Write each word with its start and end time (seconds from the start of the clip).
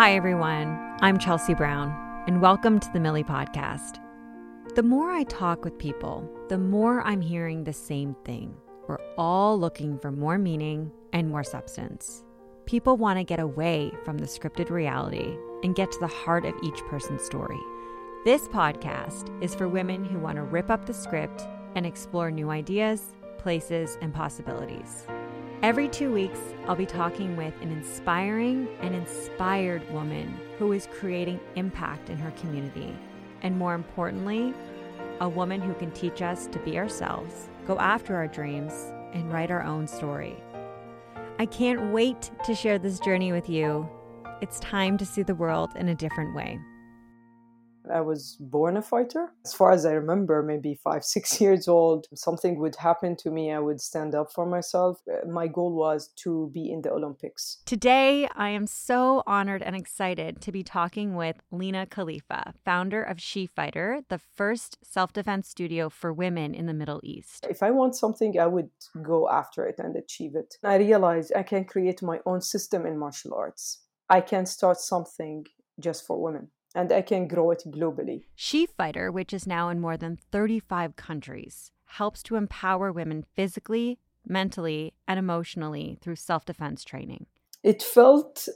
Hi, 0.00 0.14
everyone. 0.14 0.96
I'm 1.02 1.18
Chelsea 1.18 1.52
Brown, 1.52 1.94
and 2.26 2.40
welcome 2.40 2.80
to 2.80 2.90
the 2.94 3.00
Millie 3.00 3.22
Podcast. 3.22 3.98
The 4.74 4.82
more 4.82 5.10
I 5.10 5.24
talk 5.24 5.62
with 5.62 5.76
people, 5.76 6.26
the 6.48 6.56
more 6.56 7.02
I'm 7.02 7.20
hearing 7.20 7.64
the 7.64 7.74
same 7.74 8.16
thing. 8.24 8.56
We're 8.88 9.04
all 9.18 9.60
looking 9.60 9.98
for 9.98 10.10
more 10.10 10.38
meaning 10.38 10.90
and 11.12 11.28
more 11.28 11.44
substance. 11.44 12.24
People 12.64 12.96
want 12.96 13.18
to 13.18 13.24
get 13.24 13.40
away 13.40 13.92
from 14.06 14.16
the 14.16 14.26
scripted 14.26 14.70
reality 14.70 15.36
and 15.62 15.74
get 15.74 15.92
to 15.92 16.00
the 16.00 16.06
heart 16.06 16.46
of 16.46 16.54
each 16.62 16.80
person's 16.86 17.22
story. 17.22 17.60
This 18.24 18.48
podcast 18.48 19.28
is 19.44 19.54
for 19.54 19.68
women 19.68 20.02
who 20.02 20.18
want 20.18 20.36
to 20.36 20.44
rip 20.44 20.70
up 20.70 20.86
the 20.86 20.94
script 20.94 21.46
and 21.74 21.84
explore 21.84 22.30
new 22.30 22.48
ideas, 22.48 23.14
places, 23.36 23.98
and 24.00 24.14
possibilities. 24.14 25.04
Every 25.62 25.88
two 25.88 26.10
weeks, 26.10 26.40
I'll 26.66 26.74
be 26.74 26.86
talking 26.86 27.36
with 27.36 27.52
an 27.60 27.70
inspiring 27.70 28.66
and 28.80 28.94
inspired 28.94 29.86
woman 29.92 30.40
who 30.58 30.72
is 30.72 30.88
creating 30.90 31.38
impact 31.54 32.08
in 32.08 32.16
her 32.16 32.30
community. 32.30 32.96
And 33.42 33.58
more 33.58 33.74
importantly, 33.74 34.54
a 35.20 35.28
woman 35.28 35.60
who 35.60 35.74
can 35.74 35.90
teach 35.90 36.22
us 36.22 36.46
to 36.46 36.58
be 36.60 36.78
ourselves, 36.78 37.50
go 37.66 37.78
after 37.78 38.16
our 38.16 38.26
dreams, 38.26 38.72
and 39.12 39.30
write 39.30 39.50
our 39.50 39.62
own 39.62 39.86
story. 39.86 40.42
I 41.38 41.44
can't 41.44 41.92
wait 41.92 42.30
to 42.46 42.54
share 42.54 42.78
this 42.78 42.98
journey 42.98 43.30
with 43.30 43.50
you. 43.50 43.86
It's 44.40 44.60
time 44.60 44.96
to 44.96 45.04
see 45.04 45.22
the 45.22 45.34
world 45.34 45.72
in 45.76 45.90
a 45.90 45.94
different 45.94 46.34
way. 46.34 46.58
I 47.90 48.00
was 48.00 48.36
born 48.40 48.76
a 48.76 48.82
fighter. 48.82 49.32
As 49.44 49.54
far 49.54 49.72
as 49.72 49.84
I 49.84 49.92
remember, 49.92 50.42
maybe 50.42 50.74
five, 50.74 51.04
six 51.04 51.40
years 51.44 51.68
old, 51.68 52.06
something 52.14 52.58
would 52.58 52.76
happen 52.76 53.16
to 53.16 53.30
me. 53.30 53.52
I 53.52 53.58
would 53.58 53.80
stand 53.80 54.14
up 54.14 54.32
for 54.32 54.46
myself. 54.46 55.00
Uh, 55.10 55.28
my 55.28 55.46
goal 55.46 55.74
was 55.74 56.08
to 56.24 56.50
be 56.52 56.70
in 56.70 56.82
the 56.82 56.92
Olympics. 56.92 57.58
Today, 57.66 58.28
I 58.34 58.50
am 58.50 58.66
so 58.66 59.22
honored 59.26 59.62
and 59.62 59.76
excited 59.76 60.40
to 60.42 60.52
be 60.52 60.62
talking 60.62 61.14
with 61.14 61.36
Lina 61.50 61.86
Khalifeh, 61.86 62.54
founder 62.64 63.02
of 63.02 63.18
SheFighter, 63.18 64.04
the 64.08 64.18
first 64.18 64.78
self 64.82 65.12
defense 65.12 65.48
studio 65.48 65.88
for 65.88 66.12
women 66.12 66.54
in 66.54 66.66
the 66.66 66.74
Middle 66.74 67.00
East. 67.02 67.46
If 67.48 67.62
I 67.62 67.70
want 67.70 67.96
something, 67.96 68.38
I 68.38 68.46
would 68.46 68.70
go 69.02 69.28
after 69.28 69.66
it 69.66 69.76
and 69.78 69.96
achieve 69.96 70.34
it. 70.34 70.56
I 70.62 70.76
realized 70.76 71.32
I 71.34 71.42
can 71.42 71.64
create 71.64 72.02
my 72.02 72.20
own 72.26 72.40
system 72.40 72.86
in 72.86 72.98
martial 72.98 73.34
arts. 73.34 73.82
I 74.08 74.20
can 74.20 74.46
start 74.46 74.78
something 74.78 75.46
just 75.78 76.06
for 76.06 76.20
women 76.20 76.48
and 76.74 76.92
I 76.92 77.02
can 77.02 77.26
grow 77.26 77.50
it 77.50 77.62
globally. 77.66 78.24
SheFighter, 78.36 79.12
which 79.12 79.32
is 79.32 79.46
now 79.46 79.68
in 79.68 79.80
more 79.80 79.96
than 79.96 80.18
35 80.30 80.96
countries, 80.96 81.72
helps 81.84 82.22
to 82.24 82.36
empower 82.36 82.92
women 82.92 83.24
physically, 83.34 83.98
mentally, 84.26 84.94
and 85.08 85.18
emotionally 85.18 85.98
through 86.00 86.16
self 86.16 86.44
defense 86.44 86.84
training. 86.84 87.26
It 87.62 87.82
felt 87.82 88.48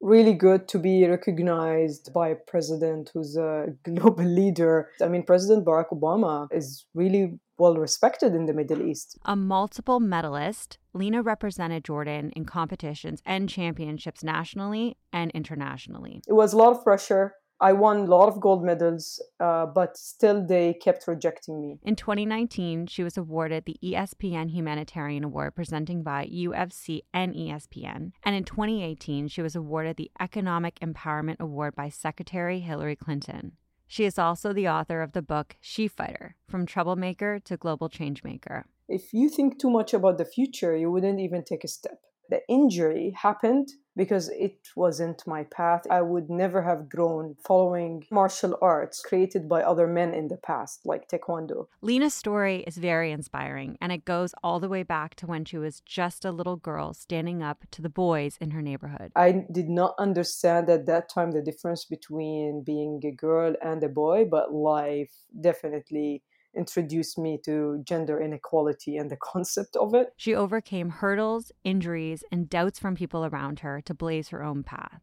really 0.00 0.32
good 0.32 0.68
to 0.68 0.78
be 0.78 1.06
recognized 1.06 2.12
by 2.12 2.28
a 2.28 2.36
president 2.36 3.10
who's 3.12 3.36
a 3.36 3.66
global 3.84 4.24
leader. 4.24 4.90
I 5.02 5.08
mean, 5.08 5.24
President 5.24 5.66
Barack 5.66 5.90
Obama 5.92 6.46
is 6.52 6.86
really 6.94 7.38
well 7.58 7.76
respected 7.76 8.34
in 8.34 8.46
the 8.46 8.54
Middle 8.54 8.82
East. 8.86 9.18
A 9.24 9.34
multiple 9.34 9.98
medalist, 9.98 10.78
Lina 10.92 11.22
represented 11.22 11.84
Jordan 11.84 12.30
in 12.36 12.44
competitions 12.44 13.20
and 13.26 13.48
championships 13.48 14.22
nationally 14.22 14.96
and 15.12 15.32
internationally. 15.32 16.22
It 16.28 16.34
was 16.34 16.52
a 16.52 16.56
lot 16.56 16.70
of 16.70 16.84
pressure 16.84 17.34
I 17.60 17.72
won 17.72 17.98
a 17.98 18.04
lot 18.04 18.28
of 18.28 18.40
gold 18.40 18.62
medals, 18.62 19.20
uh, 19.40 19.66
but 19.66 19.96
still 19.96 20.46
they 20.46 20.74
kept 20.74 21.08
rejecting 21.08 21.60
me. 21.60 21.78
In 21.82 21.96
2019, 21.96 22.86
she 22.86 23.02
was 23.02 23.16
awarded 23.16 23.64
the 23.64 23.76
ESPN 23.82 24.50
Humanitarian 24.50 25.24
Award 25.24 25.56
presenting 25.56 26.02
by 26.02 26.26
UFC 26.26 27.02
and 27.12 27.34
ESPN. 27.34 28.12
And 28.22 28.36
in 28.36 28.44
2018, 28.44 29.26
she 29.28 29.42
was 29.42 29.56
awarded 29.56 29.96
the 29.96 30.10
Economic 30.20 30.78
Empowerment 30.78 31.40
Award 31.40 31.74
by 31.74 31.88
Secretary 31.88 32.60
Hillary 32.60 32.96
Clinton. 32.96 33.52
She 33.88 34.04
is 34.04 34.18
also 34.18 34.52
the 34.52 34.68
author 34.68 35.02
of 35.02 35.12
the 35.12 35.22
book 35.22 35.56
SheFighter 35.62 36.34
From 36.46 36.66
Troublemaker 36.66 37.40
to 37.40 37.56
Global 37.56 37.88
Changemaker. 37.88 38.64
If 38.86 39.12
you 39.12 39.28
think 39.28 39.58
too 39.58 39.70
much 39.70 39.94
about 39.94 40.18
the 40.18 40.24
future, 40.24 40.76
you 40.76 40.92
wouldn't 40.92 41.18
even 41.20 41.42
take 41.42 41.64
a 41.64 41.68
step 41.68 41.98
the 42.28 42.46
injury 42.48 43.14
happened 43.16 43.68
because 43.98 44.28
it 44.28 44.68
wasn't 44.76 45.26
my 45.26 45.42
path. 45.42 45.82
I 45.90 46.02
would 46.02 46.30
never 46.30 46.62
have 46.62 46.88
grown 46.88 47.34
following 47.44 48.06
martial 48.12 48.56
arts 48.62 49.00
created 49.00 49.48
by 49.48 49.62
other 49.62 49.88
men 49.88 50.14
in 50.14 50.28
the 50.28 50.36
past, 50.36 50.86
like 50.86 51.08
Taekwondo. 51.08 51.66
Lina's 51.82 52.14
story 52.14 52.62
is 52.64 52.76
very 52.76 53.10
inspiring, 53.10 53.76
and 53.80 53.90
it 53.90 54.04
goes 54.04 54.36
all 54.40 54.60
the 54.60 54.68
way 54.68 54.84
back 54.84 55.16
to 55.16 55.26
when 55.26 55.44
she 55.44 55.58
was 55.58 55.80
just 55.80 56.24
a 56.24 56.30
little 56.30 56.56
girl 56.56 56.94
standing 56.94 57.42
up 57.42 57.64
to 57.72 57.82
the 57.82 57.88
boys 57.88 58.38
in 58.40 58.52
her 58.52 58.62
neighborhood. 58.62 59.10
I 59.16 59.44
did 59.50 59.68
not 59.68 59.96
understand 59.98 60.70
at 60.70 60.86
that 60.86 61.08
time 61.08 61.32
the 61.32 61.42
difference 61.42 61.84
between 61.84 62.62
being 62.62 63.02
a 63.04 63.10
girl 63.10 63.56
and 63.60 63.82
a 63.82 63.88
boy, 63.88 64.26
but 64.30 64.54
life 64.54 65.12
definitely 65.40 66.22
introduced 66.56 67.18
me 67.18 67.38
to 67.44 67.82
gender 67.84 68.20
inequality 68.20 68.96
and 68.96 69.10
the 69.10 69.16
concept 69.22 69.76
of 69.76 69.94
it. 69.94 70.12
She 70.16 70.34
overcame 70.34 70.90
hurdles, 70.90 71.52
injuries, 71.64 72.24
and 72.30 72.48
doubts 72.48 72.78
from 72.78 72.94
people 72.94 73.24
around 73.24 73.60
her 73.60 73.80
to 73.82 73.94
blaze 73.94 74.28
her 74.28 74.42
own 74.42 74.62
path. 74.62 75.00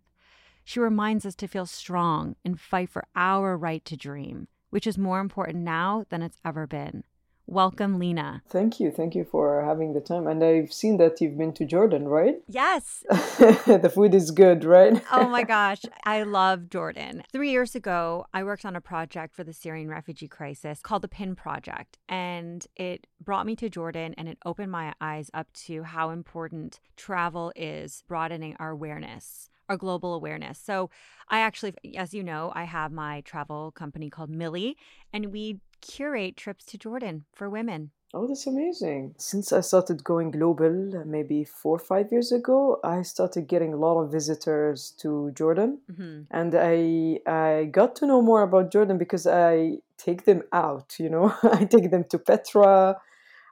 She 0.64 0.80
reminds 0.80 1.26
us 1.26 1.36
to 1.36 1.48
feel 1.48 1.68
strong 1.68 2.36
and 2.44 2.60
fight 2.60 2.90
for 2.90 3.06
our 3.16 3.56
right 3.56 3.86
to 3.86 3.96
dream, 3.96 4.48
which 4.72 4.88
is 4.88 4.98
more 4.98 5.20
important 5.20 5.60
now 5.60 6.06
than 6.10 6.24
it's 6.24 6.40
ever 6.44 6.66
been. 6.66 7.04
Welcome, 7.48 8.00
Lina. 8.00 8.42
Thank 8.50 8.80
you. 8.80 8.90
Thank 8.90 9.14
you 9.14 9.24
for 9.24 9.64
having 9.64 9.94
the 9.94 10.02
time. 10.02 10.26
And 10.26 10.44
I've 10.44 10.74
seen 10.74 10.98
that 10.98 11.22
you've 11.22 11.38
been 11.38 11.54
to 11.54 11.66
Jordan, 11.66 12.08
right? 12.08 12.38
Yes. 12.48 13.04
the 13.10 13.92
food 13.94 14.16
is 14.16 14.32
good, 14.32 14.64
right? 14.64 15.04
oh 15.12 15.30
my 15.30 15.44
gosh. 15.56 15.82
I 16.06 16.24
love 16.24 16.70
Jordan. 16.70 17.22
Three 17.32 17.52
years 17.52 17.76
ago, 17.76 18.26
I 18.34 18.44
worked 18.44 18.66
on 18.66 18.76
a 18.76 18.82
project 18.82 19.36
for 19.36 19.44
the 19.44 19.54
Syrian 19.54 19.90
refugee 19.90 20.28
crisis 20.28 20.82
called 20.82 21.04
the 21.04 21.08
PIN 21.08 21.36
Project. 21.36 22.00
And 22.10 22.66
it 22.76 23.06
brought 23.24 23.46
me 23.46 23.56
to 23.58 23.70
Jordan 23.70 24.16
and 24.18 24.28
it 24.28 24.40
opened 24.44 24.72
my 24.72 24.94
eyes 25.00 25.30
up 25.34 25.52
to 25.66 25.84
how 25.84 26.10
important 26.10 26.80
travel 26.98 27.54
is 27.56 28.04
broadening 28.08 28.56
our 28.60 28.72
awareness 28.72 29.50
our 29.68 29.78
global 29.78 30.14
awareness. 30.14 30.60
So, 30.60 30.92
I 31.28 31.40
actually, 31.40 31.74
as 31.98 32.14
you 32.14 32.22
know, 32.22 32.52
I 32.54 32.66
have 32.66 32.92
my 32.92 33.22
travel 33.22 33.72
company 33.72 34.12
called 34.12 34.30
Millie, 34.30 34.78
and 35.12 35.32
we 35.32 35.60
curate 35.88 36.38
trips 36.38 36.66
to 36.66 36.78
Jordan 36.78 37.26
for 37.34 37.50
women. 37.50 37.92
Oh, 38.14 38.28
that's 38.28 38.48
amazing. 38.48 39.14
Since 39.18 39.52
I 39.52 39.60
started 39.60 40.04
going 40.04 40.32
global 40.32 41.04
maybe 41.06 41.44
four 41.44 41.76
or 41.76 41.80
five 41.80 42.14
years 42.14 42.32
ago, 42.32 42.80
I 42.82 43.02
started 43.02 43.48
getting 43.48 43.74
a 43.74 43.78
lot 43.78 44.00
of 44.00 44.12
visitors 44.12 44.92
to 45.00 45.32
Jordan. 45.32 45.80
Mm-hmm. 45.92 46.22
And 46.32 46.56
I, 46.56 47.20
I 47.30 47.66
got 47.66 47.96
to 47.98 48.08
know 48.08 48.22
more 48.22 48.44
about 48.44 48.72
Jordan 48.72 48.98
because 48.98 49.28
I 49.28 49.80
take 49.98 50.24
them 50.24 50.44
out, 50.54 50.96
you 50.98 51.10
know, 51.10 51.36
I 51.44 51.66
take 51.66 51.92
them 51.92 52.06
to 52.06 52.18
Petra. 52.18 52.96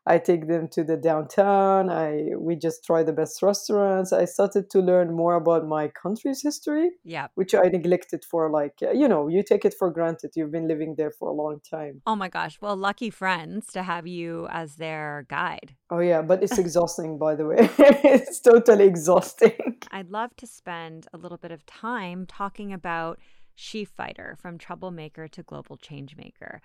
I 0.06 0.18
take 0.18 0.48
them 0.48 0.68
to 0.70 0.84
the 0.84 0.98
downtown. 0.98 1.90
I 1.90 2.32
we 2.38 2.56
just 2.56 2.84
try 2.84 3.04
the 3.04 3.14
best 3.14 3.42
restaurants. 3.42 4.12
I 4.12 4.26
started 4.26 4.70
to 4.72 4.80
learn 4.80 5.16
more 5.16 5.36
about 5.36 5.66
my 5.66 5.88
country's 5.88 6.42
history. 6.42 6.92
Yeah, 7.04 7.28
which 7.36 7.56
I 7.56 7.64
neglected 7.70 8.26
for 8.30 8.50
like 8.50 8.78
uh, 8.82 8.92
you 8.92 9.08
know 9.08 9.28
you 9.30 9.44
take 9.44 9.64
it 9.64 9.74
for 9.78 9.90
granted. 9.90 10.32
You've 10.36 10.52
been 10.52 10.68
living 10.68 10.96
there 10.98 11.12
for 11.12 11.30
a 11.30 11.34
long 11.34 11.60
time. 11.70 12.02
Oh 12.06 12.16
my 12.16 12.28
gosh! 12.28 12.60
Well, 12.60 12.76
lucky 12.76 13.10
friends 13.10 13.68
to 13.68 13.84
have 13.84 14.06
you 14.06 14.48
as 14.52 14.76
their 14.76 15.26
guide. 15.30 15.76
Oh 15.90 16.00
yeah, 16.00 16.22
but 16.22 16.44
it's 16.44 16.58
exhausting 16.58 17.18
by 17.18 17.36
the 17.36 17.46
way. 17.46 17.58
it's 17.80 18.42
totally 18.42 18.86
exhausting. 18.86 19.78
I'd 19.92 20.10
love 20.10 20.36
to 20.38 20.48
spend 20.48 21.08
a 21.14 21.18
little 21.18 21.38
bit 21.38 21.52
of 21.52 21.66
time 21.66 22.26
talking 22.26 22.74
about 22.74 23.20
SheFighter 23.58 24.38
from 24.38 24.58
troublemaker 24.58 25.28
to 25.30 25.44
global 25.44 25.78
changemaker. 25.78 26.60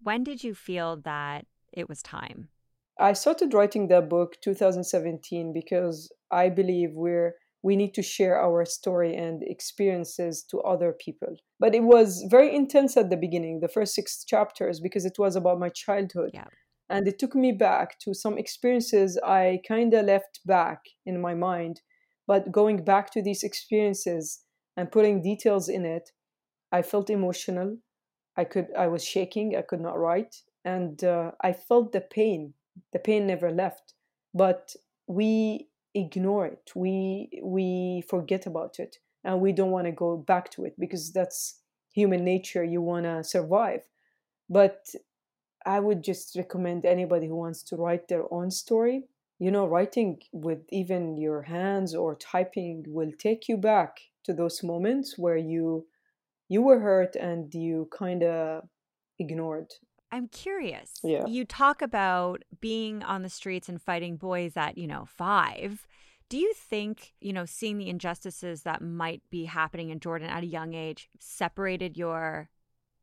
When 0.00 0.24
did 0.24 0.44
you 0.44 0.54
feel 0.54 0.96
that 0.98 1.44
it 1.76 1.88
was 1.88 2.02
time? 2.02 2.48
I 2.98 3.12
started 3.12 3.52
writing 3.52 3.88
that 3.88 4.08
book 4.08 4.36
2017 4.42 5.52
because 5.52 6.10
I 6.30 6.48
believe 6.48 6.90
we're 6.94 7.34
we 7.62 7.74
need 7.74 7.94
to 7.94 8.02
share 8.02 8.40
our 8.40 8.64
story 8.64 9.16
and 9.16 9.42
experiences 9.42 10.44
to 10.50 10.60
other 10.60 10.94
people. 11.04 11.34
But 11.58 11.74
it 11.74 11.82
was 11.82 12.24
very 12.30 12.54
intense 12.54 12.96
at 12.96 13.10
the 13.10 13.16
beginning, 13.16 13.58
the 13.58 13.66
first 13.66 13.92
six 13.92 14.24
chapters, 14.24 14.78
because 14.78 15.04
it 15.04 15.18
was 15.18 15.34
about 15.34 15.58
my 15.58 15.70
childhood. 15.70 16.30
Yeah. 16.32 16.44
And 16.88 17.08
it 17.08 17.18
took 17.18 17.34
me 17.34 17.50
back 17.50 17.98
to 18.00 18.14
some 18.14 18.38
experiences 18.38 19.18
I 19.24 19.58
kind 19.66 19.92
of 19.94 20.04
left 20.04 20.40
back 20.46 20.78
in 21.04 21.20
my 21.20 21.34
mind. 21.34 21.80
But 22.28 22.52
going 22.52 22.84
back 22.84 23.10
to 23.12 23.22
these 23.22 23.42
experiences 23.42 24.42
and 24.76 24.92
putting 24.92 25.20
details 25.20 25.68
in 25.68 25.84
it, 25.84 26.10
I 26.70 26.82
felt 26.82 27.10
emotional. 27.10 27.78
I 28.36 28.44
could 28.44 28.68
I 28.78 28.86
was 28.86 29.04
shaking, 29.04 29.56
I 29.56 29.62
could 29.62 29.80
not 29.80 29.98
write 29.98 30.36
and 30.66 31.02
uh, 31.04 31.32
I 31.42 31.54
felt 31.54 31.92
the 31.92 32.02
pain. 32.02 32.54
The 32.92 32.98
pain 32.98 33.26
never 33.26 33.50
left, 33.50 33.94
but 34.34 34.76
we 35.06 35.68
ignore 35.94 36.46
it. 36.46 36.72
We 36.74 37.40
we 37.42 38.04
forget 38.10 38.46
about 38.46 38.78
it, 38.80 38.98
and 39.24 39.40
we 39.40 39.52
don't 39.52 39.70
want 39.70 39.86
to 39.86 39.92
go 39.92 40.18
back 40.18 40.50
to 40.52 40.66
it 40.66 40.74
because 40.78 41.12
that's 41.12 41.60
human 41.94 42.24
nature. 42.24 42.64
You 42.64 42.82
want 42.82 43.06
to 43.06 43.24
survive, 43.24 43.82
but 44.50 44.88
I 45.66 45.80
would 45.80 46.02
just 46.02 46.36
recommend 46.36 46.86
anybody 46.86 47.26
who 47.26 47.36
wants 47.36 47.62
to 47.64 47.76
write 47.76 48.08
their 48.08 48.32
own 48.32 48.50
story. 48.50 49.04
You 49.38 49.50
know, 49.50 49.66
writing 49.66 50.22
with 50.32 50.60
even 50.70 51.18
your 51.18 51.42
hands 51.42 51.94
or 51.94 52.14
typing 52.16 52.84
will 52.88 53.12
take 53.18 53.48
you 53.48 53.58
back 53.58 53.98
to 54.24 54.32
those 54.32 54.62
moments 54.62 55.18
where 55.18 55.36
you 55.36 55.86
you 56.48 56.62
were 56.62 56.80
hurt 56.80 57.16
and 57.16 57.52
you 57.54 57.88
kind 57.92 58.22
of 58.24 58.68
ignored 59.18 59.72
I'm 60.12 60.28
curious. 60.28 60.94
Yeah. 61.02 61.26
You 61.26 61.44
talk 61.44 61.82
about 61.82 62.42
being 62.60 63.02
on 63.02 63.22
the 63.22 63.28
streets 63.28 63.68
and 63.68 63.80
fighting 63.82 64.16
boys 64.16 64.56
at, 64.56 64.78
you 64.78 64.86
know, 64.86 65.04
five. 65.06 65.86
Do 66.28 66.38
you 66.38 66.52
think, 66.54 67.12
you 67.20 67.32
know, 67.32 67.44
seeing 67.44 67.78
the 67.78 67.88
injustices 67.88 68.62
that 68.62 68.82
might 68.82 69.22
be 69.30 69.44
happening 69.44 69.90
in 69.90 70.00
Jordan 70.00 70.28
at 70.28 70.42
a 70.42 70.46
young 70.46 70.74
age 70.74 71.08
separated 71.18 71.96
your 71.96 72.48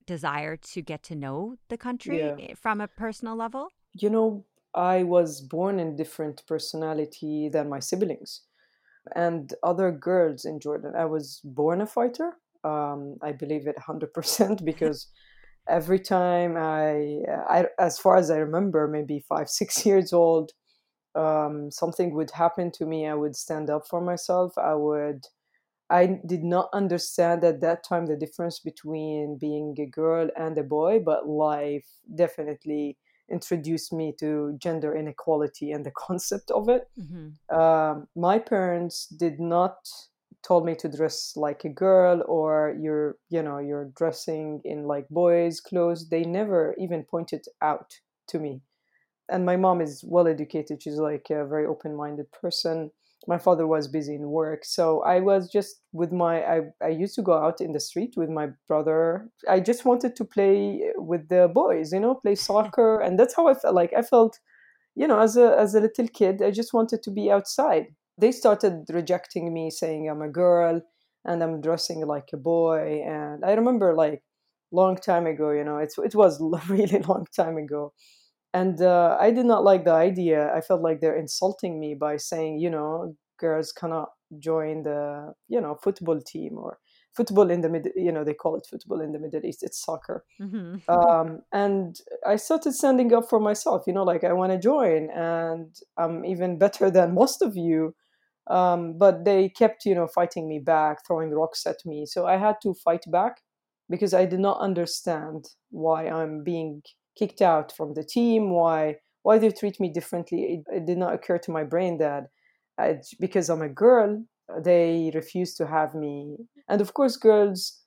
desire 0.05 0.57
to 0.57 0.81
get 0.81 1.03
to 1.03 1.15
know 1.15 1.55
the 1.69 1.77
country 1.77 2.17
Yeah. 2.17 2.35
eh, 2.39 2.53
from 2.55 2.81
a 2.81 2.87
personal 2.87 3.35
level? 3.35 3.69
you 3.95 4.09
know 4.09 4.43
i 4.73 5.03
was 5.03 5.39
born 5.39 5.79
in 5.79 5.95
different 5.95 6.41
personality 6.47 7.47
than 7.47 7.69
my 7.69 7.79
siblings 7.79 8.41
and 9.15 9.53
other 9.61 9.91
girls 9.91 10.45
in 10.45 10.59
jordan 10.59 10.93
i 10.95 11.05
was 11.05 11.39
born 11.43 11.79
a 11.81 11.85
fighter 11.85 12.29
um, 12.63 13.15
i 13.21 13.31
believe 13.31 13.67
it 13.67 13.75
100% 13.77 14.65
because 14.71 15.07
every 15.67 15.99
time 15.99 16.57
I, 16.57 17.21
I 17.49 17.65
as 17.79 17.99
far 17.99 18.17
as 18.17 18.29
i 18.31 18.37
remember 18.37 18.87
maybe 18.87 19.19
five 19.27 19.49
six 19.59 19.85
years 19.85 20.13
old 20.13 20.51
um, 21.15 21.71
something 21.71 22.13
would 22.15 22.31
happen 22.31 22.71
to 22.71 22.85
me 22.85 23.07
i 23.07 23.13
would 23.13 23.35
stand 23.35 23.69
up 23.69 23.87
for 23.87 24.01
myself 24.01 24.57
i 24.57 24.73
would 24.73 25.25
i 25.89 26.19
did 26.25 26.43
not 26.43 26.69
understand 26.73 27.43
at 27.43 27.61
that 27.61 27.83
time 27.83 28.07
the 28.07 28.15
difference 28.15 28.59
between 28.59 29.37
being 29.39 29.75
a 29.79 29.85
girl 29.85 30.29
and 30.37 30.57
a 30.57 30.63
boy 30.63 30.99
but 30.99 31.27
life 31.27 31.87
definitely 32.15 32.97
introduced 33.31 33.93
me 33.93 34.13
to 34.19 34.55
gender 34.57 34.95
inequality 34.95 35.71
and 35.71 35.85
the 35.85 35.91
concept 35.97 36.51
of 36.51 36.69
it 36.69 36.89
Mm-hmm. 36.99 37.55
um, 37.55 38.07
my 38.15 38.39
parents 38.39 39.07
did 39.07 39.39
not 39.39 39.75
told 40.43 40.65
me 40.65 40.75
to 40.75 40.89
dress 40.89 41.33
like 41.35 41.63
a 41.63 41.69
girl 41.69 42.21
or 42.27 42.75
you're 42.79 43.15
you 43.29 43.41
know 43.41 43.59
you're 43.59 43.89
dressing 43.95 44.61
in 44.65 44.83
like 44.83 45.07
boys 45.09 45.59
clothes 45.59 46.09
they 46.09 46.23
never 46.23 46.75
even 46.77 47.03
pointed 47.03 47.45
out 47.61 47.93
to 48.27 48.39
me. 48.39 48.61
And 49.29 49.45
my 49.45 49.55
mom 49.55 49.81
is 49.81 50.03
well 50.05 50.27
educated 50.27 50.83
she's 50.83 50.97
like 50.97 51.27
a 51.29 51.45
very 51.45 51.65
open-minded 51.65 52.31
person. 52.31 52.91
My 53.25 53.37
father 53.37 53.65
was 53.65 53.87
busy 53.87 54.15
in 54.15 54.27
work 54.31 54.65
so 54.65 55.01
i 55.03 55.21
was 55.21 55.49
just 55.49 55.77
with 55.93 56.11
my 56.11 56.43
i, 56.43 56.61
I 56.81 56.89
used 56.89 57.15
to 57.15 57.21
go 57.21 57.33
out 57.33 57.61
in 57.61 57.71
the 57.71 57.79
street 57.79 58.15
with 58.17 58.29
my 58.29 58.49
brother. 58.67 59.29
I 59.47 59.61
just 59.61 59.85
wanted 59.85 60.17
to 60.17 60.25
play 60.25 60.91
with 60.97 61.29
the 61.29 61.49
boys 61.53 61.93
you 61.93 62.01
know 62.01 62.15
play 62.15 62.35
soccer 62.49 62.99
and 62.99 63.17
that's 63.17 63.33
how 63.33 63.47
i 63.47 63.53
felt 63.53 63.75
like 63.75 63.93
i 63.97 64.01
felt 64.01 64.39
you 64.95 65.07
know 65.07 65.21
as 65.21 65.37
a 65.37 65.55
as 65.57 65.73
a 65.73 65.79
little 65.79 66.09
kid 66.09 66.41
i 66.41 66.51
just 66.51 66.73
wanted 66.73 67.01
to 67.03 67.11
be 67.11 67.31
outside 67.31 67.87
they 68.17 68.31
started 68.31 68.85
rejecting 68.89 69.53
me 69.53 69.69
saying 69.69 70.09
i'm 70.09 70.21
a 70.21 70.29
girl 70.29 70.81
and 71.25 71.43
i'm 71.43 71.61
dressing 71.61 72.05
like 72.05 72.29
a 72.33 72.37
boy 72.37 73.01
and 73.05 73.43
i 73.45 73.53
remember 73.53 73.93
like 73.93 74.21
long 74.71 74.95
time 74.95 75.25
ago 75.25 75.51
you 75.51 75.63
know 75.63 75.77
it's 75.77 75.97
it 75.97 76.15
was 76.15 76.41
a 76.41 76.67
really 76.73 76.99
long 76.99 77.25
time 77.35 77.57
ago 77.57 77.93
and 78.53 78.81
uh, 78.81 79.17
i 79.19 79.31
did 79.31 79.45
not 79.45 79.63
like 79.63 79.85
the 79.85 79.91
idea 79.91 80.53
i 80.55 80.61
felt 80.61 80.81
like 80.81 80.99
they're 80.99 81.17
insulting 81.17 81.79
me 81.79 81.93
by 81.93 82.17
saying 82.17 82.59
you 82.59 82.69
know 82.69 83.15
girls 83.39 83.71
cannot 83.71 84.09
join 84.39 84.83
the 84.83 85.33
you 85.47 85.61
know 85.61 85.75
football 85.83 86.19
team 86.21 86.57
or 86.57 86.79
football 87.15 87.51
in 87.51 87.61
the 87.61 87.69
mid 87.69 87.89
you 87.95 88.11
know 88.11 88.23
they 88.23 88.33
call 88.33 88.55
it 88.55 88.65
football 88.69 89.01
in 89.01 89.11
the 89.11 89.19
middle 89.19 89.45
east 89.45 89.61
it's 89.61 89.83
soccer 89.83 90.23
Mm-hmm. 90.41 90.89
um, 90.89 91.41
and 91.51 91.99
I 92.25 92.35
started 92.37 92.73
standing 92.73 93.13
up 93.13 93.29
for 93.29 93.39
myself. 93.39 93.83
You 93.87 93.93
know, 93.93 94.03
like 94.03 94.23
I 94.23 94.33
want 94.33 94.51
to 94.51 94.59
join, 94.59 95.09
and 95.11 95.73
I'm 95.97 96.25
even 96.25 96.57
better 96.57 96.89
than 96.91 97.13
most 97.13 97.41
of 97.41 97.55
you. 97.55 97.95
Um, 98.49 98.97
but 98.97 99.25
they 99.25 99.49
kept, 99.49 99.85
you 99.85 99.95
know, 99.95 100.07
fighting 100.07 100.47
me 100.47 100.59
back, 100.59 100.99
throwing 101.07 101.31
rocks 101.31 101.65
at 101.65 101.77
me. 101.85 102.05
So 102.05 102.25
I 102.25 102.37
had 102.37 102.57
to 102.63 102.73
fight 102.73 103.05
back 103.07 103.37
because 103.89 104.13
I 104.13 104.25
did 104.25 104.39
not 104.39 104.59
understand 104.59 105.45
why 105.69 106.07
I'm 106.07 106.43
being 106.43 106.81
kicked 107.17 107.41
out 107.41 107.71
from 107.75 107.93
the 107.93 108.03
team. 108.03 108.51
Why 108.51 108.97
why 109.23 109.37
they 109.37 109.51
treat 109.51 109.79
me 109.79 109.89
differently? 109.89 110.41
It, 110.67 110.75
it 110.75 110.85
did 110.85 110.97
not 110.97 111.13
occur 111.13 111.37
to 111.39 111.51
my 111.51 111.63
brain 111.63 111.97
that 111.99 112.25
uh, 112.77 112.95
because 113.19 113.49
I'm 113.49 113.61
a 113.61 113.69
girl, 113.69 114.21
they 114.63 115.11
refuse 115.13 115.53
to 115.55 115.67
have 115.67 115.95
me. 115.95 116.35
And 116.67 116.81
of 116.81 116.93
course, 116.93 117.15
girls 117.15 117.79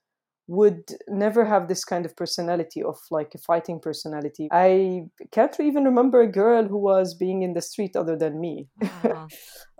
would 0.48 0.84
never 1.08 1.44
have 1.44 1.68
this 1.68 1.84
kind 1.84 2.06
of 2.06 2.16
personality 2.16 2.82
of 2.82 2.96
like 3.10 3.32
a 3.34 3.38
fighting 3.38 3.80
personality. 3.80 4.48
I 4.52 5.06
can't 5.32 5.58
even 5.58 5.84
remember 5.84 6.20
a 6.20 6.30
girl 6.30 6.64
who 6.66 6.78
was 6.78 7.14
being 7.14 7.42
in 7.42 7.54
the 7.54 7.62
street 7.62 7.96
other 7.96 8.16
than 8.16 8.40
me. 8.40 8.68
Wow. 8.80 9.26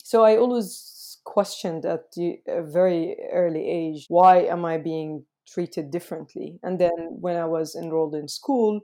So 0.07 0.23
I 0.23 0.37
always 0.37 1.19
questioned 1.25 1.85
at 1.85 2.05
a 2.17 2.63
very 2.63 3.17
early 3.33 3.69
age 3.69 4.05
why 4.07 4.37
am 4.43 4.65
I 4.65 4.79
being 4.79 5.25
treated 5.49 5.91
differently? 5.91 6.61
And 6.63 6.79
then 6.79 7.17
when 7.19 7.35
I 7.35 7.47
was 7.47 7.75
enrolled 7.75 8.15
in 8.15 8.29
school, 8.29 8.83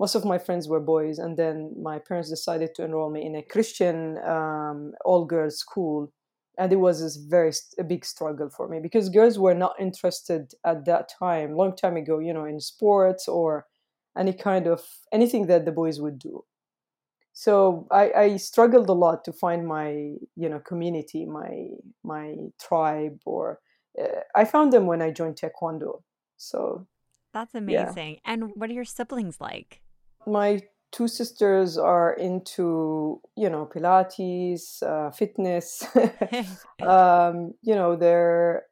most 0.00 0.14
of 0.14 0.24
my 0.24 0.38
friends 0.38 0.68
were 0.68 0.80
boys, 0.80 1.18
and 1.18 1.36
then 1.36 1.74
my 1.78 1.98
parents 1.98 2.30
decided 2.30 2.74
to 2.74 2.84
enroll 2.84 3.10
me 3.10 3.22
in 3.26 3.36
a 3.36 3.42
Christian 3.42 4.16
um, 4.26 4.92
all 5.04 5.26
girls 5.26 5.58
school. 5.58 6.10
And 6.56 6.72
it 6.72 6.76
was 6.76 7.02
this 7.02 7.16
very 7.16 7.52
a 7.78 7.84
big 7.84 8.06
struggle 8.06 8.48
for 8.48 8.66
me 8.66 8.80
because 8.80 9.10
girls 9.10 9.38
were 9.38 9.54
not 9.64 9.74
interested 9.78 10.52
at 10.64 10.86
that 10.86 11.10
time, 11.18 11.54
long 11.54 11.76
time 11.76 11.98
ago, 11.98 12.18
you 12.18 12.32
know, 12.32 12.46
in 12.46 12.60
sports 12.60 13.28
or 13.28 13.66
any 14.16 14.32
kind 14.32 14.66
of 14.66 14.80
anything 15.12 15.48
that 15.48 15.66
the 15.66 15.72
boys 15.72 16.00
would 16.00 16.18
do 16.18 16.44
so 17.32 17.86
I, 17.90 18.12
I 18.12 18.36
struggled 18.36 18.88
a 18.88 18.92
lot 18.92 19.24
to 19.24 19.32
find 19.32 19.66
my 19.66 19.90
you 20.36 20.48
know 20.48 20.60
community 20.60 21.24
my 21.26 21.68
my 22.04 22.36
tribe 22.60 23.20
or 23.24 23.60
uh, 24.00 24.20
i 24.34 24.44
found 24.44 24.72
them 24.72 24.86
when 24.86 25.02
i 25.02 25.10
joined 25.10 25.36
taekwondo 25.36 26.02
so 26.36 26.86
That's 27.32 27.54
Yeah. 27.54 27.94
amazing. 27.94 28.18
And 28.24 28.52
what 28.56 28.68
are 28.70 28.74
your 28.74 28.84
siblings 28.84 29.40
like? 29.40 29.80
my 30.26 30.60
two 30.92 31.08
sisters 31.08 31.78
are 31.78 32.12
into 32.12 33.20
you 33.36 33.48
know 33.48 33.66
pilates 33.66 34.82
uh, 34.82 35.10
fitness 35.10 35.84
um, 36.82 37.54
you 37.62 37.74
know 37.74 37.96
they're 37.96 38.64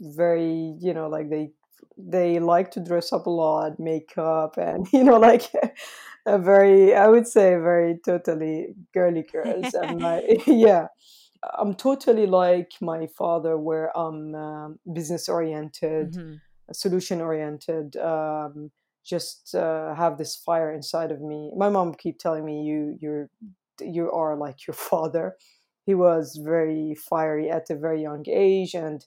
very 0.00 0.76
you 0.80 0.92
know 0.94 1.08
like 1.08 1.30
they 1.30 1.50
they 1.96 2.38
like 2.38 2.70
to 2.70 2.80
dress 2.80 3.12
up 3.12 3.26
a 3.26 3.30
lot 3.30 3.78
makeup 3.80 4.56
and 4.58 4.86
you 4.92 5.02
know 5.04 5.18
like 5.18 5.50
a 6.26 6.38
very 6.38 6.94
i 6.94 7.08
would 7.08 7.26
say 7.26 7.50
very 7.56 7.98
totally 8.04 8.74
girly 8.94 9.24
girls. 9.32 9.74
And 9.74 9.98
my 10.00 10.20
yeah 10.46 10.86
i'm 11.58 11.74
totally 11.74 12.26
like 12.26 12.72
my 12.80 13.06
father 13.08 13.58
where 13.58 13.96
i'm 13.96 14.34
um, 14.34 14.78
business 14.94 15.28
oriented 15.28 16.16
Mhm. 16.16 16.40
solution 16.72 17.20
oriented 17.20 17.96
um, 17.96 18.70
just 19.04 19.54
uh, 19.54 19.94
have 19.94 20.18
this 20.18 20.36
fire 20.36 20.72
inside 20.72 21.10
of 21.10 21.20
me. 21.20 21.50
My 21.56 21.68
mom 21.68 21.94
keep 21.94 22.18
telling 22.18 22.44
me 22.44 22.62
you 22.62 22.96
you're 23.00 23.30
you 23.80 24.10
are 24.12 24.36
like 24.36 24.66
your 24.66 24.74
father. 24.90 25.36
He 25.86 25.94
was 25.94 26.40
very 26.42 26.94
fiery 26.94 27.50
at 27.50 27.70
a 27.70 27.76
very 27.76 28.02
young 28.02 28.24
age 28.28 28.74
and 28.74 29.04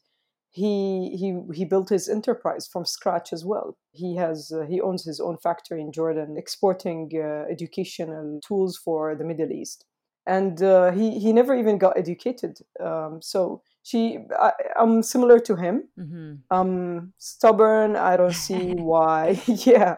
he 0.56 1.16
he 1.20 1.38
he 1.54 1.66
built 1.66 1.90
his 1.90 2.08
enterprise 2.08 2.66
from 2.66 2.86
scratch 2.86 3.34
as 3.34 3.44
well 3.44 3.78
he 3.92 4.16
has 4.16 4.52
uh, 4.56 4.66
he 4.66 4.80
owns 4.80 5.04
his 5.04 5.20
own 5.20 5.38
factory 5.38 5.82
in 5.82 5.92
jordan 5.92 6.36
exporting 6.38 7.12
uh, 7.16 7.44
educational 7.52 8.40
tools 8.48 8.78
for 8.78 9.16
the 9.16 9.26
middle 9.26 9.52
east 9.52 9.86
and 10.26 10.64
uh, 10.64 10.92
he 10.92 11.20
he 11.20 11.34
never 11.34 11.54
even 11.54 11.78
got 11.78 11.98
educated 11.98 12.58
um, 12.80 13.20
so 13.22 13.62
she 13.84 14.20
I, 14.40 14.52
i'm 14.80 15.04
similar 15.04 15.40
to 15.40 15.56
him 15.56 15.90
Mhm. 15.98 16.42
I'm 16.52 17.14
stubborn. 17.18 17.96
I 17.96 18.18
don't 18.18 18.34
see 18.48 18.74
why. 18.76 19.42
yeah, 19.48 19.96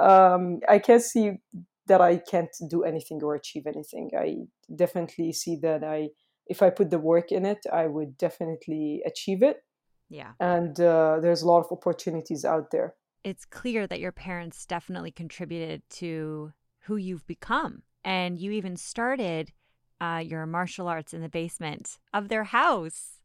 um, 0.00 0.60
I 0.68 0.78
can't 0.78 1.02
see 1.02 1.32
that 1.86 2.00
I 2.00 2.16
can't 2.16 2.54
do 2.68 2.82
anything 2.82 3.22
or 3.22 3.34
achieve 3.34 3.66
anything. 3.66 4.10
I 4.18 4.28
definitely 4.74 5.32
see 5.32 5.56
that 5.62 5.84
I, 5.84 6.08
if 6.46 6.62
I 6.62 6.70
put 6.70 6.90
the 6.90 6.98
work 6.98 7.30
in 7.30 7.44
it, 7.44 7.58
I 7.72 7.86
would 7.86 8.16
definitely 8.16 9.02
achieve 9.06 9.42
it. 9.42 9.58
Yeah. 10.08 10.32
And 10.40 10.78
uh, 10.80 11.18
there's 11.20 11.42
a 11.42 11.46
lot 11.46 11.60
of 11.60 11.72
opportunities 11.72 12.44
out 12.44 12.70
there. 12.70 12.94
It's 13.22 13.44
clear 13.44 13.86
that 13.86 14.00
your 14.00 14.12
parents 14.12 14.66
definitely 14.66 15.10
contributed 15.10 15.82
to 15.90 16.52
who 16.80 16.96
you've 16.96 17.26
become. 17.26 17.82
And 18.04 18.38
you 18.38 18.50
even 18.52 18.76
started 18.76 19.52
uh, 20.00 20.22
your 20.24 20.44
martial 20.44 20.88
arts 20.88 21.14
in 21.14 21.22
the 21.22 21.28
basement 21.28 21.98
of 22.12 22.28
their 22.28 22.44
house. 22.44 23.20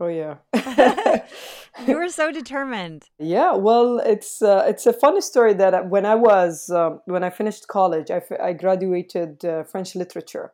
Oh 0.00 0.08
yeah. 0.08 0.36
You 1.86 1.96
were 1.96 2.08
so 2.08 2.32
determined. 2.40 3.10
Yeah, 3.18 3.54
well, 3.54 3.98
it's 3.98 4.40
uh, 4.40 4.64
it's 4.66 4.86
a 4.86 4.92
funny 4.92 5.20
story 5.20 5.52
that 5.54 5.88
when 5.90 6.06
I 6.06 6.14
was 6.14 6.70
um, 6.70 7.00
when 7.04 7.22
I 7.22 7.30
finished 7.30 7.68
college, 7.68 8.10
I, 8.10 8.16
f- 8.16 8.40
I 8.40 8.52
graduated 8.54 9.44
uh, 9.44 9.64
French 9.64 9.94
literature, 9.94 10.52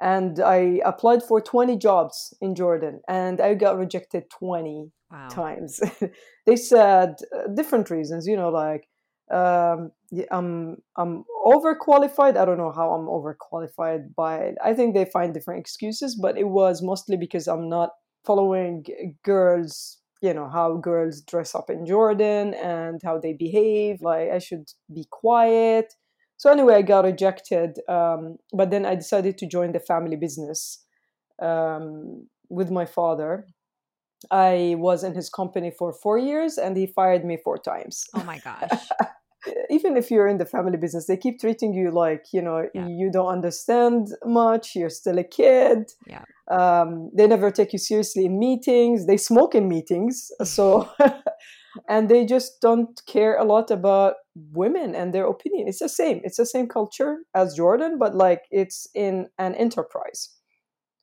and 0.00 0.40
I 0.40 0.80
applied 0.84 1.22
for 1.22 1.40
twenty 1.40 1.76
jobs 1.76 2.34
in 2.40 2.54
Jordan, 2.54 3.00
and 3.08 3.40
I 3.40 3.54
got 3.54 3.78
rejected 3.78 4.30
twenty 4.30 4.92
Wow. 5.10 5.28
times. 5.28 5.80
they 6.46 6.56
said 6.56 7.16
uh, 7.34 7.48
different 7.54 7.88
reasons, 7.90 8.26
you 8.26 8.36
know, 8.36 8.50
like 8.50 8.88
um, 9.30 9.90
I'm 10.30 10.76
I'm 10.96 11.24
overqualified. 11.46 12.36
I 12.36 12.44
don't 12.44 12.58
know 12.58 12.72
how 12.72 12.90
I'm 12.92 13.06
overqualified, 13.06 14.14
but 14.16 14.54
I 14.62 14.74
think 14.74 14.94
they 14.94 15.04
find 15.06 15.32
different 15.32 15.60
excuses. 15.60 16.14
But 16.20 16.36
it 16.38 16.48
was 16.48 16.82
mostly 16.82 17.16
because 17.16 17.48
I'm 17.48 17.68
not 17.68 17.90
following 18.24 18.84
girls 19.24 19.98
you 20.20 20.34
know 20.34 20.48
how 20.48 20.76
girls 20.76 21.20
dress 21.20 21.54
up 21.54 21.70
in 21.70 21.86
jordan 21.86 22.52
and 22.54 23.00
how 23.04 23.18
they 23.18 23.32
behave 23.32 24.02
like 24.02 24.28
i 24.30 24.38
should 24.38 24.66
be 24.92 25.06
quiet 25.10 25.94
so 26.38 26.50
anyway 26.50 26.76
i 26.76 26.82
got 26.82 27.04
rejected 27.04 27.78
um, 27.88 28.38
but 28.54 28.70
then 28.70 28.86
i 28.86 28.94
decided 28.94 29.36
to 29.36 29.46
join 29.46 29.72
the 29.72 29.80
family 29.80 30.16
business 30.16 30.86
um, 31.40 32.26
with 32.48 32.70
my 32.70 32.84
father. 32.84 33.46
I 34.30 34.74
was 34.78 35.04
in 35.04 35.14
his 35.14 35.30
company 35.30 35.70
for 35.70 35.92
four 35.92 36.18
years 36.18 36.58
and 36.58 36.76
he 36.76 36.86
fired 36.86 37.24
me 37.24 37.38
four 37.42 37.58
times. 37.58 38.04
Oh 38.14 38.24
my 38.24 38.38
gosh. 38.38 38.88
Even 39.70 39.96
if 39.96 40.10
you're 40.10 40.26
in 40.26 40.38
the 40.38 40.44
family 40.44 40.76
business 40.76 41.06
they 41.06 41.16
keep 41.16 41.38
treating 41.38 41.72
you 41.72 41.92
like 41.92 42.24
you 42.32 42.42
know 42.42 42.68
yeah. 42.74 42.88
you 42.88 43.08
don't 43.10 43.28
understand 43.28 44.08
much 44.24 44.74
you're 44.74 44.90
still 44.90 45.18
a 45.18 45.24
kid. 45.24 45.92
Yeah. 46.06 46.24
Um, 46.50 47.10
they 47.14 47.28
never 47.28 47.52
take 47.52 47.72
you 47.72 47.78
seriously 47.78 48.24
in 48.24 48.38
meetings. 48.38 49.06
They 49.06 49.16
smoke 49.16 49.54
in 49.54 49.68
meetings 49.68 50.32
so 50.42 50.90
and 51.88 52.08
they 52.08 52.24
just 52.24 52.60
don't 52.60 53.00
care 53.06 53.36
a 53.36 53.44
lot 53.44 53.70
about 53.70 54.14
women 54.52 54.94
and 54.94 55.12
their 55.12 55.26
opinion. 55.26 55.68
It's 55.68 55.80
the 55.80 55.88
same 55.88 56.20
it's 56.24 56.36
the 56.36 56.46
same 56.46 56.68
culture 56.68 57.18
as 57.34 57.54
jordan 57.54 57.98
but 57.98 58.14
like 58.14 58.42
it's 58.50 58.86
in 58.94 59.28
an 59.38 59.54
enterprise. 59.54 60.30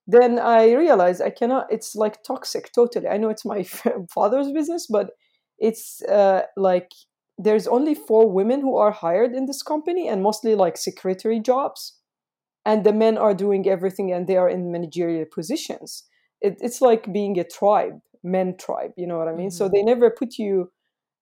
Then 0.07 0.39
i 0.39 0.73
realized 0.73 1.21
i 1.21 1.29
cannot 1.29 1.67
it's 1.71 1.95
like 1.95 2.23
toxic 2.23 2.71
totally. 2.73 3.07
I 3.07 3.17
know 3.17 3.29
it's 3.29 3.45
my 3.45 3.63
father's 4.09 4.51
business 4.51 4.87
but 4.87 5.11
it's 5.57 6.01
uh, 6.03 6.43
like 6.57 6.91
there's 7.37 7.67
only 7.67 7.95
four 7.95 8.29
women 8.29 8.61
who 8.61 8.77
are 8.77 8.91
hired 8.91 9.33
in 9.33 9.45
this 9.45 9.61
company 9.61 10.07
and 10.07 10.21
mostly 10.21 10.55
like 10.55 10.77
secretary 10.77 11.39
jobs 11.39 11.97
and 12.65 12.83
the 12.83 12.93
men 12.93 13.17
are 13.17 13.33
doing 13.33 13.67
everything 13.67 14.11
and 14.11 14.27
they 14.27 14.37
are 14.37 14.49
in 14.49 14.71
managerial 14.71 15.25
positions. 15.25 16.03
It, 16.41 16.57
it's 16.59 16.81
like 16.81 17.13
being 17.13 17.39
a 17.39 17.43
tribe 17.43 17.99
men 18.25 18.55
tribe 18.57 18.91
you 18.97 19.07
know 19.07 19.17
what 19.17 19.27
i 19.27 19.31
mean? 19.33 19.49
Mm-hmm. 19.49 19.57
so 19.57 19.69
they 19.69 19.83
never 19.83 20.09
put 20.09 20.37
you 20.37 20.71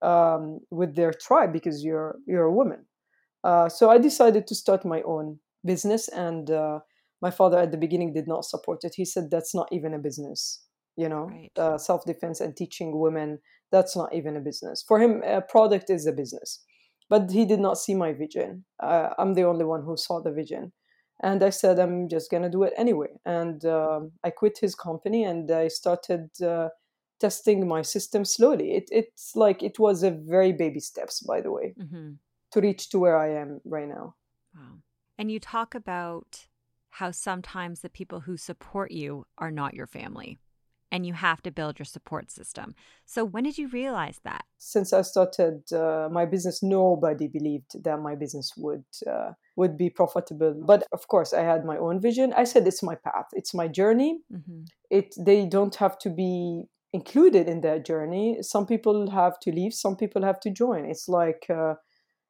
um, 0.02 0.60
with 0.70 0.96
their 0.96 1.14
tribe 1.14 1.54
because 1.54 1.84
you're 1.84 2.18
you're 2.28 2.44
a 2.44 2.52
woman. 2.52 2.86
Uh, 3.44 3.70
so 3.70 3.90
i 3.90 3.98
decided 3.98 4.48
to 4.48 4.56
start 4.56 4.86
my 4.86 5.02
own 5.04 5.40
business 5.66 6.08
and 6.10 6.52
uh, 6.52 6.80
my 7.22 7.32
father 7.32 7.58
at 7.58 7.72
the 7.72 7.78
beginning 7.78 8.14
did 8.14 8.28
not 8.28 8.44
support 8.44 8.84
it. 8.84 8.94
He 8.96 9.06
said 9.06 9.32
that's 9.32 9.56
not 9.56 9.70
even 9.72 9.94
a 9.94 10.00
business 10.00 10.64
you 10.96 11.10
know? 11.10 11.26
Right. 11.26 11.52
uh, 11.58 11.78
self-defense 11.78 12.40
and 12.40 12.56
teaching 12.56 13.00
women 13.00 13.40
that's 13.72 13.96
not 13.96 14.14
even 14.14 14.38
a 14.38 14.40
business. 14.40 14.84
For 14.88 15.00
him 15.00 15.24
a 15.26 15.42
product 15.42 15.90
is 15.90 16.06
a 16.06 16.12
business. 16.12 16.64
But 17.10 17.32
he 17.32 17.46
did 17.46 17.60
not 17.60 17.78
see 17.78 17.96
my 17.96 18.14
vision. 18.14 18.66
Uh, 18.82 19.10
i'm 19.18 19.34
the 19.34 19.44
only 19.44 19.66
one 19.66 19.84
who 19.84 19.98
saw 19.98 20.22
the 20.22 20.32
vision. 20.32 20.72
And 21.22 21.44
i 21.44 21.50
said 21.50 21.80
i'm 21.80 22.08
just 22.10 22.30
going 22.32 22.44
to 22.44 22.50
do 22.50 22.64
it 22.64 22.74
anyway. 22.78 23.12
And 23.26 23.66
uh, 23.66 24.02
i 24.24 24.30
quit 24.30 24.60
his 24.62 24.76
company 24.76 25.24
and 25.24 25.50
i 25.52 25.68
started 25.68 26.30
uh, 26.42 26.70
testing 27.24 27.60
my 27.76 27.82
system 27.96 28.22
slowly 28.26 28.70
it, 28.80 28.88
it's 28.92 29.36
like 29.36 29.60
it 29.70 29.78
was 29.86 30.04
a 30.04 30.12
very 30.34 30.52
baby 30.64 30.82
steps 30.90 31.16
by 31.32 31.40
the 31.40 31.52
way 31.58 31.74
mm-hmm. 31.80 32.12
to 32.52 32.58
reach 32.68 32.90
to 32.90 33.00
where 33.04 33.18
i 33.26 33.30
am 33.42 33.50
right 33.76 33.90
now 33.98 34.06
wow 34.56 34.74
and 35.18 35.32
you 35.32 35.40
talk 35.40 35.74
about 35.74 36.30
how 37.00 37.10
sometimes 37.12 37.80
the 37.80 37.90
people 38.00 38.20
who 38.22 38.36
support 38.38 38.92
you 38.92 39.26
are 39.38 39.52
not 39.52 39.74
your 39.74 39.88
family 39.88 40.38
and 40.94 41.08
you 41.08 41.14
have 41.14 41.42
to 41.42 41.50
build 41.50 41.80
your 41.80 41.88
support 41.88 42.30
system. 42.30 42.76
So, 43.08 43.26
when 43.26 43.44
did 43.44 43.58
you 43.58 43.68
realize 43.68 44.20
that? 44.24 44.46
Since 44.60 44.94
I 44.94 45.02
started 45.02 45.74
uh, 45.74 46.08
my 46.12 46.26
business, 46.26 46.62
nobody 46.62 47.28
believed 47.28 47.84
that 47.84 48.00
my 48.00 48.14
business 48.14 48.54
would 48.56 48.86
uh, 49.08 49.32
would 49.56 49.76
be 49.76 49.90
profitable. 49.90 50.54
But 50.54 50.86
of 50.92 51.08
course, 51.08 51.34
I 51.34 51.42
had 51.42 51.66
my 51.66 51.78
own 51.78 52.00
vision. 52.00 52.32
I 52.34 52.44
said 52.44 52.68
it's 52.68 52.84
my 52.84 52.94
path, 52.94 53.30
it's 53.34 53.56
my 53.56 53.68
journey. 53.68 54.20
Mm-hmm. 54.32 54.62
It 54.92 55.16
they 55.18 55.48
don't 55.48 55.76
have 55.76 55.98
to 56.00 56.10
be 56.12 56.70
included 56.94 57.50
in 57.50 57.62
that 57.62 57.86
journey. 57.86 58.38
Some 58.42 58.66
people 58.68 59.10
have 59.12 59.40
to 59.40 59.52
leave. 59.52 59.74
Some 59.74 59.98
people 59.98 60.24
have 60.24 60.40
to 60.42 60.52
join. 60.52 60.86
It's 60.86 61.10
like 61.10 61.48
uh, 61.50 61.74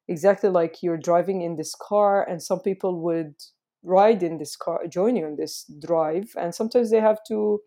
exactly 0.08 0.48
like 0.48 0.82
you're 0.82 0.96
driving 0.96 1.42
in 1.42 1.56
this 1.56 1.74
car, 1.80 2.26
and 2.28 2.42
some 2.42 2.60
people 2.60 3.00
would 3.02 3.34
ride 3.82 4.22
in 4.22 4.38
this 4.38 4.56
car, 4.56 4.86
join 4.86 5.14
you 5.14 5.26
in 5.26 5.36
this 5.36 5.70
drive, 5.86 6.32
and 6.36 6.54
sometimes 6.54 6.90
they 6.90 7.00
have 7.00 7.18
to 7.28 7.60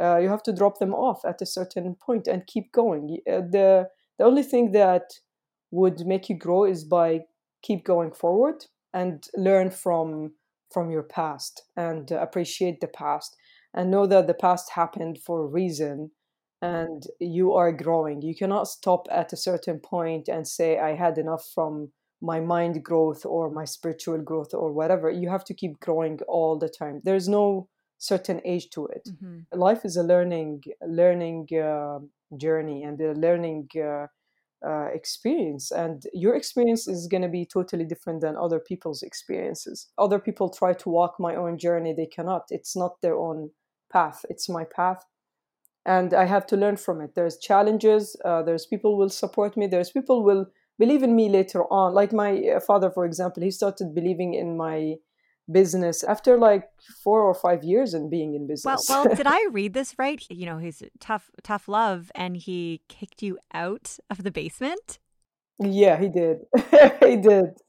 uh, 0.00 0.18
you 0.18 0.28
have 0.28 0.42
to 0.44 0.52
drop 0.52 0.78
them 0.78 0.94
off 0.94 1.24
at 1.24 1.42
a 1.42 1.46
certain 1.46 1.94
point 1.94 2.28
and 2.28 2.46
keep 2.46 2.70
going. 2.72 3.18
Uh, 3.28 3.40
the 3.40 3.88
the 4.18 4.24
only 4.24 4.42
thing 4.42 4.72
that 4.72 5.10
would 5.70 6.06
make 6.06 6.28
you 6.28 6.38
grow 6.38 6.64
is 6.64 6.84
by 6.84 7.20
keep 7.62 7.84
going 7.84 8.12
forward 8.12 8.64
and 8.94 9.26
learn 9.36 9.70
from 9.70 10.32
from 10.72 10.90
your 10.90 11.02
past 11.02 11.62
and 11.76 12.10
appreciate 12.10 12.80
the 12.80 12.88
past 12.88 13.36
and 13.74 13.90
know 13.90 14.06
that 14.06 14.26
the 14.26 14.34
past 14.34 14.70
happened 14.70 15.18
for 15.24 15.42
a 15.42 15.46
reason 15.46 16.10
and 16.62 17.04
you 17.20 17.52
are 17.52 17.72
growing. 17.72 18.22
You 18.22 18.34
cannot 18.34 18.68
stop 18.68 19.06
at 19.10 19.32
a 19.32 19.36
certain 19.36 19.78
point 19.78 20.28
and 20.28 20.46
say 20.46 20.78
I 20.78 20.94
had 20.94 21.18
enough 21.18 21.44
from 21.54 21.92
my 22.20 22.40
mind 22.40 22.82
growth 22.82 23.26
or 23.26 23.50
my 23.50 23.64
spiritual 23.64 24.18
growth 24.18 24.54
or 24.54 24.72
whatever. 24.72 25.10
You 25.10 25.28
have 25.28 25.44
to 25.44 25.54
keep 25.54 25.80
growing 25.80 26.18
all 26.28 26.58
the 26.58 26.68
time. 26.68 27.02
There's 27.04 27.28
no 27.28 27.68
certain 27.98 28.40
age 28.44 28.70
to 28.70 28.86
it. 28.86 29.08
Mm-hmm. 29.08 29.58
Life 29.58 29.84
is 29.84 29.96
a 29.96 30.02
learning 30.02 30.62
learning 30.86 31.48
uh, 31.54 31.98
journey 32.36 32.82
and 32.82 33.00
a 33.00 33.12
learning 33.12 33.68
uh, 33.76 34.06
uh, 34.66 34.88
experience, 34.94 35.70
and 35.70 36.02
your 36.12 36.34
experience 36.34 36.88
is 36.88 37.06
going 37.06 37.22
to 37.22 37.28
be 37.28 37.44
totally 37.44 37.84
different 37.84 38.22
than 38.22 38.36
other 38.36 38.58
people's 38.58 39.02
experiences. 39.02 39.88
Other 39.98 40.18
people 40.18 40.48
try 40.48 40.72
to 40.72 40.88
walk 40.88 41.16
my 41.18 41.36
own 41.36 41.58
journey; 41.58 41.94
they 41.94 42.06
cannot. 42.06 42.44
It's 42.50 42.74
not 42.74 43.00
their 43.02 43.16
own 43.16 43.50
path. 43.92 44.24
It's 44.30 44.48
my 44.48 44.64
path, 44.64 45.04
and 45.86 46.12
I 46.12 46.24
have 46.24 46.46
to 46.48 46.56
learn 46.56 46.76
from 46.76 47.00
it. 47.00 47.14
There's 47.14 47.38
challenges. 47.38 48.16
Uh, 48.24 48.42
there's 48.42 48.66
people 48.66 48.98
will 48.98 49.08
support 49.08 49.56
me. 49.56 49.68
There's 49.68 49.90
people 49.90 50.24
will 50.24 50.46
believe 50.78 51.02
in 51.02 51.14
me 51.14 51.28
later 51.28 51.64
on. 51.72 51.94
Like 51.94 52.12
my 52.12 52.32
uh, 52.56 52.60
father, 52.60 52.90
for 52.90 53.06
example, 53.06 53.42
he 53.42 53.52
started 53.52 53.94
believing 53.94 54.34
in 54.34 54.56
my 54.56 54.96
business 55.50 56.02
after 56.02 56.36
like 56.36 56.64
four 57.04 57.22
or 57.22 57.32
five 57.32 57.62
years 57.62 57.94
in 57.94 58.10
being 58.10 58.34
in 58.34 58.48
business. 58.48 58.86
Well, 58.88 59.04
well, 59.04 59.14
did 59.14 59.28
I 59.28 59.46
read 59.52 59.74
this 59.74 59.94
right? 59.96 60.24
You 60.28 60.46
know, 60.46 60.58
he's 60.58 60.82
tough, 60.98 61.30
tough 61.44 61.68
love, 61.68 62.10
and 62.16 62.36
he 62.36 62.82
kicked 62.88 63.22
you 63.22 63.38
out 63.54 63.96
of 64.10 64.24
the 64.24 64.32
basement. 64.32 64.98
Yeah, 65.60 65.98
he 65.98 66.08
did. 66.08 66.38
he 67.00 67.16
did. 67.16 67.60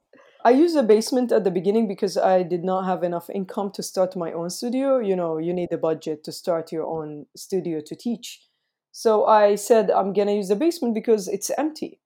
I 0.46 0.52
used 0.52 0.78
a 0.78 0.84
basement 0.84 1.32
at 1.32 1.44
the 1.44 1.52
beginning 1.52 1.88
because 1.88 2.18
I 2.18 2.44
did 2.44 2.64
not 2.64 2.86
have 2.86 3.04
enough 3.04 3.30
income 3.30 3.72
to 3.72 3.84
start 3.84 4.16
my 4.16 4.32
own 4.32 4.50
studio. 4.50 5.00
You 5.00 5.16
know, 5.16 5.38
you 5.38 5.54
need 5.54 5.72
a 5.72 5.78
budget 5.78 6.24
to 6.26 6.32
start 6.32 6.72
your 6.72 6.86
own 6.86 7.26
studio 7.36 7.82
to 7.86 7.96
teach. 7.96 8.42
So 8.92 9.26
I 9.26 9.56
said 9.56 9.92
I'm 9.92 10.14
gonna 10.14 10.34
use 10.34 10.48
the 10.48 10.56
basement 10.56 10.94
because 10.94 11.28
it's 11.28 11.52
empty 11.58 12.00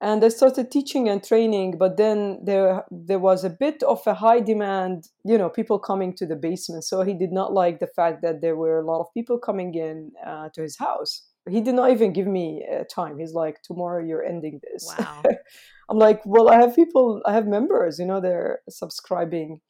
and 0.00 0.24
I 0.24 0.28
started 0.28 0.70
teaching 0.70 1.08
and 1.08 1.22
training, 1.22 1.76
but 1.76 1.96
then 1.96 2.38
there 2.44 2.84
there 2.90 3.18
was 3.18 3.44
a 3.44 3.50
bit 3.50 3.82
of 3.82 4.06
a 4.06 4.14
high 4.14 4.40
demand, 4.40 5.08
you 5.24 5.36
know, 5.36 5.48
people 5.48 5.78
coming 5.78 6.14
to 6.14 6.26
the 6.26 6.36
basement. 6.36 6.84
So 6.84 7.02
he 7.02 7.14
did 7.14 7.32
not 7.32 7.52
like 7.52 7.80
the 7.80 7.88
fact 7.88 8.22
that 8.22 8.40
there 8.40 8.56
were 8.56 8.78
a 8.78 8.86
lot 8.86 9.00
of 9.00 9.12
people 9.12 9.38
coming 9.38 9.74
in 9.74 10.12
uh, 10.24 10.50
to 10.54 10.62
his 10.62 10.78
house. 10.78 11.27
He 11.48 11.60
did 11.60 11.74
not 11.74 11.90
even 11.90 12.12
give 12.12 12.26
me 12.26 12.64
uh, 12.70 12.84
time. 12.84 13.18
He's 13.18 13.32
like, 13.32 13.62
"Tomorrow 13.62 14.04
you're 14.04 14.24
ending 14.24 14.60
this." 14.62 14.92
Wow. 14.98 15.22
I'm 15.90 15.98
like, 15.98 16.20
"Well, 16.24 16.48
I 16.48 16.56
have 16.60 16.76
people, 16.76 17.22
I 17.24 17.32
have 17.32 17.46
members, 17.46 17.98
you 17.98 18.06
know, 18.06 18.20
they're 18.20 18.60
subscribing," 18.68 19.60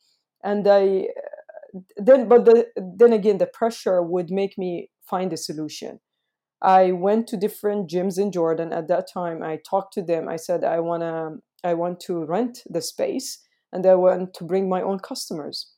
and 0.43 0.67
I 0.67 1.09
then, 1.97 2.29
but 2.29 2.45
the, 2.45 2.67
then 2.77 3.13
again, 3.13 3.39
the 3.39 3.47
pressure 3.47 4.03
would 4.03 4.31
make 4.31 4.57
me 4.57 4.91
find 5.05 5.33
a 5.33 5.37
solution 5.37 6.01
I 6.61 6.93
went 6.93 7.29
to 7.29 7.37
different 7.37 7.89
gyms 7.89 8.19
in 8.19 8.33
Jordan 8.33 8.73
at 8.73 8.89
that 8.89 9.09
time. 9.13 9.43
I 9.43 9.59
talked 9.69 9.93
to 9.95 10.03
them. 10.03 10.29
I 10.29 10.37
said 10.37 10.65
I 10.65 10.81
want 10.81 11.03
to 11.03 11.39
I 11.65 11.75
want 11.75 12.01
to 12.01 12.25
rent 12.25 12.63
the 12.69 12.83
space 12.83 13.41
and 13.73 13.85
I 13.87 13.95
want 13.95 14.35
to 14.35 14.45
bring 14.45 14.69
my 14.69 14.83
own 14.83 14.99
customers. 14.99 15.73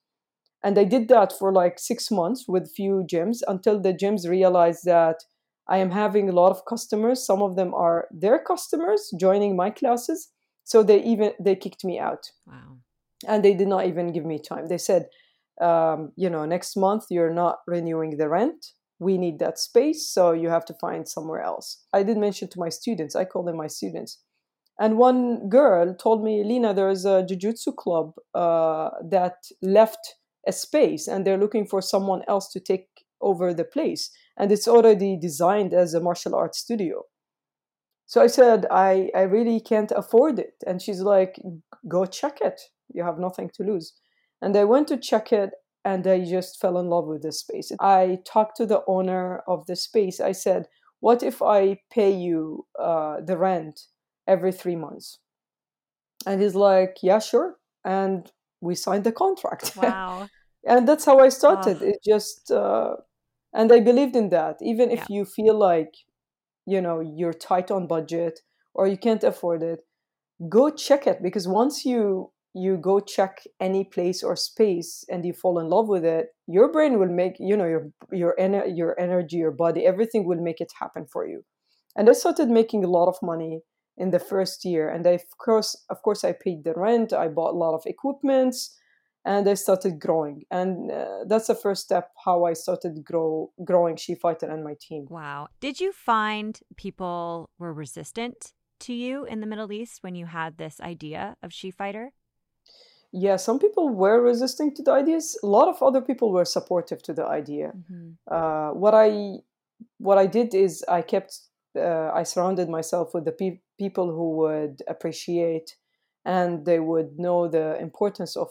And 0.63 0.79
I 0.79 0.85
did 0.85 1.09
that 1.09 1.33
for 1.33 1.53
like 1.53 1.79
6 1.79 2.11
months 2.11 2.45
with 2.47 2.71
few 2.75 3.05
gyms 3.11 3.39
until 3.49 3.81
the 3.81 3.95
gyms 3.95 4.29
realized 4.29 4.85
that 4.85 5.17
I 5.71 5.79
am 5.79 5.91
having 5.91 6.29
a 6.29 6.33
lot 6.33 6.51
of 6.51 6.65
customers. 6.67 7.25
Some 7.25 7.43
of 7.43 7.57
them 7.57 7.73
are 7.75 8.09
their 8.11 8.39
customers 8.39 9.11
joining 9.19 9.57
my 9.57 9.71
classes. 9.71 10.29
So 10.65 10.83
they 10.83 11.03
even 11.03 11.33
they 11.41 11.57
kicked 11.57 11.85
me 11.85 11.99
out. 11.99 12.31
Wow. 12.47 12.79
And 13.27 13.45
they 13.45 13.55
did 13.55 13.69
not 13.69 13.87
even 13.87 14.13
give 14.13 14.25
me 14.25 14.39
time. 14.39 14.69
They 14.69 14.79
said, 14.79 15.07
um, 15.61 16.13
you 16.17 16.31
know, 16.31 16.45
next 16.45 16.77
month 16.77 17.05
you're 17.11 17.35
not 17.35 17.59
renewing 17.67 18.17
the 18.17 18.29
rent 18.29 18.73
we 19.01 19.17
need 19.17 19.39
that 19.39 19.59
space, 19.59 20.07
so 20.07 20.33
you 20.33 20.51
have 20.51 20.67
to 20.67 20.75
find 20.75 21.09
somewhere 21.09 21.43
else. 21.43 21.83
I 21.93 22.03
did 22.03 22.19
mention 22.19 22.49
to 22.49 22.61
my 22.61 22.69
students, 22.69 23.17
I 23.17 23.25
call 23.25 23.43
them 23.43 23.57
my 23.57 23.67
students. 23.67 24.19
And 24.79 24.99
one 24.99 25.49
girl 25.49 25.95
told 25.95 26.23
me, 26.23 26.45
Lina, 26.45 26.73
there's 26.75 27.05
a 27.05 27.27
jujutsu 27.29 27.75
club 27.75 28.13
uh, 28.35 28.91
that 29.11 29.37
left 29.63 30.17
a 30.47 30.53
space 30.53 31.09
and 31.09 31.27
they're 31.27 31.39
looking 31.39 31.67
for 31.67 31.83
someone 31.83 32.23
else 32.29 32.51
to 32.53 32.61
take 32.61 32.89
over 33.21 33.53
the 33.53 33.65
place. 33.65 34.11
And 34.41 34.51
it's 34.51 34.67
already 34.67 35.19
designed 35.21 35.75
as 35.75 35.93
a 35.93 36.01
martial 36.01 36.35
arts 36.35 36.61
studio. 36.61 37.03
So 38.07 38.23
I 38.23 38.27
said, 38.27 38.67
I, 38.71 39.11
I 39.15 39.21
really 39.21 39.61
can't 39.61 39.93
afford 39.95 40.39
it. 40.39 40.55
And 40.67 40.81
she's 40.81 41.03
like, 41.03 41.39
go 41.87 42.07
check 42.07 42.39
it. 42.41 42.59
You 42.91 43.05
have 43.05 43.19
nothing 43.19 43.51
to 43.57 43.63
lose. 43.63 43.93
And 44.41 44.57
I 44.57 44.65
went 44.65 44.89
to 44.89 44.97
check 44.97 45.31
it 45.31 45.51
and 45.85 46.07
I 46.07 46.25
just 46.25 46.59
fell 46.59 46.79
in 46.79 46.87
love 46.87 47.07
with 47.07 47.23
this 47.23 47.41
space. 47.41 47.71
I 47.81 48.21
talked 48.27 48.57
to 48.57 48.65
the 48.65 48.83
owner 48.87 49.43
of 49.47 49.67
the 49.67 49.77
space. 49.77 50.21
I 50.21 50.33
said, 50.33 50.69
what 51.01 51.23
if 51.23 51.43
I 51.43 51.81
pay 51.93 52.11
you 52.11 52.67
uh, 52.79 53.21
the 53.21 53.37
rent 53.37 53.83
every 54.27 54.53
three 54.53 54.77
months? 54.77 55.19
And 56.27 56.41
he's 56.41 56.55
like, 56.55 56.97
yeah, 57.03 57.19
sure. 57.19 57.57
And 57.85 58.33
we 58.63 58.75
signed 58.75 59.05
the 59.05 59.13
contract. 59.13 59.77
Wow. 59.77 60.29
and 60.67 60.89
that's 60.89 61.05
how 61.05 61.19
I 61.19 61.29
started. 61.29 61.79
Oh. 61.83 61.87
It 61.87 61.99
just, 62.03 62.51
uh, 62.51 62.97
and 63.53 63.73
I 63.73 63.81
believed 63.81 64.17
in 64.17 64.31
that. 64.31 64.57
Even 64.63 64.91
if 64.91 65.01
yeah. 65.01 65.07
you 65.09 65.25
feel 65.25 65.59
like, 65.59 65.95
you 66.67 66.81
know, 66.81 67.01
you're 67.01 67.33
tight 67.33 67.71
on 67.71 67.87
budget 67.87 68.41
or 68.75 68.87
you 68.87 68.97
can't 68.97 69.25
afford 69.25 69.63
it, 69.63 69.81
go 70.49 70.71
check 70.71 71.07
it 71.07 71.23
because 71.23 71.47
once 71.47 71.85
you 71.85 72.31
you 72.53 72.77
go 72.77 72.99
check 72.99 73.45
any 73.61 73.85
place 73.85 74.23
or 74.23 74.35
space 74.35 75.05
and 75.09 75.25
you 75.25 75.33
fall 75.33 75.59
in 75.59 75.69
love 75.69 75.89
with 75.89 76.05
it 76.05 76.29
your 76.49 76.73
brain 76.73 76.99
will 76.99 77.09
make 77.09 77.35
you 77.39 77.57
know 77.57 77.67
your 77.67 77.91
your 78.11 78.35
ener- 78.41 78.77
your 78.77 78.99
energy 78.99 79.37
your 79.37 79.53
body 79.53 79.87
everything 79.87 80.27
will 80.27 80.41
make 80.41 80.61
it 80.61 80.73
happen 80.81 81.07
for 81.07 81.27
you 81.27 81.45
and 81.95 82.09
i 82.09 82.13
started 82.13 82.49
making 82.49 82.85
a 82.85 82.89
lot 82.89 83.07
of 83.07 83.17
money 83.23 83.61
in 83.97 84.11
the 84.11 84.19
first 84.19 84.65
year 84.65 84.89
and 84.89 85.07
I, 85.07 85.11
of 85.11 85.39
course 85.39 85.77
of 85.91 86.03
course 86.03 86.25
i 86.25 86.33
paid 86.33 86.65
the 86.65 86.73
rent 86.75 87.13
i 87.13 87.29
bought 87.29 87.55
a 87.55 87.59
lot 87.59 87.75
of 87.75 87.83
equipments 87.87 88.77
and 89.25 89.49
i 89.49 89.55
started 89.55 89.99
growing. 90.01 90.45
And 90.51 90.91
uh, 90.91 91.25
that's 91.27 91.49
the 91.49 91.55
first 91.55 91.83
step 91.83 92.11
how 92.25 92.45
i 92.45 92.53
started 92.53 93.05
grow 93.05 93.51
growing 93.65 93.97
she 93.97 94.15
fighter 94.15 94.47
and 94.51 94.65
my 94.65 94.75
team. 94.81 95.07
Wow. 95.09 95.49
Did 95.61 95.81
you 95.81 95.93
find 95.93 96.59
people 96.77 97.51
were 97.59 97.73
resistant 97.73 98.53
to 98.81 98.95
you 98.95 99.25
in 99.25 99.41
the 99.41 99.47
middle 99.47 99.71
east 99.73 100.03
when 100.03 100.15
you 100.15 100.27
had 100.27 100.57
this 100.57 100.81
idea 100.81 101.37
of 101.43 101.53
she 101.53 101.71
fighter? 101.71 102.13
Yeah 103.13 103.37
some 103.37 103.59
people 103.59 103.89
were 103.91 104.21
resisting 104.23 104.75
to 104.77 104.83
the 104.83 104.93
ideas. 104.93 105.39
A 105.43 105.47
lot 105.47 105.69
of 105.69 105.83
other 105.83 106.01
people 106.01 106.33
were 106.33 106.45
supportive 106.45 107.03
to 107.03 107.13
the 107.13 107.27
idea. 107.27 107.73
Mm-hmm. 107.77 108.11
uh, 108.31 108.73
what 108.73 108.95
i 108.95 109.09
what 109.99 110.19
i 110.19 110.27
did 110.27 110.55
is 110.55 110.85
i 110.89 111.03
kept 111.03 111.41
uh, 111.77 112.11
i 112.21 112.23
surrounded 112.23 112.69
myself 112.69 113.15
with 113.15 113.25
the 113.25 113.33
pe- 113.33 113.61
people 113.79 114.09
who 114.13 114.37
would 114.37 114.83
appreciate 114.89 115.77
and 116.25 116.67
they 116.67 116.81
would 116.81 117.19
know 117.19 117.49
the 117.49 117.81
importance 117.81 118.37
of 118.37 118.51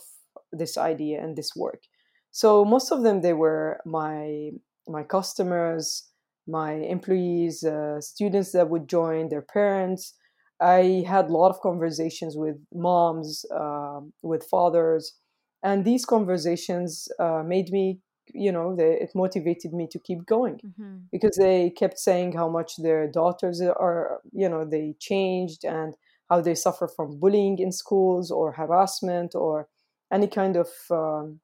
this 0.52 0.78
idea 0.78 1.22
and 1.22 1.36
this 1.36 1.52
work 1.56 1.84
so 2.32 2.66
most 2.66 2.92
of 2.92 3.04
them 3.04 3.22
they 3.22 3.34
were 3.34 3.80
my 3.86 4.50
my 4.88 5.04
customers 5.04 6.10
my 6.48 6.74
employees 6.74 7.64
uh, 7.64 8.02
students 8.02 8.52
that 8.52 8.70
would 8.70 8.88
join 8.88 9.30
their 9.30 9.42
parents 9.42 10.14
I 10.62 11.06
had 11.08 11.30
a 11.30 11.34
lot 11.34 11.50
of 11.50 11.62
conversations 11.62 12.36
with 12.36 12.58
moms, 12.74 13.46
uh, 13.54 14.02
with 14.22 14.44
fathers, 14.44 15.16
and 15.64 15.86
these 15.86 16.06
conversations 16.06 17.08
uh, 17.20 17.44
made 17.46 17.70
me, 17.70 18.00
you 18.34 18.52
know, 18.52 18.76
they, 18.76 19.00
it 19.02 19.12
motivated 19.16 19.74
me 19.74 19.88
to 19.92 20.00
keep 20.00 20.26
going 20.26 20.60
mm-hmm. 20.66 20.98
because 21.12 21.38
they 21.38 21.70
kept 21.72 21.98
saying 21.98 22.34
how 22.34 22.50
much 22.50 22.74
their 22.78 23.10
daughters 23.10 23.62
are, 23.62 24.20
you 24.32 24.48
know, 24.48 24.66
they 24.66 24.96
changed 25.00 25.64
and 25.64 25.96
how 26.30 26.42
they 26.42 26.56
suffer 26.56 26.88
from 26.88 27.20
bullying 27.20 27.58
in 27.60 27.72
schools 27.72 28.30
or 28.32 28.52
harassment 28.54 29.34
or 29.36 29.68
any 30.12 30.28
kind 30.28 30.56
of 30.56 30.70
um, 30.92 31.40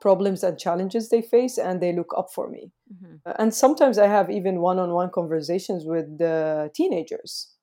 problems 0.00 0.42
and 0.42 0.58
challenges 0.58 1.08
they 1.08 1.22
face, 1.22 1.58
and 1.58 1.80
they 1.80 1.92
look 1.92 2.12
up 2.16 2.28
for 2.34 2.48
me. 2.48 2.72
Mm-hmm. 2.92 3.30
and 3.40 3.52
sometimes 3.52 3.98
I 3.98 4.06
have 4.06 4.30
even 4.30 4.60
one-on-one 4.60 5.10
conversations 5.12 5.84
with 5.84 6.18
the 6.18 6.70
teenagers 6.72 7.56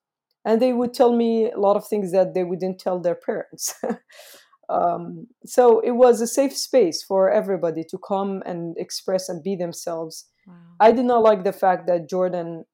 and 0.46 0.62
they 0.62 0.74
would 0.74 0.94
tell 0.94 1.14
me 1.14 1.52
a 1.52 1.60
lot 1.60 1.78
of 1.78 1.88
things 1.88 2.12
that 2.12 2.34
they 2.34 2.44
wouldn't 2.44 2.80
tell 2.80 3.00
their 3.00 3.16
parents. 3.16 3.76
um, 4.70 5.28
so 5.46 5.80
it 5.80 5.92
was 5.92 6.22
a 6.22 6.28
safe 6.28 6.56
space 6.56 7.02
for 7.02 7.32
everybody 7.32 7.84
to 7.90 7.98
come 7.98 8.44
and 8.46 8.76
express 8.78 9.30
and 9.30 9.44
be 9.44 9.56
themselves. 9.56 10.26
Wow. 10.46 10.56
I 10.80 10.92
did 10.92 11.06
not 11.06 11.24
like 11.24 11.44
the 11.44 11.54
fact 11.54 11.88
that 11.88 12.10
Jordan 12.10 12.66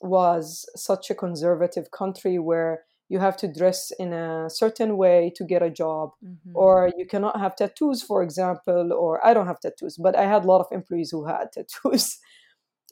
was 0.00 0.68
such 0.76 1.10
a 1.10 1.14
conservative 1.14 1.90
country 1.90 2.38
where 2.38 2.84
you 3.08 3.18
have 3.18 3.36
to 3.38 3.48
dress 3.48 3.90
in 3.98 4.12
a 4.12 4.50
certain 4.50 4.96
way 4.96 5.32
to 5.36 5.44
get 5.44 5.62
a 5.62 5.70
job. 5.70 6.10
Mm-hmm. 6.24 6.52
or 6.54 6.90
you 6.96 7.06
cannot 7.06 7.38
have 7.38 7.56
tattoos 7.56 8.02
for 8.02 8.22
example 8.22 8.92
or 8.92 9.24
i 9.26 9.32
don't 9.34 9.46
have 9.46 9.60
tattoos 9.60 9.96
but 9.96 10.16
i 10.16 10.24
had 10.26 10.44
a 10.44 10.46
lot 10.46 10.60
of 10.60 10.66
employees 10.72 11.10
who 11.10 11.24
had 11.26 11.46
tattoos. 11.54 12.18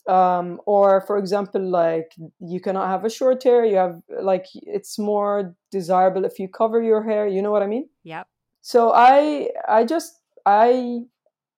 Um, 0.08 0.60
or 0.66 1.00
for 1.00 1.18
example 1.18 1.60
like 1.68 2.12
you 2.38 2.60
cannot 2.60 2.86
have 2.88 3.04
a 3.04 3.10
short 3.10 3.42
hair 3.42 3.64
you 3.64 3.74
have 3.76 4.00
like 4.22 4.46
it's 4.54 5.00
more 5.00 5.56
desirable 5.72 6.24
if 6.24 6.38
you 6.38 6.48
cover 6.48 6.80
your 6.80 7.02
hair 7.02 7.26
you 7.26 7.42
know 7.42 7.50
what 7.50 7.64
i 7.64 7.66
mean? 7.66 7.88
Yep. 8.04 8.28
So 8.60 8.92
i 8.94 9.48
i 9.68 9.84
just 9.84 10.20
i 10.44 11.00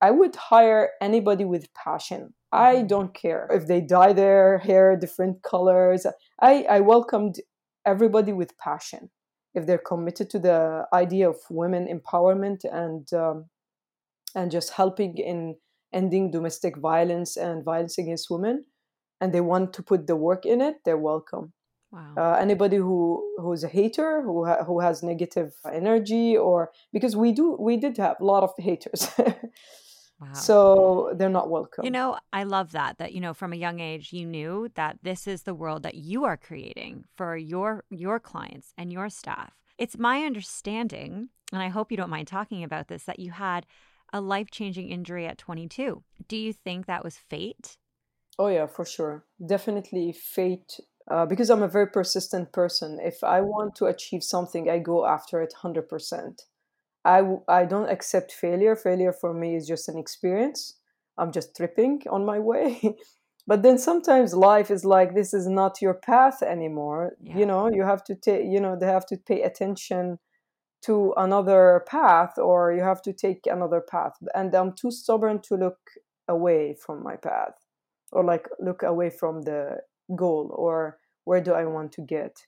i 0.01 0.11
would 0.11 0.35
hire 0.37 0.91
anybody 1.01 1.45
with 1.45 1.73
passion. 1.75 2.33
I 2.51 2.77
mm-hmm. 2.77 2.87
don't 2.87 3.13
care 3.13 3.49
if 3.51 3.67
they 3.67 3.83
dye 3.83 4.15
their 4.15 4.59
hair 4.59 4.97
different 4.97 5.43
colors. 5.43 6.07
I 6.41 6.65
i 6.77 6.81
welcomed 6.81 7.37
everybody 7.89 8.33
with 8.33 8.59
passion. 8.59 9.11
If 9.55 9.67
they're 9.67 9.87
committed 9.93 10.29
to 10.31 10.39
the 10.39 10.85
idea 10.93 11.29
of 11.29 11.37
women 11.51 11.89
empowerment 11.89 12.61
and 12.65 13.11
um, 13.13 13.47
and 14.35 14.51
just 14.51 14.71
helping 14.73 15.17
in 15.17 15.57
ending 15.93 16.31
domestic 16.31 16.77
violence 16.77 17.37
and 17.37 17.65
violence 17.65 17.97
against 17.99 18.31
women 18.31 18.65
and 19.21 19.33
they 19.33 19.41
want 19.41 19.73
to 19.73 19.83
put 19.83 20.07
the 20.07 20.17
work 20.17 20.45
in 20.45 20.61
it 20.61 20.77
they're 20.85 21.05
welcome. 21.13 21.53
Wow. 21.91 22.15
uh, 22.19 22.37
anybody 22.39 22.77
who 22.77 22.99
who's 23.39 23.65
a 23.65 23.69
hater 23.69 24.21
who 24.23 24.45
ha- 24.45 24.63
who 24.65 24.81
has 24.81 25.03
negative 25.03 25.53
energy 25.73 26.37
or 26.37 26.71
because 26.93 27.17
we 27.17 27.33
do 27.33 27.57
we 27.59 27.79
did 27.79 27.97
have 27.97 28.17
a 28.21 28.25
lot 28.25 28.43
of 28.43 28.53
haters 28.59 29.09
Wow. 30.21 30.33
So 30.33 31.13
they're 31.15 31.29
not 31.29 31.49
welcome. 31.49 31.85
You 31.85 31.93
know, 31.93 32.19
I 32.33 32.43
love 32.43 32.73
that 32.73 32.99
that 32.99 33.13
you 33.13 33.21
know 33.21 33.35
from 33.35 33.53
a 33.53 33.57
young 33.57 33.79
age 33.79 34.13
you 34.13 34.27
knew 34.27 34.69
that 34.75 34.99
this 35.03 35.27
is 35.27 35.43
the 35.43 35.55
world 35.55 35.85
that 35.85 35.95
you 35.95 36.25
are 36.25 36.37
creating 36.37 37.05
for 37.17 37.37
your 37.37 37.85
your 37.91 38.19
clients 38.19 38.73
and 38.77 38.93
your 38.93 39.09
staff. 39.09 39.53
It's 39.79 39.97
my 39.97 40.25
understanding, 40.25 41.29
and 41.53 41.63
I 41.63 41.69
hope 41.69 41.93
you 41.93 41.97
don't 41.97 42.11
mind 42.11 42.27
talking 42.27 42.65
about 42.65 42.89
this 42.89 43.05
that 43.05 43.21
you 43.21 43.31
had 43.31 43.65
a 44.13 44.21
life 44.21 44.51
changing 44.51 44.89
injury 44.89 45.27
at 45.27 45.39
22. 45.39 46.03
Do 46.27 46.37
you 46.37 46.53
think 46.53 46.87
that 46.87 47.05
was 47.05 47.17
fate? 47.17 47.77
Oh, 48.39 48.49
yeah, 48.49 48.67
for 48.67 48.85
sure. 48.85 49.25
Definitely 49.45 50.13
fate. 50.13 50.81
Uh, 51.11 51.25
because 51.25 51.49
I'm 51.49 51.63
a 51.63 51.69
very 51.69 51.87
persistent 51.87 52.53
person. 52.53 52.99
If 53.03 53.25
I 53.25 53.41
want 53.41 53.75
to 53.77 53.87
achieve 53.87 54.23
something, 54.23 54.69
I 54.69 54.79
go 54.79 55.07
after 55.07 55.41
it 55.41 55.55
100%. 55.63 56.43
I, 57.09 57.23
I 57.49 57.65
don't 57.65 57.89
accept 57.89 58.33
failure. 58.33 58.77
Failure 58.77 59.13
for 59.13 59.33
me 59.33 59.57
is 59.57 59.67
just 59.67 59.89
an 59.89 59.99
experience. 59.99 60.75
I'm 61.17 61.33
just 61.33 61.57
tripping 61.57 62.03
on 62.11 62.25
my 62.25 62.39
way. 62.39 62.97
but 63.47 63.63
then 63.63 63.79
sometimes 63.79 64.35
life 64.35 64.71
is 64.71 64.85
like 64.85 65.15
this 65.15 65.33
is 65.33 65.49
not 65.49 65.81
your 65.81 65.95
path 65.95 66.43
anymore. 66.43 67.17
Yeah. 67.21 67.39
You 67.39 67.47
know, 67.47 67.71
you 67.73 67.83
have 67.83 68.05
to 68.05 68.15
take, 68.15 68.45
you 68.45 68.61
know, 68.61 68.77
they 68.79 68.87
have 68.87 69.07
to 69.07 69.17
pay 69.17 69.43
attention 69.43 70.19
to 70.83 71.13
another 71.17 71.85
path 71.89 72.39
or 72.39 72.73
you 72.73 72.83
have 72.83 73.03
to 73.03 73.13
take 73.13 73.47
another 73.47 73.81
path 73.81 74.13
and 74.35 74.55
i'm 74.55 74.73
too 74.73 74.91
stubborn 74.91 75.41
to 75.41 75.57
look 75.57 75.79
away 76.29 76.75
from 76.75 77.03
my 77.03 77.17
path 77.17 77.55
or 78.13 78.25
like 78.25 78.49
look 78.61 78.83
away 78.83 79.11
from 79.11 79.43
the 79.43 79.79
goal 80.15 80.55
or 80.55 80.99
where 81.25 81.41
do 81.41 81.53
i 81.53 81.65
want 81.65 81.91
to 81.93 82.01
get 82.01 82.47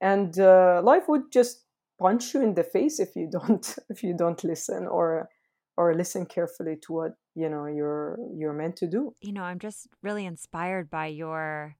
and 0.00 0.40
uh, 0.40 0.80
life 0.82 1.08
would 1.08 1.30
just 1.30 1.64
punch 2.00 2.34
you 2.34 2.42
in 2.42 2.54
the 2.54 2.64
face 2.64 2.98
if 2.98 3.14
you 3.14 3.28
don't 3.30 3.76
if 3.90 4.02
you 4.02 4.14
don't 4.16 4.42
listen 4.42 4.86
or 4.86 5.28
or 5.76 5.94
listen 5.94 6.26
carefully 6.26 6.76
to 6.82 6.92
what 6.92 7.12
you 7.34 7.48
know 7.48 7.66
you're 7.66 8.18
you're 8.34 8.52
meant 8.52 8.76
to 8.76 8.86
do. 8.86 9.14
You 9.20 9.32
know 9.32 9.42
i'm 9.42 9.58
just 9.58 9.88
really 10.02 10.26
inspired 10.26 10.90
by 10.90 11.06
your 11.06 11.76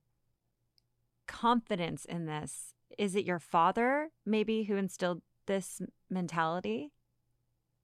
confidence 1.26 2.04
in 2.04 2.26
this. 2.26 2.74
Is 2.98 3.14
it 3.14 3.24
your 3.24 3.38
father 3.38 4.10
maybe 4.26 4.64
who 4.64 4.76
instilled 4.76 5.22
this 5.46 5.80
mentality 6.10 6.92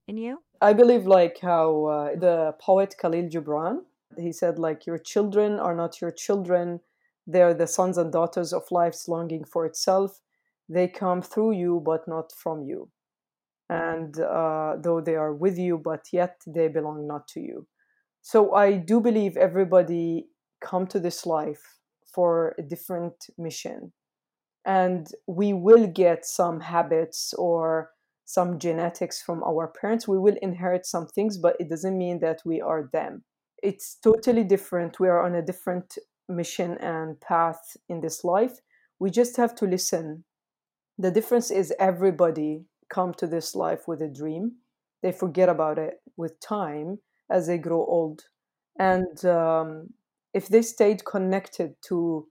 in 0.08 0.16
you? 0.16 0.42
I 0.60 0.72
believe 0.72 1.06
like 1.06 1.38
how 1.40 1.84
uh, 1.84 2.16
the 2.16 2.54
poet 2.60 2.96
Khalil 3.00 3.28
Gibran 3.28 3.76
he 4.18 4.32
said 4.32 4.58
like 4.58 4.86
your 4.86 4.98
children 4.98 5.58
are 5.58 5.74
not 5.74 6.00
your 6.00 6.10
children. 6.10 6.80
They're 7.26 7.54
the 7.54 7.66
sons 7.66 7.98
and 7.98 8.12
daughters 8.12 8.52
of 8.52 8.70
life's 8.70 9.08
longing 9.08 9.44
for 9.44 9.66
itself 9.66 10.20
they 10.68 10.88
come 10.88 11.22
through 11.22 11.52
you 11.52 11.82
but 11.84 12.06
not 12.08 12.32
from 12.32 12.62
you. 12.64 12.90
And 13.68 14.18
uh, 14.20 14.76
though 14.80 15.00
they 15.00 15.16
are 15.16 15.34
with 15.34 15.58
you 15.58 15.78
but 15.78 16.06
yet 16.12 16.40
they 16.46 16.68
belong 16.68 17.06
not 17.06 17.28
to 17.28 17.40
you. 17.40 17.66
So 18.22 18.54
i 18.54 18.72
do 18.72 19.00
believe 19.00 19.36
everybody 19.36 20.26
come 20.60 20.86
to 20.88 20.98
this 20.98 21.26
life 21.26 21.62
for 22.12 22.54
a 22.58 22.62
different 22.62 23.14
mission. 23.38 23.92
And 24.64 25.06
we 25.28 25.52
will 25.52 25.86
get 25.86 26.26
some 26.26 26.60
habits 26.60 27.32
or 27.34 27.90
some 28.24 28.58
genetics 28.58 29.22
from 29.22 29.44
our 29.44 29.68
parents. 29.68 30.08
We 30.08 30.18
will 30.18 30.36
inherit 30.42 30.86
some 30.86 31.06
things 31.06 31.38
but 31.38 31.56
it 31.60 31.68
doesn't 31.68 31.96
mean 31.96 32.20
that 32.20 32.42
we 32.44 32.60
are 32.60 32.90
them. 32.92 33.24
It's 33.62 33.96
totally 34.02 34.44
different. 34.44 35.00
We 35.00 35.08
are 35.08 35.22
on 35.24 35.34
a 35.34 35.42
different 35.42 35.98
mission 36.28 36.76
and 36.78 37.20
path 37.20 37.76
in 37.88 38.00
this 38.00 38.24
life. 38.24 38.58
We 38.98 39.10
just 39.10 39.36
have 39.36 39.54
to 39.56 39.66
listen 39.66 40.24
the 40.98 41.10
difference 41.10 41.50
is 41.50 41.72
everybody 41.78 42.64
come 42.88 43.12
to 43.14 43.26
this 43.26 43.54
life 43.54 43.86
with 43.88 44.00
a 44.02 44.08
dream 44.08 44.52
they 45.02 45.12
forget 45.12 45.48
about 45.48 45.78
it 45.78 46.00
with 46.16 46.38
time 46.40 46.98
as 47.30 47.46
they 47.46 47.58
grow 47.58 47.84
old 47.84 48.24
and 48.78 49.24
um, 49.24 49.88
if 50.34 50.48
they 50.48 50.62
stayed 50.62 51.04
connected 51.04 51.74
to 51.82 52.26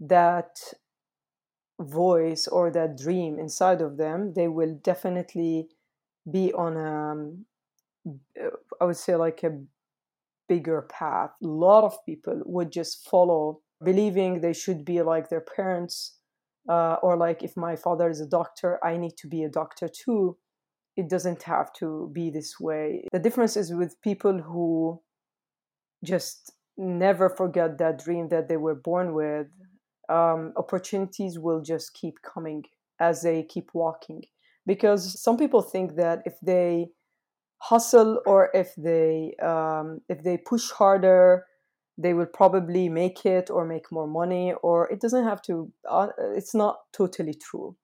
that 0.00 0.58
voice 1.80 2.46
or 2.46 2.70
that 2.70 2.96
dream 2.96 3.38
inside 3.38 3.80
of 3.80 3.96
them, 3.96 4.32
they 4.34 4.48
will 4.48 4.74
definitely 4.82 5.68
be 6.30 6.52
on 6.52 6.76
a, 6.76 7.12
um, 7.12 7.46
would 8.80 8.96
say, 8.96 9.16
like 9.16 9.42
a 9.42 9.58
bigger 10.48 10.82
path. 10.82 11.30
A 11.42 11.46
lot 11.46 11.84
of 11.84 12.04
people 12.06 12.42
would 12.46 12.72
just 12.72 13.08
follow, 13.08 13.60
believing 13.84 14.40
they 14.40 14.52
should 14.52 14.84
be 14.84 15.02
like 15.02 15.28
their 15.30 15.42
parents, 15.42 16.18
uh, 16.68 16.96
or 17.02 17.16
like 17.16 17.42
if 17.42 17.56
my 17.56 17.76
father 17.76 18.08
is 18.08 18.20
a 18.20 18.26
doctor, 18.26 18.78
I 18.84 18.96
need 18.96 19.16
to 19.18 19.28
be 19.28 19.42
a 19.44 19.48
doctor 19.48 19.88
too. 19.88 20.36
It 20.96 21.08
doesn't 21.08 21.42
have 21.44 21.72
to 21.74 22.10
be 22.12 22.30
this 22.30 22.58
way. 22.60 23.04
The 23.12 23.18
difference 23.18 23.56
is 23.56 23.72
with 23.72 24.00
people 24.02 24.40
who 24.40 25.00
just 26.04 26.52
never 26.76 27.28
forget 27.28 27.78
that 27.78 28.02
dream 28.02 28.28
that 28.28 28.48
they 28.48 28.56
were 28.56 28.74
born 28.74 29.14
with 29.14 29.46
um, 30.08 30.52
opportunities 30.56 31.38
will 31.38 31.62
just 31.62 31.94
keep 31.94 32.20
coming 32.22 32.64
as 32.98 33.22
they 33.22 33.42
keep 33.42 33.70
walking. 33.72 34.22
Because 34.66 35.22
some 35.22 35.36
people 35.36 35.62
think 35.62 35.96
that 35.96 36.20
if 36.26 36.34
they 36.42 36.88
hustle 37.58 38.20
or 38.26 38.50
if 38.54 38.74
they 38.76 39.34
um, 39.42 40.00
if 40.08 40.22
they 40.22 40.36
push 40.36 40.70
harder, 40.70 41.46
they 42.02 42.14
will 42.14 42.26
probably 42.26 42.88
make 42.88 43.26
it 43.26 43.50
or 43.50 43.64
make 43.64 43.92
more 43.92 44.06
money. 44.06 44.54
Or 44.62 44.88
it 44.90 45.00
doesn't 45.00 45.24
have 45.24 45.42
to. 45.42 45.72
Uh, 45.88 46.08
it's 46.34 46.54
not 46.54 46.78
totally 46.92 47.34
true. 47.34 47.76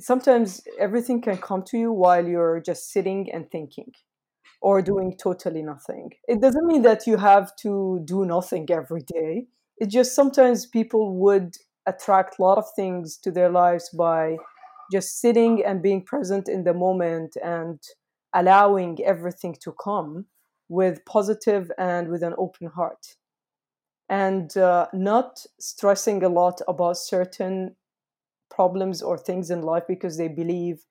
Sometimes 0.00 0.62
everything 0.78 1.20
can 1.20 1.38
come 1.38 1.62
to 1.68 1.78
you 1.78 1.92
while 1.92 2.26
you're 2.26 2.60
just 2.60 2.92
sitting 2.92 3.30
and 3.32 3.50
thinking 3.50 3.92
or 4.60 4.82
doing 4.82 5.16
totally 5.16 5.62
nothing. 5.62 6.10
It 6.28 6.40
doesn't 6.40 6.66
mean 6.66 6.82
that 6.82 7.06
you 7.06 7.16
have 7.16 7.54
to 7.62 8.00
do 8.04 8.24
nothing 8.24 8.68
every 8.70 9.02
day 9.02 9.48
it's 9.78 9.92
just 9.92 10.14
sometimes 10.14 10.66
people 10.66 11.16
would 11.16 11.56
attract 11.86 12.38
a 12.38 12.42
lot 12.42 12.58
of 12.58 12.64
things 12.74 13.16
to 13.18 13.30
their 13.30 13.48
lives 13.48 13.88
by 13.90 14.36
just 14.90 15.20
sitting 15.20 15.64
and 15.64 15.82
being 15.82 16.04
present 16.04 16.48
in 16.48 16.64
the 16.64 16.74
moment 16.74 17.36
and 17.42 17.80
allowing 18.34 18.98
everything 19.04 19.56
to 19.62 19.72
come 19.82 20.26
with 20.68 21.04
positive 21.06 21.70
and 21.78 22.08
with 22.08 22.22
an 22.22 22.34
open 22.36 22.68
heart 22.68 23.16
and 24.08 24.56
uh, 24.56 24.86
not 24.92 25.44
stressing 25.60 26.22
a 26.22 26.28
lot 26.28 26.60
about 26.68 26.96
certain 26.96 27.76
problems 28.50 29.02
or 29.02 29.18
things 29.18 29.50
in 29.50 29.62
life 29.62 29.84
because 29.88 30.16
they 30.16 30.28
believe 30.28 30.84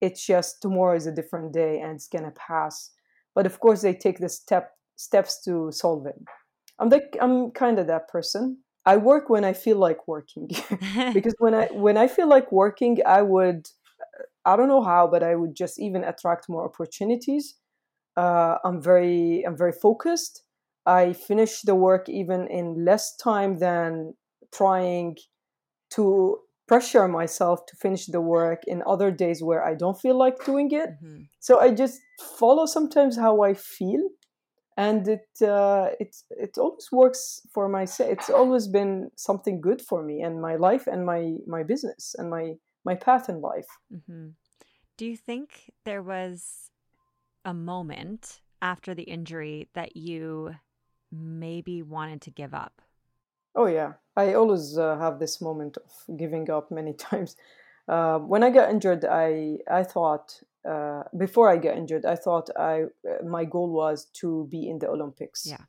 it's 0.00 0.24
just 0.26 0.62
tomorrow 0.62 0.96
is 0.96 1.06
a 1.06 1.12
different 1.12 1.52
day 1.52 1.80
and 1.80 1.92
it's 1.94 2.08
gonna 2.08 2.32
pass 2.32 2.90
but 3.34 3.46
of 3.46 3.60
course 3.60 3.82
they 3.82 3.94
take 3.94 4.18
the 4.18 4.28
step 4.28 4.72
steps 4.96 5.42
to 5.42 5.70
solve 5.72 6.06
it 6.06 6.16
I'm 6.78 6.88
like 6.88 7.16
I'm 7.20 7.50
kind 7.52 7.78
of 7.78 7.86
that 7.86 8.08
person. 8.08 8.58
I 8.84 8.96
work 8.96 9.30
when 9.30 9.44
I 9.44 9.52
feel 9.52 9.76
like 9.76 10.08
working 10.08 10.50
because 11.14 11.34
when 11.38 11.54
I 11.54 11.66
when 11.66 11.96
I 11.96 12.08
feel 12.08 12.28
like 12.28 12.50
working, 12.50 12.98
I 13.06 13.22
would 13.22 13.68
I 14.44 14.56
don't 14.56 14.68
know 14.68 14.82
how, 14.82 15.06
but 15.06 15.22
I 15.22 15.34
would 15.36 15.54
just 15.54 15.78
even 15.80 16.04
attract 16.04 16.48
more 16.48 16.64
opportunities. 16.64 17.56
Uh, 18.16 18.58
I'm 18.64 18.82
very 18.82 19.44
I'm 19.44 19.56
very 19.56 19.72
focused. 19.72 20.41
I 20.86 21.12
finish 21.12 21.62
the 21.62 21.74
work 21.74 22.08
even 22.08 22.48
in 22.48 22.84
less 22.84 23.16
time 23.16 23.58
than 23.58 24.14
trying 24.52 25.16
to 25.90 26.38
pressure 26.66 27.06
myself 27.06 27.66
to 27.66 27.76
finish 27.76 28.06
the 28.06 28.20
work 28.20 28.62
in 28.66 28.82
other 28.86 29.10
days 29.10 29.42
where 29.42 29.64
I 29.64 29.74
don't 29.74 30.00
feel 30.00 30.16
like 30.16 30.44
doing 30.44 30.70
it. 30.72 30.90
Mm-hmm. 30.90 31.22
So 31.40 31.60
I 31.60 31.70
just 31.72 32.00
follow 32.38 32.66
sometimes 32.66 33.16
how 33.16 33.42
I 33.42 33.54
feel 33.54 34.08
and 34.76 35.06
it 35.06 35.28
uh, 35.42 35.90
it 36.00 36.16
it 36.30 36.56
always 36.58 36.88
works 36.90 37.40
for 37.52 37.68
my 37.68 37.82
it's 37.82 38.30
always 38.30 38.66
been 38.66 39.10
something 39.16 39.60
good 39.60 39.82
for 39.82 40.02
me 40.02 40.22
and 40.22 40.40
my 40.40 40.56
life 40.56 40.86
and 40.86 41.04
my 41.04 41.34
my 41.46 41.62
business 41.62 42.14
and 42.18 42.30
my 42.30 42.54
my 42.84 42.94
path 42.94 43.28
in 43.28 43.40
life 43.40 43.66
mm-hmm. 43.92 44.28
do 44.96 45.06
you 45.06 45.16
think 45.16 45.70
there 45.84 46.02
was 46.02 46.70
a 47.44 47.52
moment 47.52 48.40
after 48.60 48.94
the 48.94 49.02
injury 49.02 49.68
that 49.74 49.96
you 49.96 50.54
maybe 51.12 51.82
wanted 51.82 52.20
to 52.20 52.30
give 52.30 52.54
up 52.54 52.82
oh 53.54 53.66
yeah 53.66 53.92
i 54.16 54.34
always 54.34 54.78
uh, 54.78 54.96
have 54.98 55.18
this 55.18 55.40
moment 55.40 55.76
of 55.76 56.16
giving 56.16 56.50
up 56.50 56.70
many 56.70 56.92
times 57.10 57.36
uh, 57.88 58.18
when 58.18 58.42
i 58.42 58.50
got 58.50 58.70
injured 58.70 59.04
i 59.04 59.58
i 59.70 59.82
thought 59.82 60.42
uh, 60.68 61.02
before 61.16 61.48
I 61.48 61.56
get 61.56 61.76
injured, 61.76 62.04
I 62.04 62.16
thought 62.16 62.48
I 62.56 62.84
uh, 63.08 63.24
my 63.24 63.44
goal 63.44 63.70
was 63.70 64.06
to 64.20 64.46
be 64.50 64.68
in 64.68 64.78
the 64.78 64.88
Olympics, 64.88 65.46
yeah. 65.46 65.64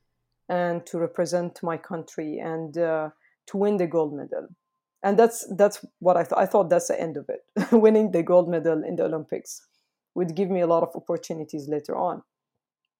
and 0.48 0.86
to 0.86 0.98
represent 0.98 1.62
my 1.62 1.76
country 1.76 2.38
and 2.38 2.76
uh, 2.78 3.10
to 3.46 3.56
win 3.56 3.76
the 3.76 3.86
gold 3.86 4.14
medal. 4.14 4.48
And 5.02 5.18
that's 5.18 5.46
that's 5.56 5.84
what 5.98 6.16
I 6.16 6.24
thought. 6.24 6.38
I 6.38 6.46
thought 6.46 6.70
that's 6.70 6.88
the 6.88 7.00
end 7.00 7.16
of 7.16 7.28
it. 7.28 7.44
Winning 7.72 8.12
the 8.12 8.22
gold 8.22 8.48
medal 8.48 8.84
in 8.84 8.96
the 8.96 9.04
Olympics 9.04 9.66
would 10.14 10.36
give 10.36 10.48
me 10.48 10.60
a 10.60 10.66
lot 10.66 10.84
of 10.84 10.94
opportunities 10.94 11.68
later 11.68 11.96
on. 11.96 12.22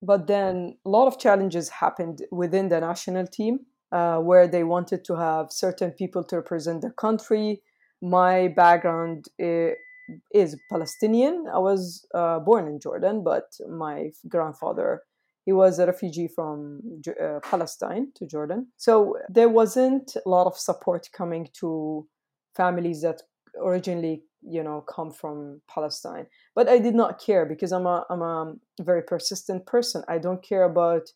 But 0.05 0.27
then 0.27 0.77
a 0.85 0.89
lot 0.89 1.07
of 1.07 1.19
challenges 1.19 1.69
happened 1.69 2.21
within 2.31 2.69
the 2.69 2.79
national 2.79 3.27
team, 3.27 3.59
uh, 3.91 4.17
where 4.19 4.47
they 4.47 4.63
wanted 4.63 5.03
to 5.05 5.15
have 5.15 5.51
certain 5.51 5.91
people 5.91 6.23
to 6.25 6.35
represent 6.37 6.81
the 6.81 6.91
country. 6.91 7.61
My 8.01 8.49
background 8.49 9.25
is 9.39 10.55
Palestinian. 10.69 11.45
I 11.51 11.59
was 11.59 12.05
uh, 12.13 12.39
born 12.39 12.67
in 12.67 12.79
Jordan, 12.79 13.23
but 13.23 13.47
my 13.67 14.11
grandfather 14.27 15.01
he 15.45 15.53
was 15.53 15.77
a 15.77 15.85
refugee 15.85 16.27
from 16.27 16.81
uh, 17.07 17.39
Palestine 17.43 18.11
to 18.15 18.25
Jordan. 18.25 18.67
So 18.77 19.17
there 19.29 19.49
wasn't 19.49 20.15
a 20.25 20.27
lot 20.27 20.47
of 20.47 20.57
support 20.57 21.07
coming 21.13 21.47
to 21.59 22.07
families 22.55 23.03
that 23.03 23.21
originally 23.63 24.23
you 24.47 24.63
know 24.63 24.81
come 24.81 25.11
from 25.11 25.61
Palestine. 25.67 26.27
But 26.55 26.69
I 26.69 26.79
did 26.79 26.95
not 26.95 27.19
care 27.19 27.45
because 27.45 27.71
I'm 27.71 27.85
a 27.85 28.05
I'm 28.09 28.21
a 28.21 28.55
very 28.81 29.01
persistent 29.01 29.65
person. 29.65 30.03
I 30.07 30.17
don't 30.17 30.43
care 30.43 30.63
about 30.63 31.11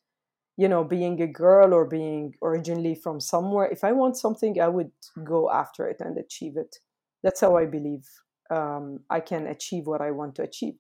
you 0.58 0.68
know 0.68 0.84
being 0.84 1.22
a 1.22 1.28
girl 1.28 1.74
or 1.74 1.86
being 1.86 2.36
originally 2.42 2.96
from 2.96 3.20
somewhere. 3.20 3.68
If 3.68 3.84
I 3.84 3.92
want 3.92 4.18
something, 4.18 4.60
I 4.60 4.68
would 4.68 4.92
go 5.24 5.52
after 5.52 5.88
it 5.88 5.98
and 6.00 6.18
achieve 6.18 6.58
it. 6.58 6.78
That's 7.24 7.42
how 7.42 7.58
I 7.58 7.66
believe 7.66 8.06
um, 8.50 9.02
I 9.10 9.20
can 9.20 9.48
achieve 9.48 9.88
what 9.88 10.02
I 10.02 10.12
want 10.12 10.36
to 10.36 10.44
achieve. 10.44 10.76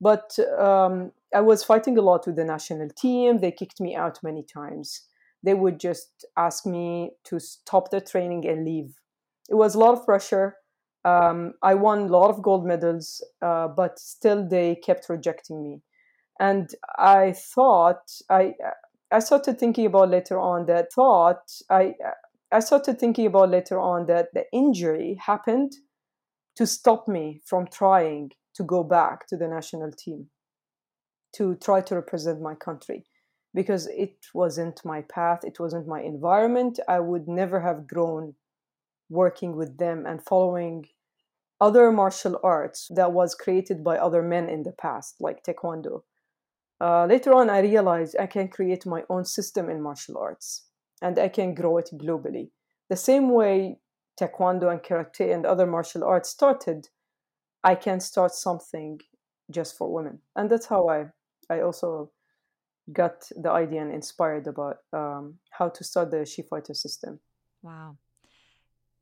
But 0.00 0.38
um, 0.58 1.12
I 1.34 1.40
was 1.40 1.64
fighting 1.64 1.96
a 1.96 2.02
lot 2.02 2.26
with 2.26 2.36
the 2.36 2.44
national 2.44 2.90
team. 2.90 3.38
They 3.38 3.50
kicked 3.50 3.80
me 3.80 3.94
out 3.94 4.22
many 4.22 4.42
times. 4.42 5.02
They 5.42 5.54
would 5.54 5.80
just 5.80 6.24
ask 6.36 6.66
me 6.66 7.12
to 7.24 7.38
stop 7.38 7.90
the 7.90 8.00
training 8.00 8.46
and 8.46 8.64
leave. 8.64 8.94
It 9.48 9.54
was 9.54 9.74
a 9.74 9.78
lot 9.78 9.96
of 9.96 10.04
pressure. 10.04 10.56
Um, 11.06 11.52
I 11.62 11.74
won 11.74 12.00
a 12.00 12.06
lot 12.06 12.30
of 12.30 12.42
gold 12.42 12.66
medals, 12.66 13.24
uh, 13.40 13.68
but 13.68 13.98
still 14.00 14.46
they 14.46 14.74
kept 14.74 15.08
rejecting 15.08 15.62
me. 15.62 15.82
And 16.40 16.68
I 16.98 17.32
thought 17.32 18.10
I 18.28 18.54
I 19.12 19.20
started 19.20 19.58
thinking 19.58 19.86
about 19.86 20.10
later 20.10 20.38
on 20.38 20.66
that 20.66 20.92
thought 20.92 21.44
I 21.70 21.94
I 22.50 22.60
started 22.60 22.98
thinking 22.98 23.26
about 23.26 23.50
later 23.50 23.78
on 23.78 24.06
that 24.06 24.34
the 24.34 24.44
injury 24.52 25.16
happened 25.24 25.72
to 26.56 26.66
stop 26.66 27.06
me 27.06 27.40
from 27.44 27.68
trying 27.68 28.32
to 28.54 28.64
go 28.64 28.82
back 28.82 29.28
to 29.28 29.36
the 29.36 29.46
national 29.46 29.92
team 29.92 30.28
to 31.36 31.54
try 31.56 31.82
to 31.82 31.94
represent 31.94 32.40
my 32.40 32.54
country 32.54 33.04
because 33.54 33.86
it 33.86 34.26
wasn't 34.34 34.84
my 34.84 35.02
path, 35.02 35.40
it 35.44 35.60
wasn't 35.60 35.86
my 35.86 36.00
environment. 36.00 36.80
I 36.88 37.00
would 37.00 37.28
never 37.28 37.60
have 37.60 37.86
grown 37.86 38.34
working 39.08 39.56
with 39.56 39.78
them 39.78 40.04
and 40.06 40.22
following 40.24 40.86
other 41.60 41.90
martial 41.90 42.38
arts 42.42 42.88
that 42.94 43.12
was 43.12 43.34
created 43.34 43.82
by 43.82 43.98
other 43.98 44.22
men 44.22 44.48
in 44.48 44.62
the 44.62 44.72
past, 44.72 45.16
like 45.20 45.42
Taekwondo. 45.42 46.02
Uh, 46.80 47.06
later 47.06 47.32
on, 47.32 47.48
I 47.48 47.60
realized 47.60 48.16
I 48.18 48.26
can 48.26 48.48
create 48.48 48.84
my 48.84 49.04
own 49.08 49.24
system 49.24 49.70
in 49.70 49.80
martial 49.80 50.18
arts 50.18 50.64
and 51.00 51.18
I 51.18 51.28
can 51.28 51.54
grow 51.54 51.78
it 51.78 51.90
globally. 51.94 52.50
The 52.90 52.96
same 52.96 53.30
way 53.30 53.78
taekwondo 54.16 54.70
and 54.70 54.82
karate 54.82 55.32
and 55.32 55.44
other 55.44 55.66
martial 55.66 56.04
arts 56.04 56.30
started 56.30 56.88
i 57.62 57.74
can 57.74 58.00
start 58.00 58.32
something 58.32 59.00
just 59.50 59.76
for 59.76 59.92
women 59.92 60.18
and 60.34 60.50
that's 60.50 60.66
how 60.66 60.88
i 60.88 61.06
i 61.50 61.60
also 61.60 62.10
got 62.92 63.28
the 63.36 63.50
idea 63.50 63.82
and 63.82 63.92
inspired 63.92 64.46
about 64.46 64.78
um, 64.92 65.34
how 65.50 65.68
to 65.68 65.82
start 65.82 66.10
the 66.10 66.24
she 66.24 66.42
fighter 66.42 66.74
system 66.74 67.20
wow 67.62 67.96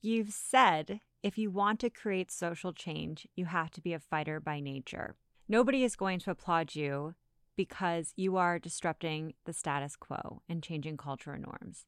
you've 0.03 0.33
said 0.33 1.01
if 1.25 1.39
you 1.39 1.51
want 1.51 1.81
to 1.81 1.91
create 1.91 2.31
social 2.31 2.73
change 2.73 3.27
you 3.35 3.47
have 3.47 3.71
to 3.71 3.81
be 3.81 3.93
a 3.93 3.99
fighter 3.99 4.39
by 4.39 4.61
nature 4.61 5.17
nobody 5.49 5.83
is 5.83 5.97
going 5.97 6.21
to 6.21 6.31
applaud 6.31 6.75
you 6.75 7.15
because 7.57 8.13
you 8.15 8.37
are 8.37 8.59
disrupting 8.59 9.33
the 9.47 9.53
status 9.53 9.97
quo 9.97 10.43
and 10.49 10.63
changing 10.63 10.97
cultural 10.97 11.41
norms 11.41 11.87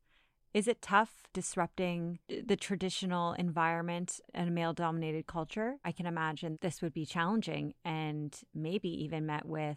is 0.57 0.67
it 0.67 0.81
tough 0.81 1.25
disrupting 1.35 2.19
the 2.29 2.57
traditional 2.57 3.35
environment 3.35 4.21
and 4.33 4.55
male 4.55 4.73
dominated 4.73 5.27
culture? 5.27 5.75
I 5.85 5.93
can 5.93 6.07
imagine 6.07 6.57
this 6.63 6.81
would 6.81 6.95
be 6.95 7.05
challenging 7.05 7.75
and 7.85 8.35
maybe 8.55 8.89
even 9.05 9.27
met 9.27 9.45
with 9.45 9.77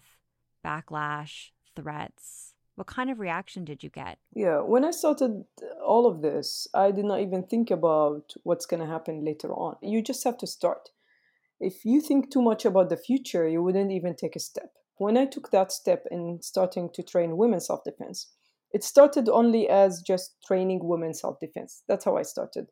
backlash, 0.66 1.50
threats. 1.76 2.54
What 2.80 2.88
kind 2.88 3.10
of 3.10 3.20
reaction 3.20 3.66
did 3.66 3.84
you 3.84 3.90
get? 3.90 4.20
Yeah, 4.34 4.62
when 4.62 4.86
I 4.86 4.92
started 4.92 5.44
all 5.86 6.06
of 6.08 6.22
this, 6.22 6.66
I 6.74 6.92
did 6.92 7.04
not 7.04 7.20
even 7.20 7.44
think 7.44 7.72
about 7.72 8.32
what's 8.44 8.66
going 8.66 8.80
to 8.80 8.86
happen 8.86 9.26
later 9.26 9.52
on. 9.52 9.76
You 9.82 10.02
just 10.02 10.24
have 10.24 10.38
to 10.38 10.48
start. 10.48 10.88
If 11.60 11.84
you 11.84 12.00
think 12.00 12.32
too 12.32 12.42
much 12.42 12.64
about 12.64 12.88
the 12.88 12.96
future, 12.96 13.46
you 13.46 13.62
wouldn't 13.62 13.92
even 13.92 14.16
take 14.16 14.38
a 14.38 14.40
step. 14.40 14.72
When 14.96 15.18
I 15.18 15.26
took 15.26 15.52
that 15.52 15.74
step 15.74 16.06
in 16.10 16.40
starting 16.42 16.90
to 16.94 17.04
train 17.04 17.36
women 17.36 17.60
self 17.60 17.84
defense, 17.84 18.32
it 18.72 18.86
started 18.86 19.28
only 19.28 19.68
as 19.68 20.02
just 20.02 20.38
training 20.48 20.80
women 20.82 21.14
self 21.14 21.38
defense. 21.42 21.84
That's 21.90 22.06
how 22.06 22.16
I 22.16 22.22
started. 22.22 22.68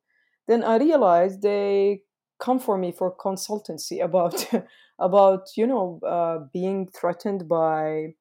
Then 0.48 0.64
I 0.64 0.78
realized 0.78 1.42
they 1.42 2.04
come 2.40 2.60
for 2.60 2.78
me 2.78 2.94
for 2.94 3.14
consultancy 3.14 4.02
about 4.10 4.46
about 5.00 5.48
you 5.58 5.68
know 5.68 6.00
uh, 6.08 6.46
being 6.54 6.88
threatened 6.88 7.50
by 7.50 8.14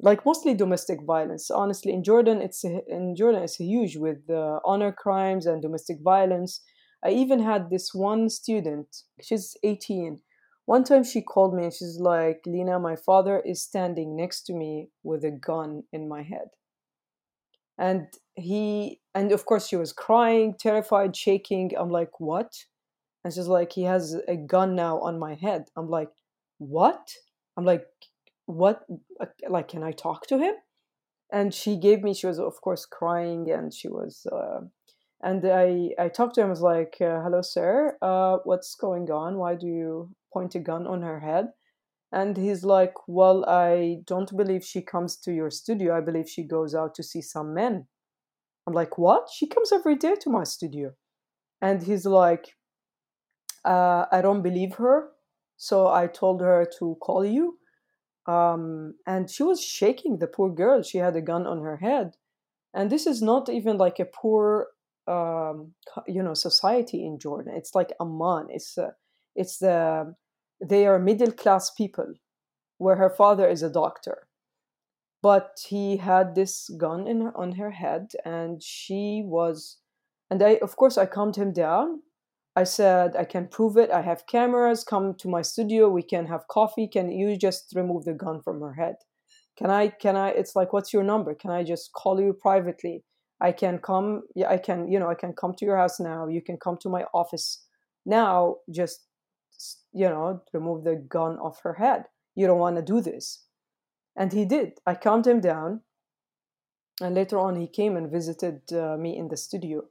like 0.00 0.24
mostly 0.24 0.54
domestic 0.54 1.02
violence. 1.02 1.50
Honestly 1.50 1.92
in 1.92 2.02
jordan 2.04 2.40
it's 2.42 2.64
in 2.64 3.14
jordan 3.16 3.42
it's 3.42 3.56
huge 3.56 3.96
with 3.96 4.28
uh, 4.30 4.60
honor 4.64 4.92
crimes 4.92 5.46
and 5.46 5.62
domestic 5.62 5.98
violence. 6.02 6.60
I 7.04 7.10
even 7.10 7.40
had 7.40 7.70
this 7.70 7.94
one 7.94 8.28
student 8.28 8.88
she's 9.20 9.56
18 9.62 10.20
one 10.66 10.84
time 10.84 11.04
she 11.04 11.22
called 11.22 11.54
me 11.54 11.64
and 11.64 11.72
she's 11.72 11.98
like 12.00 12.40
lina 12.46 12.78
my 12.78 12.96
father 12.96 13.40
is 13.40 13.62
standing 13.62 14.16
next 14.16 14.42
to 14.44 14.52
me 14.52 14.90
with 15.02 15.24
a 15.24 15.30
gun 15.30 15.84
in 15.92 16.08
my 16.08 16.22
head. 16.22 16.48
And 17.78 18.08
he 18.34 19.00
and 19.14 19.32
of 19.32 19.46
course 19.46 19.68
she 19.68 19.76
was 19.76 19.92
crying 19.92 20.54
terrified 20.58 21.16
shaking. 21.16 21.72
I'm 21.76 21.90
like 21.90 22.20
what? 22.20 22.52
And 23.24 23.34
she's 23.34 23.48
like 23.48 23.72
he 23.72 23.84
has 23.84 24.14
a 24.28 24.36
gun 24.36 24.74
now 24.76 25.00
on 25.00 25.18
my 25.18 25.34
head. 25.34 25.66
I'm 25.76 25.88
like 25.90 26.12
what? 26.58 27.12
I'm 27.56 27.64
like 27.64 27.86
what 28.48 28.84
like 29.48 29.68
can 29.68 29.82
i 29.82 29.92
talk 29.92 30.26
to 30.26 30.38
him? 30.38 30.54
And 31.30 31.52
she 31.52 31.76
gave 31.76 32.02
me 32.02 32.14
she 32.14 32.26
was 32.26 32.38
of 32.38 32.60
course 32.62 32.86
crying 32.86 33.50
and 33.50 33.72
she 33.72 33.88
was 33.88 34.26
uh, 34.32 34.60
and 35.22 35.44
i 35.44 35.90
i 35.98 36.08
talked 36.08 36.34
to 36.36 36.40
him 36.40 36.46
I 36.46 36.50
was 36.50 36.62
like 36.62 36.96
uh, 37.00 37.20
hello 37.22 37.42
sir 37.42 37.98
uh, 38.00 38.38
what's 38.44 38.74
going 38.74 39.10
on? 39.10 39.36
Why 39.36 39.54
do 39.54 39.66
you 39.66 40.10
point 40.32 40.54
a 40.54 40.60
gun 40.60 40.86
on 40.86 41.02
her 41.02 41.20
head? 41.20 41.48
And 42.10 42.38
he's 42.38 42.64
like 42.64 42.94
well 43.06 43.44
i 43.46 43.98
don't 44.06 44.34
believe 44.34 44.64
she 44.64 44.80
comes 44.80 45.16
to 45.18 45.32
your 45.32 45.50
studio. 45.50 45.96
I 45.96 46.00
believe 46.00 46.28
she 46.28 46.44
goes 46.44 46.74
out 46.74 46.94
to 46.94 47.02
see 47.02 47.20
some 47.20 47.52
men. 47.52 47.86
I'm 48.66 48.72
like 48.72 48.96
what? 48.96 49.28
She 49.34 49.46
comes 49.46 49.72
every 49.72 49.96
day 49.96 50.14
to 50.22 50.30
my 50.30 50.44
studio. 50.44 50.92
And 51.60 51.82
he's 51.82 52.06
like 52.06 52.54
uh, 53.64 54.06
i 54.10 54.22
don't 54.22 54.42
believe 54.42 54.74
her 54.76 55.10
so 55.56 55.88
i 55.88 56.06
told 56.06 56.40
her 56.40 56.66
to 56.78 56.96
call 57.00 57.24
you 57.24 57.58
um, 58.28 58.94
and 59.06 59.30
she 59.30 59.42
was 59.42 59.64
shaking 59.64 60.18
the 60.18 60.26
poor 60.26 60.50
girl 60.50 60.82
she 60.82 60.98
had 60.98 61.16
a 61.16 61.22
gun 61.22 61.46
on 61.46 61.62
her 61.62 61.78
head. 61.78 62.14
And 62.74 62.90
this 62.90 63.06
is 63.06 63.22
not 63.22 63.48
even 63.48 63.78
like 63.78 63.98
a 63.98 64.04
poor 64.04 64.68
um, 65.08 65.72
you 66.06 66.22
know 66.22 66.34
society 66.34 67.04
in 67.04 67.18
jordan. 67.18 67.54
It's 67.56 67.74
like 67.74 67.92
amman. 68.00 68.48
It's 68.50 68.76
uh, 68.76 68.90
it's 69.34 69.58
the 69.58 70.14
they 70.60 70.86
are 70.86 70.98
middle 70.98 71.32
class 71.32 71.70
people 71.70 72.12
where 72.76 72.96
her 72.96 73.10
father 73.10 73.48
is 73.48 73.62
a 73.62 73.70
doctor. 73.70 74.28
But 75.20 75.58
he 75.66 75.96
had 75.96 76.34
this 76.34 76.68
gun 76.68 77.08
in 77.08 77.22
her, 77.22 77.36
on 77.36 77.52
her 77.52 77.72
head 77.72 78.12
and 78.24 78.62
she 78.62 79.22
was 79.24 79.78
and 80.30 80.42
i 80.42 80.58
of 80.62 80.76
course 80.76 80.96
i 80.96 81.06
calmed 81.06 81.34
him 81.34 81.52
down 81.52 82.02
I 82.58 82.64
said, 82.64 83.14
I 83.16 83.24
can 83.24 83.46
prove 83.46 83.76
it. 83.76 83.90
I 83.92 84.02
have 84.02 84.26
cameras. 84.26 84.82
Come 84.82 85.14
to 85.20 85.28
my 85.28 85.42
studio. 85.42 85.88
We 85.88 86.02
can 86.02 86.26
have 86.26 86.48
coffee. 86.48 86.88
Can 86.88 87.08
you 87.12 87.36
just 87.36 87.72
remove 87.76 88.04
the 88.04 88.14
gun 88.14 88.42
from 88.42 88.60
her 88.60 88.72
head? 88.72 88.96
Can 89.56 89.70
I, 89.70 89.88
can 90.04 90.16
I, 90.16 90.30
it's 90.30 90.56
like, 90.56 90.72
what's 90.72 90.92
your 90.92 91.04
number? 91.04 91.36
Can 91.36 91.52
I 91.52 91.62
just 91.62 91.92
call 91.92 92.20
you 92.20 92.32
privately? 92.32 93.04
I 93.40 93.52
can 93.52 93.78
come, 93.78 94.22
yeah, 94.34 94.50
I 94.50 94.58
can, 94.58 94.90
you 94.90 94.98
know, 94.98 95.08
I 95.08 95.14
can 95.14 95.34
come 95.34 95.54
to 95.54 95.64
your 95.64 95.76
house 95.76 96.00
now. 96.00 96.26
You 96.26 96.42
can 96.42 96.56
come 96.56 96.76
to 96.82 96.88
my 96.88 97.04
office 97.14 97.64
now. 98.04 98.56
Just, 98.68 99.06
you 99.92 100.08
know, 100.08 100.42
remove 100.52 100.82
the 100.82 100.96
gun 100.96 101.38
off 101.38 101.60
her 101.62 101.74
head. 101.74 102.06
You 102.34 102.48
don't 102.48 102.58
want 102.58 102.74
to 102.74 102.82
do 102.82 103.00
this. 103.00 103.44
And 104.16 104.32
he 104.32 104.44
did. 104.44 104.72
I 104.84 104.94
calmed 104.94 105.28
him 105.28 105.40
down. 105.40 105.82
And 107.00 107.14
later 107.14 107.38
on, 107.38 107.54
he 107.54 107.68
came 107.68 107.96
and 107.96 108.10
visited 108.10 108.62
uh, 108.72 108.96
me 108.96 109.16
in 109.16 109.28
the 109.28 109.36
studio. 109.36 109.82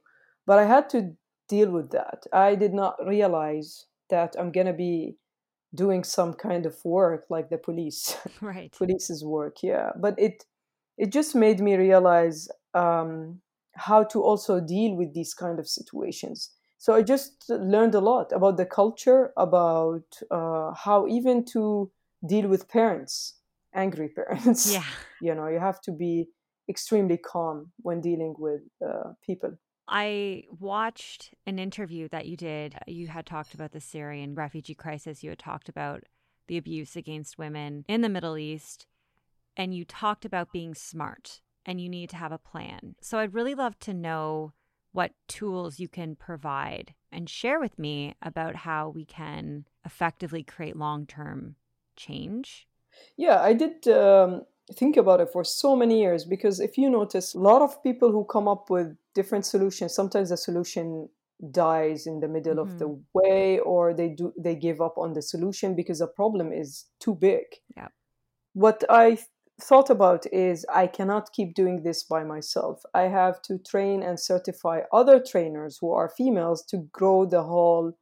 But 0.46 0.58
I 0.58 0.66
had 0.66 0.90
to 0.90 1.16
deal 1.48 1.70
with 1.70 1.90
that. 1.90 2.24
I 2.32 2.54
did 2.54 2.74
not 2.74 2.96
realize 3.06 3.86
that 4.10 4.36
I'm 4.38 4.52
going 4.52 4.66
to 4.66 4.72
be 4.72 5.16
doing 5.74 6.02
some 6.02 6.32
kind 6.32 6.66
of 6.66 6.76
work 6.84 7.26
like 7.30 7.50
the 7.50 7.58
police. 7.58 8.16
Right. 8.40 8.72
Police's 8.72 9.24
work, 9.24 9.56
yeah. 9.62 9.90
But 10.00 10.18
it 10.18 10.44
it 10.96 11.12
just 11.12 11.34
made 11.34 11.60
me 11.60 11.76
realize 11.76 12.48
um, 12.74 13.40
how 13.76 14.02
to 14.04 14.20
also 14.20 14.60
deal 14.60 14.96
with 14.96 15.14
these 15.14 15.32
kind 15.32 15.58
of 15.60 15.68
situations. 15.68 16.50
So 16.78 16.94
I 16.94 17.02
just 17.02 17.44
learned 17.48 17.94
a 17.94 18.00
lot 18.00 18.32
about 18.32 18.56
the 18.56 18.66
culture, 18.66 19.32
about 19.36 20.04
uh, 20.30 20.72
how 20.74 21.06
even 21.08 21.44
to 21.52 21.90
deal 22.26 22.48
with 22.48 22.68
parents, 22.68 23.34
angry 23.74 24.08
parents. 24.16 24.72
Yeah. 24.72 24.84
You 25.20 25.34
know, 25.34 25.48
you 25.48 25.60
have 25.60 25.80
to 25.82 25.92
be 25.92 26.28
extremely 26.68 27.16
calm 27.16 27.72
when 27.78 28.00
dealing 28.00 28.34
with 28.38 28.60
uh, 28.84 29.12
people. 29.24 29.56
I 29.88 30.44
watched 30.60 31.34
an 31.46 31.58
interview 31.58 32.08
that 32.08 32.26
you 32.26 32.36
did. 32.36 32.76
You 32.86 33.08
had 33.08 33.26
talked 33.26 33.54
about 33.54 33.72
the 33.72 33.80
Syrian 33.80 34.34
refugee 34.34 34.74
crisis. 34.74 35.22
You 35.22 35.30
had 35.30 35.38
talked 35.38 35.68
about 35.68 36.04
the 36.46 36.58
abuse 36.58 36.94
against 36.96 37.38
women 37.38 37.84
in 37.88 38.02
the 38.02 38.08
Middle 38.08 38.36
East. 38.36 38.86
And 39.56 39.74
you 39.74 39.84
talked 39.84 40.24
about 40.24 40.52
being 40.52 40.74
smart 40.74 41.40
and 41.64 41.80
you 41.80 41.88
need 41.88 42.10
to 42.10 42.16
have 42.16 42.32
a 42.32 42.38
plan. 42.38 42.94
So 43.00 43.18
I'd 43.18 43.34
really 43.34 43.54
love 43.54 43.78
to 43.80 43.94
know 43.94 44.52
what 44.92 45.12
tools 45.26 45.78
you 45.78 45.88
can 45.88 46.16
provide 46.16 46.94
and 47.10 47.28
share 47.28 47.60
with 47.60 47.78
me 47.78 48.14
about 48.22 48.56
how 48.56 48.88
we 48.88 49.04
can 49.04 49.66
effectively 49.84 50.42
create 50.42 50.76
long 50.76 51.06
term 51.06 51.56
change. 51.96 52.66
Yeah, 53.16 53.40
I 53.40 53.52
did 53.52 53.86
um, 53.88 54.42
think 54.74 54.96
about 54.96 55.20
it 55.20 55.30
for 55.32 55.44
so 55.44 55.74
many 55.74 56.00
years 56.00 56.24
because 56.24 56.60
if 56.60 56.76
you 56.76 56.90
notice, 56.90 57.34
a 57.34 57.38
lot 57.38 57.62
of 57.62 57.82
people 57.82 58.10
who 58.12 58.24
come 58.24 58.48
up 58.48 58.70
with 58.70 58.96
different 59.14 59.46
solutions, 59.46 59.94
sometimes 59.94 60.30
the 60.30 60.36
solution 60.36 61.08
dies 61.50 62.06
in 62.06 62.20
the 62.20 62.28
middle 62.28 62.56
mm-hmm. 62.56 62.72
of 62.72 62.78
the 62.78 62.88
mm-hmm. 62.88 63.00
way 63.14 63.58
or 63.60 63.94
they 63.94 64.08
do 64.08 64.32
they 64.36 64.56
give 64.56 64.80
up 64.80 64.98
on 64.98 65.12
the 65.14 65.22
solution 65.22 65.74
because 65.74 66.00
the 66.00 66.06
problem 66.06 66.52
is 66.52 66.86
too 67.00 67.14
big. 67.14 67.44
Yeah. 67.76 67.88
What 68.54 68.84
I 68.90 69.18
thought 69.60 69.90
about 69.90 70.26
is 70.32 70.64
I 70.72 70.86
cannot 70.86 71.32
keep 71.32 71.54
doing 71.54 71.82
this 71.82 72.02
by 72.02 72.24
myself. 72.24 72.82
I 72.94 73.02
have 73.02 73.42
to 73.42 73.58
train 73.58 74.02
and 74.02 74.18
certify 74.18 74.82
other 74.92 75.20
trainers 75.20 75.78
who 75.80 75.92
are 75.92 76.08
females 76.08 76.64
to 76.66 76.88
grow 76.92 77.24
the 77.24 77.42
whole 77.42 77.92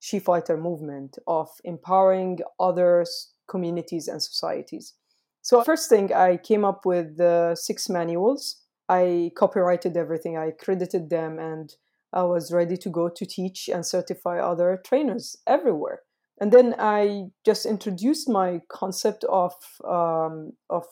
she 0.00 0.18
fighter 0.18 0.56
movement 0.56 1.18
of 1.26 1.48
empowering 1.64 2.38
other 2.58 3.04
communities 3.48 4.08
and 4.08 4.22
societies. 4.22 4.94
So 5.42 5.62
first 5.62 5.88
thing, 5.88 6.12
I 6.12 6.36
came 6.36 6.64
up 6.64 6.84
with 6.84 7.16
the 7.16 7.54
six 7.54 7.88
manuals. 7.88 8.62
I 8.88 9.30
copyrighted 9.36 9.96
everything. 9.96 10.36
I 10.36 10.50
credited 10.50 11.10
them, 11.10 11.38
and 11.38 11.74
I 12.12 12.24
was 12.24 12.52
ready 12.52 12.76
to 12.76 12.90
go 12.90 13.08
to 13.08 13.26
teach 13.26 13.68
and 13.68 13.86
certify 13.86 14.38
other 14.38 14.80
trainers 14.84 15.36
everywhere. 15.46 16.00
And 16.40 16.52
then 16.52 16.74
I 16.78 17.26
just 17.44 17.66
introduced 17.66 18.28
my 18.28 18.60
concept 18.68 19.24
of 19.24 19.52
um, 19.84 20.52
of 20.68 20.84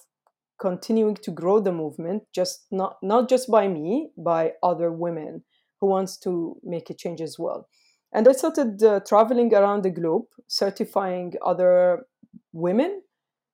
continuing 0.61 1.15
to 1.17 1.31
grow 1.31 1.61
the 1.61 1.73
movement, 1.73 2.25
just 2.35 2.67
not 2.71 2.97
not 3.03 3.29
just 3.29 3.51
by 3.51 3.69
me, 3.69 4.11
by 4.17 4.53
other 4.63 4.93
women 4.93 5.45
who 5.81 5.87
wants 5.89 6.17
to 6.19 6.57
make 6.63 6.91
a 6.91 6.95
change 6.95 7.21
as 7.21 7.39
well. 7.39 7.69
And 8.13 8.27
I 8.27 8.33
started 8.33 8.83
uh, 8.83 9.01
traveling 9.01 9.55
around 9.55 9.83
the 9.83 9.91
globe, 9.91 10.25
certifying 10.49 11.35
other 11.45 12.07
women 12.53 13.03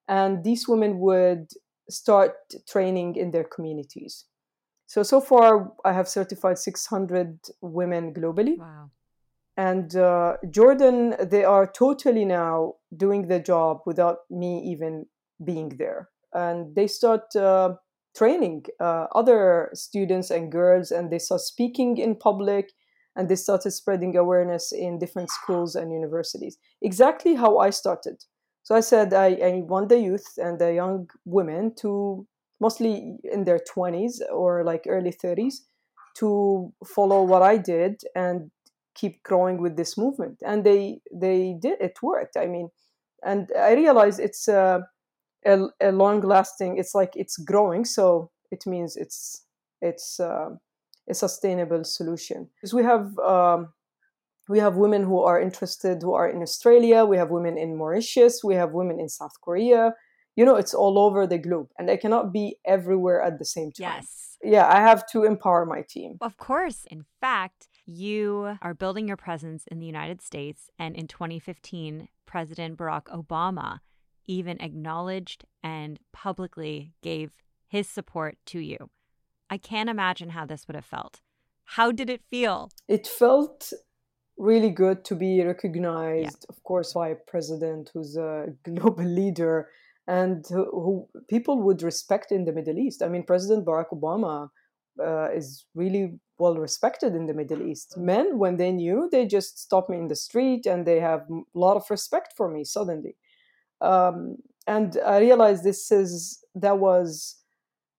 and 0.08 0.44
these 0.44 0.68
women 0.68 0.98
would 0.98 1.48
start 1.88 2.34
training 2.68 3.16
in 3.16 3.30
their 3.30 3.44
communities. 3.44 4.24
So 4.86 5.02
so 5.02 5.20
far, 5.20 5.72
I 5.84 5.92
have 5.92 6.08
certified 6.08 6.58
600 6.58 7.38
women 7.60 8.14
globally. 8.14 8.58
Wow. 8.58 8.90
And 9.56 9.94
uh, 9.94 10.36
Jordan, 10.50 11.14
they 11.20 11.44
are 11.44 11.66
totally 11.66 12.24
now 12.24 12.74
doing 12.96 13.28
the 13.28 13.38
job 13.38 13.80
without 13.86 14.18
me 14.30 14.62
even 14.66 15.06
being 15.44 15.70
there. 15.78 16.08
And 16.32 16.74
they 16.74 16.88
start 16.88 17.34
uh, 17.36 17.74
training 18.16 18.64
uh, 18.80 19.06
other 19.14 19.70
students 19.72 20.30
and 20.30 20.50
girls, 20.50 20.90
and 20.90 21.10
they 21.10 21.20
start 21.20 21.40
speaking 21.40 21.98
in 21.98 22.16
public, 22.16 22.72
and 23.16 23.28
they 23.28 23.36
started 23.36 23.70
spreading 23.70 24.16
awareness 24.16 24.72
in 24.72 24.98
different 24.98 25.30
schools 25.30 25.76
and 25.76 25.92
universities. 25.92 26.58
Exactly 26.82 27.36
how 27.36 27.58
I 27.58 27.70
started. 27.70 28.24
So 28.64 28.74
I 28.74 28.81
said 28.81 29.14
I, 29.14 29.29
I 29.50 29.62
want 29.66 29.90
the 29.90 30.00
youth 30.00 30.38
and 30.38 30.59
the 30.59 30.74
young 30.74 31.09
women 31.27 31.74
to 31.77 32.27
mostly 32.61 33.18
in 33.24 33.44
their 33.44 33.61
20s 33.61 34.22
or 34.33 34.64
like 34.64 34.85
early 34.88 35.12
30s 35.12 35.66
to 36.16 36.72
follow 36.87 37.22
what 37.24 37.42
I 37.42 37.59
did 37.59 38.03
and 38.16 38.50
keep 38.94 39.22
growing 39.24 39.59
with 39.61 39.77
this 39.77 39.98
movement. 39.98 40.38
And 40.44 40.64
they 40.64 41.00
they 41.12 41.57
did 41.61 41.81
it 41.81 41.98
worked. 42.03 42.37
I 42.37 42.46
mean, 42.46 42.70
and 43.24 43.50
I 43.59 43.74
realized 43.74 44.20
it's 44.20 44.48
a, 44.48 44.87
a, 45.46 45.66
a 45.81 45.92
long 45.92 46.20
lasting. 46.20 46.79
It's 46.79 46.94
like 46.94 47.12
it's 47.16 47.37
growing, 47.37 47.85
so 47.85 48.31
it 48.50 48.66
means 48.66 48.96
it's 48.96 49.44
it's 49.83 50.20
uh, 50.20 50.50
a 51.09 51.14
sustainable 51.14 51.85
solution. 51.85 52.48
Because 52.57 52.74
we 52.74 52.85
have 52.85 53.18
um, 53.20 53.72
we 54.48 54.59
have 54.59 54.76
women 54.76 55.02
who 55.02 55.20
are 55.20 55.40
interested 55.40 56.02
who 56.02 56.14
are 56.14 56.28
in 56.28 56.42
Australia, 56.42 57.04
we 57.04 57.16
have 57.16 57.30
women 57.30 57.57
in 57.57 57.76
Mauritius, 57.76 58.42
we 58.44 58.54
have 58.54 58.72
women 58.72 59.00
in 59.00 59.09
South 59.09 59.40
Korea. 59.40 59.94
You 60.37 60.44
know, 60.44 60.57
it's 60.57 60.74
all 60.74 60.98
over 60.98 61.26
the 61.26 61.38
globe, 61.38 61.68
and 61.78 61.88
they 61.88 61.96
cannot 61.96 62.33
be 62.33 62.57
everywhere 62.64 63.22
at 63.22 63.38
the 63.38 63.44
same 63.44 63.70
time. 63.70 63.94
Yes. 63.98 64.37
Yeah, 64.42 64.66
I 64.68 64.80
have 64.80 65.07
to 65.12 65.22
empower 65.24 65.64
my 65.64 65.83
team. 65.88 66.18
Of 66.20 66.37
course. 66.37 66.87
In 66.90 67.04
fact, 67.20 67.68
you 67.87 68.59
are 68.61 68.74
building 68.74 69.07
your 69.07 69.16
presence 69.16 69.64
in 69.70 69.78
the 69.78 69.87
United 69.87 70.20
States, 70.20 70.70
and 70.78 70.96
in 70.96 71.07
2015, 71.07 72.09
President 72.26 72.76
Barack 72.76 73.04
Obama 73.04 73.78
even 74.26 74.61
acknowledged 74.61 75.44
and 75.62 76.00
publicly 76.12 76.92
gave 77.02 77.33
his 77.68 77.88
support 77.88 78.37
to 78.46 78.59
you. 78.59 78.90
I 79.50 79.59
can't 79.59 79.90
imagine 79.90 80.30
how 80.30 80.46
this 80.46 80.66
would 80.66 80.74
have 80.74 80.85
felt. 80.85 81.20
How 81.64 81.92
did 81.92 82.11
it 82.11 82.22
feel? 82.28 82.70
It 82.88 83.07
felt 83.07 83.72
really 84.36 84.70
good 84.70 85.04
to 85.06 85.14
be 85.14 85.42
recognized, 85.42 86.44
yeah. 86.48 86.54
of 86.54 86.62
course, 86.64 86.92
by 86.92 87.08
a 87.08 87.14
president 87.14 87.90
who's 87.94 88.16
a 88.16 88.46
global 88.64 89.04
leader 89.04 89.68
and 90.06 90.44
who, 90.48 90.64
who, 90.64 91.08
people 91.28 91.62
would 91.62 91.82
respect 91.82 92.30
in 92.30 92.44
the 92.44 92.52
Middle 92.52 92.78
East. 92.78 93.02
I 93.02 93.08
mean, 93.08 93.24
President 93.24 93.64
Barack 93.64 93.90
Obama 93.92 94.48
uh, 95.02 95.30
is 95.30 95.64
really 95.74 96.18
well 96.38 96.56
respected 96.56 97.14
in 97.14 97.26
the 97.26 97.34
Middle 97.34 97.62
East. 97.62 97.96
Men, 97.96 98.38
when 98.38 98.56
they 98.56 98.72
knew, 98.72 99.08
they 99.10 99.26
just 99.26 99.58
stop 99.58 99.88
me 99.88 99.96
in 99.96 100.08
the 100.08 100.16
street 100.16 100.66
and 100.66 100.86
they 100.86 101.00
have 101.00 101.20
a 101.30 101.58
lot 101.58 101.76
of 101.76 101.88
respect 101.90 102.34
for 102.36 102.50
me 102.50 102.64
suddenly. 102.64 103.16
Um, 103.80 104.36
and 104.66 104.98
I 105.04 105.18
realized 105.18 105.64
this 105.64 105.90
is 105.92 106.42
that 106.54 106.78
was 106.78 107.36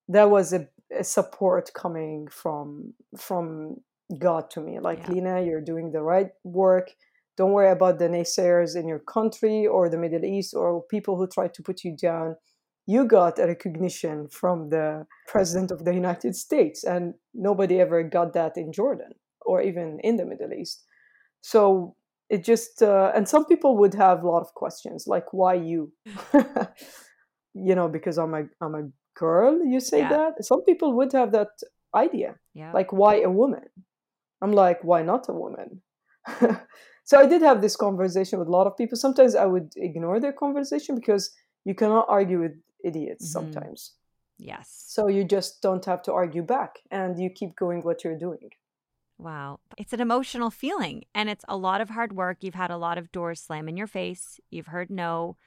that 0.07 0.29
was 0.29 0.53
a, 0.53 0.67
a 0.91 1.03
support 1.03 1.71
coming 1.73 2.27
from 2.27 2.93
from 3.17 3.77
God 4.19 4.49
to 4.51 4.61
me. 4.61 4.79
Like, 4.79 4.99
yeah. 4.99 5.11
Lina, 5.11 5.41
you're 5.41 5.61
doing 5.61 5.91
the 5.91 6.01
right 6.01 6.29
work. 6.43 6.91
Don't 7.37 7.51
worry 7.51 7.71
about 7.71 7.99
the 7.99 8.07
naysayers 8.07 8.75
in 8.75 8.87
your 8.87 8.99
country 8.99 9.67
or 9.67 9.89
the 9.89 9.97
Middle 9.97 10.23
East 10.23 10.53
or 10.53 10.83
people 10.83 11.17
who 11.17 11.27
try 11.27 11.47
to 11.47 11.63
put 11.63 11.83
you 11.83 11.95
down. 11.95 12.35
You 12.87 13.05
got 13.05 13.39
a 13.39 13.47
recognition 13.47 14.27
from 14.29 14.69
the 14.69 15.05
president 15.27 15.71
of 15.71 15.85
the 15.85 15.93
United 15.93 16.35
States, 16.35 16.83
and 16.83 17.15
nobody 17.33 17.81
ever 17.81 18.03
got 18.03 18.33
that 18.33 18.57
in 18.57 18.71
Jordan 18.71 19.11
or 19.41 19.61
even 19.61 19.99
in 20.03 20.17
the 20.17 20.25
Middle 20.25 20.53
East. 20.53 20.83
So 21.41 21.95
it 22.29 22.43
just, 22.43 22.81
uh, 22.81 23.11
and 23.15 23.27
some 23.27 23.45
people 23.45 23.77
would 23.77 23.95
have 23.95 24.23
a 24.23 24.27
lot 24.27 24.41
of 24.41 24.53
questions 24.53 25.05
like, 25.07 25.33
why 25.33 25.55
you? 25.55 25.91
you 27.53 27.75
know, 27.75 27.87
because 27.87 28.17
I'm 28.17 28.33
a, 28.33 28.43
I'm 28.61 28.75
a 28.75 28.89
girl, 29.15 29.63
you 29.65 29.79
say 29.79 29.99
yeah. 29.99 30.09
that? 30.09 30.45
Some 30.45 30.63
people 30.63 30.93
would 30.93 31.11
have 31.13 31.31
that 31.31 31.49
idea. 31.93 32.35
Yeah. 32.53 32.71
Like, 32.71 32.91
why 32.93 33.21
a 33.21 33.29
woman? 33.29 33.65
I'm 34.45 34.51
like, 34.51 34.83
why 34.83 35.01
not 35.01 35.27
a 35.27 35.33
woman? 35.33 35.81
so 37.03 37.17
I 37.17 37.25
did 37.25 37.41
have 37.41 37.63
this 37.63 37.75
conversation 37.75 38.37
with 38.37 38.47
a 38.47 38.51
lot 38.51 38.67
of 38.67 38.77
people. 38.77 38.95
Sometimes 38.95 39.33
I 39.33 39.45
would 39.45 39.73
ignore 39.75 40.19
their 40.19 40.33
conversation 40.33 40.93
because 40.93 41.31
you 41.63 41.73
cannot 41.73 42.05
argue 42.07 42.39
with 42.41 42.51
idiots 42.83 43.25
mm-hmm. 43.25 43.31
sometimes. 43.31 43.93
Yes. 44.37 44.85
So 44.87 45.07
you 45.07 45.23
just 45.23 45.63
don't 45.63 45.83
have 45.85 46.03
to 46.03 46.13
argue 46.13 46.43
back 46.43 46.77
and 46.91 47.17
you 47.17 47.31
keep 47.31 47.55
going 47.55 47.81
what 47.81 48.03
you're 48.03 48.19
doing. 48.19 48.51
Wow. 49.17 49.61
It's 49.79 49.93
an 49.93 50.01
emotional 50.01 50.51
feeling 50.51 51.05
and 51.15 51.27
it's 51.27 51.45
a 51.47 51.57
lot 51.57 51.81
of 51.81 51.89
hard 51.89 52.13
work. 52.13 52.37
You've 52.41 52.53
had 52.53 52.69
a 52.69 52.77
lot 52.77 52.99
of 52.99 53.11
doors 53.11 53.41
slam 53.41 53.67
in 53.67 53.77
your 53.77 53.87
face. 53.87 54.39
You've 54.51 54.67
heard 54.67 54.91
no. 54.91 55.37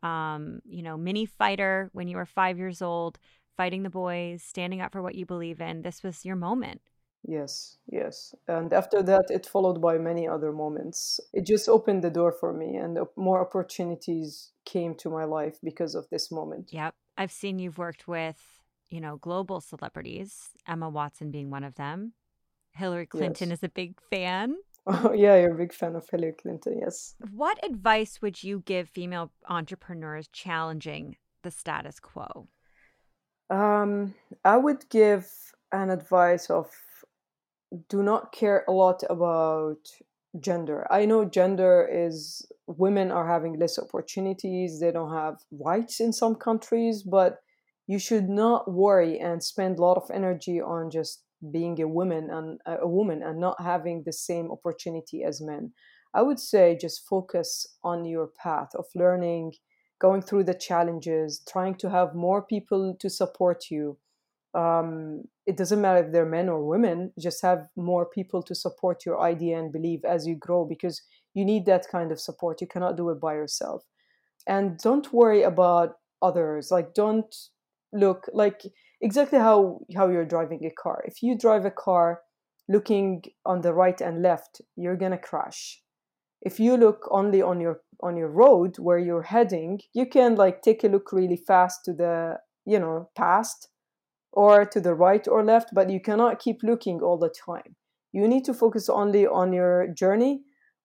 Um, 0.00 0.60
you 0.64 0.82
know, 0.82 0.96
mini 0.96 1.26
fighter 1.26 1.90
when 1.92 2.06
you 2.06 2.18
were 2.18 2.26
five 2.26 2.56
years 2.56 2.82
old, 2.82 3.18
fighting 3.56 3.82
the 3.82 3.90
boys, 3.90 4.44
standing 4.44 4.80
up 4.80 4.92
for 4.92 5.02
what 5.02 5.16
you 5.16 5.26
believe 5.26 5.60
in. 5.60 5.82
This 5.82 6.04
was 6.04 6.24
your 6.24 6.36
moment. 6.36 6.82
Yes, 7.26 7.78
yes. 7.90 8.34
And 8.48 8.72
after 8.72 9.02
that, 9.02 9.26
it 9.30 9.46
followed 9.46 9.80
by 9.80 9.98
many 9.98 10.28
other 10.28 10.52
moments. 10.52 11.20
It 11.32 11.46
just 11.46 11.68
opened 11.68 12.04
the 12.04 12.10
door 12.10 12.32
for 12.32 12.52
me, 12.52 12.76
and 12.76 12.98
more 13.16 13.40
opportunities 13.40 14.50
came 14.64 14.94
to 14.96 15.10
my 15.10 15.24
life 15.24 15.58
because 15.62 15.94
of 15.94 16.08
this 16.10 16.30
moment. 16.30 16.70
Yep. 16.72 16.94
I've 17.16 17.32
seen 17.32 17.58
you've 17.58 17.78
worked 17.78 18.06
with, 18.06 18.40
you 18.90 19.00
know, 19.00 19.16
global 19.16 19.60
celebrities, 19.60 20.50
Emma 20.66 20.88
Watson 20.88 21.30
being 21.30 21.50
one 21.50 21.64
of 21.64 21.76
them. 21.76 22.12
Hillary 22.72 23.06
Clinton 23.06 23.50
yes. 23.50 23.58
is 23.58 23.62
a 23.64 23.68
big 23.68 23.98
fan. 24.10 24.56
Oh, 24.86 25.14
yeah, 25.14 25.38
you're 25.38 25.54
a 25.54 25.56
big 25.56 25.72
fan 25.72 25.96
of 25.96 26.06
Hillary 26.10 26.34
Clinton, 26.34 26.78
yes. 26.78 27.14
What 27.32 27.58
advice 27.64 28.20
would 28.20 28.44
you 28.44 28.62
give 28.66 28.86
female 28.86 29.32
entrepreneurs 29.48 30.28
challenging 30.30 31.16
the 31.42 31.50
status 31.50 31.98
quo? 32.00 32.48
Um, 33.48 34.12
I 34.44 34.58
would 34.58 34.86
give 34.90 35.26
an 35.72 35.88
advice 35.88 36.50
of 36.50 36.70
do 37.88 38.02
not 38.02 38.32
care 38.32 38.64
a 38.68 38.72
lot 38.72 39.02
about 39.08 39.78
gender. 40.40 40.86
I 40.90 41.04
know 41.06 41.24
gender 41.24 41.88
is 41.90 42.46
women 42.66 43.10
are 43.10 43.28
having 43.28 43.58
less 43.58 43.78
opportunities, 43.78 44.80
they 44.80 44.90
don't 44.90 45.12
have 45.12 45.36
rights 45.52 46.00
in 46.00 46.12
some 46.12 46.34
countries, 46.34 47.02
but 47.02 47.38
you 47.86 47.98
should 47.98 48.28
not 48.28 48.70
worry 48.70 49.18
and 49.18 49.42
spend 49.42 49.78
a 49.78 49.82
lot 49.82 49.96
of 49.96 50.10
energy 50.12 50.60
on 50.60 50.90
just 50.90 51.24
being 51.52 51.80
a 51.80 51.88
woman 51.88 52.30
and 52.30 52.60
a 52.66 52.88
woman 52.88 53.22
and 53.22 53.38
not 53.38 53.60
having 53.60 54.02
the 54.04 54.12
same 54.12 54.50
opportunity 54.50 55.22
as 55.22 55.40
men. 55.40 55.72
I 56.14 56.22
would 56.22 56.38
say 56.38 56.78
just 56.80 57.06
focus 57.06 57.66
on 57.82 58.04
your 58.04 58.28
path 58.42 58.70
of 58.74 58.86
learning, 58.94 59.52
going 60.00 60.22
through 60.22 60.44
the 60.44 60.54
challenges, 60.54 61.42
trying 61.46 61.74
to 61.76 61.90
have 61.90 62.14
more 62.14 62.42
people 62.42 62.96
to 63.00 63.10
support 63.10 63.64
you 63.70 63.98
um, 64.54 65.24
it 65.46 65.56
doesn't 65.56 65.80
matter 65.80 66.04
if 66.04 66.12
they're 66.12 66.24
men 66.24 66.48
or 66.48 66.64
women 66.64 67.12
just 67.18 67.42
have 67.42 67.68
more 67.76 68.06
people 68.06 68.42
to 68.42 68.54
support 68.54 69.04
your 69.04 69.20
idea 69.20 69.58
and 69.58 69.72
believe 69.72 70.04
as 70.04 70.26
you 70.26 70.36
grow 70.36 70.64
because 70.64 71.02
you 71.34 71.44
need 71.44 71.66
that 71.66 71.86
kind 71.88 72.10
of 72.10 72.20
support. 72.20 72.60
You 72.60 72.66
cannot 72.66 72.96
do 72.96 73.10
it 73.10 73.20
by 73.20 73.34
yourself. 73.34 73.82
And 74.46 74.78
don't 74.78 75.12
worry 75.12 75.42
about 75.42 75.96
others. 76.22 76.70
Like 76.70 76.94
don't 76.94 77.34
look 77.92 78.28
like 78.32 78.62
exactly 79.00 79.38
how 79.38 79.80
how 79.96 80.08
you're 80.08 80.24
driving 80.24 80.64
a 80.64 80.70
car. 80.70 81.02
If 81.06 81.22
you 81.22 81.36
drive 81.36 81.64
a 81.64 81.70
car 81.70 82.20
looking 82.68 83.22
on 83.44 83.60
the 83.60 83.74
right 83.74 84.00
and 84.00 84.22
left 84.22 84.62
you're 84.76 84.96
going 84.96 85.12
to 85.12 85.18
crash. 85.18 85.80
If 86.40 86.58
you 86.58 86.76
look 86.76 87.06
only 87.10 87.42
on 87.42 87.60
your 87.60 87.80
on 88.02 88.16
your 88.16 88.28
road 88.28 88.78
where 88.78 88.98
you're 88.98 89.22
heading 89.22 89.80
you 89.92 90.06
can 90.06 90.34
like 90.36 90.62
take 90.62 90.84
a 90.84 90.88
look 90.88 91.12
really 91.12 91.36
fast 91.36 91.84
to 91.84 91.92
the 91.92 92.38
you 92.66 92.78
know 92.78 93.10
past 93.14 93.68
or 94.34 94.64
to 94.64 94.80
the 94.80 94.94
right 94.94 95.26
or 95.28 95.44
left, 95.44 95.70
but 95.72 95.90
you 95.90 96.00
cannot 96.00 96.40
keep 96.40 96.62
looking 96.62 97.00
all 97.00 97.16
the 97.16 97.30
time. 97.30 97.76
You 98.12 98.28
need 98.28 98.44
to 98.44 98.54
focus 98.54 98.88
only 98.88 99.26
on 99.26 99.52
your 99.52 99.88
journey, 99.88 100.42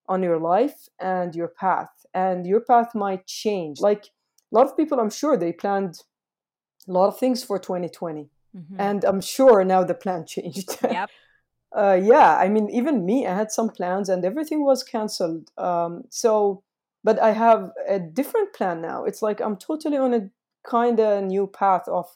on 0.08 0.22
your 0.22 0.38
life, 0.38 0.88
and 1.00 1.34
your 1.34 1.48
path. 1.48 1.90
And 2.14 2.46
your 2.46 2.60
path 2.60 2.94
might 2.94 3.26
change. 3.26 3.80
Like 3.80 4.06
a 4.06 4.54
lot 4.56 4.66
of 4.66 4.76
people, 4.76 4.98
I'm 4.98 5.10
sure 5.10 5.36
they 5.36 5.52
planned 5.52 5.96
a 6.88 6.92
lot 6.92 7.08
of 7.08 7.18
things 7.18 7.44
for 7.44 7.58
2020. 7.58 8.30
Mm-hmm. 8.56 8.80
And 8.80 9.04
I'm 9.04 9.20
sure 9.20 9.64
now 9.64 9.84
the 9.84 9.94
plan 9.94 10.26
changed. 10.34 10.78
Yep. 10.82 11.10
uh, 11.76 12.00
yeah, 12.02 12.36
I 12.36 12.48
mean, 12.48 12.70
even 12.70 13.04
me, 13.04 13.26
I 13.26 13.34
had 13.34 13.52
some 13.52 13.68
plans 13.68 14.08
and 14.08 14.24
everything 14.24 14.64
was 14.64 14.82
canceled. 14.82 15.50
Um, 15.58 16.04
so, 16.10 16.62
but 17.02 17.20
I 17.20 17.32
have 17.32 17.70
a 17.88 17.98
different 17.98 18.52
plan 18.54 18.80
now. 18.80 19.04
It's 19.04 19.22
like 19.22 19.40
I'm 19.40 19.56
totally 19.56 19.96
on 19.96 20.14
a 20.14 20.30
kind 20.68 21.00
of 21.00 21.24
new 21.24 21.46
path 21.46 21.88
of 21.88 22.06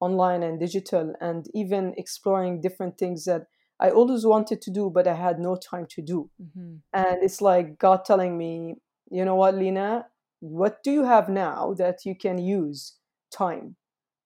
online 0.00 0.42
and 0.42 0.60
digital 0.60 1.14
and 1.20 1.46
even 1.54 1.94
exploring 1.96 2.60
different 2.60 2.98
things 2.98 3.24
that 3.24 3.42
I 3.80 3.90
always 3.90 4.26
wanted 4.26 4.60
to 4.62 4.70
do, 4.70 4.90
but 4.90 5.06
I 5.06 5.14
had 5.14 5.38
no 5.38 5.56
time 5.56 5.86
to 5.90 6.02
do. 6.02 6.30
Mm-hmm. 6.42 6.76
And 6.92 7.22
it's 7.22 7.40
like 7.40 7.78
God 7.78 8.04
telling 8.04 8.36
me, 8.36 8.76
you 9.10 9.24
know 9.24 9.36
what, 9.36 9.54
Lina, 9.54 10.06
what 10.40 10.82
do 10.82 10.90
you 10.90 11.04
have 11.04 11.28
now 11.28 11.74
that 11.78 12.04
you 12.04 12.14
can 12.14 12.38
use? 12.38 12.96
Time. 13.32 13.76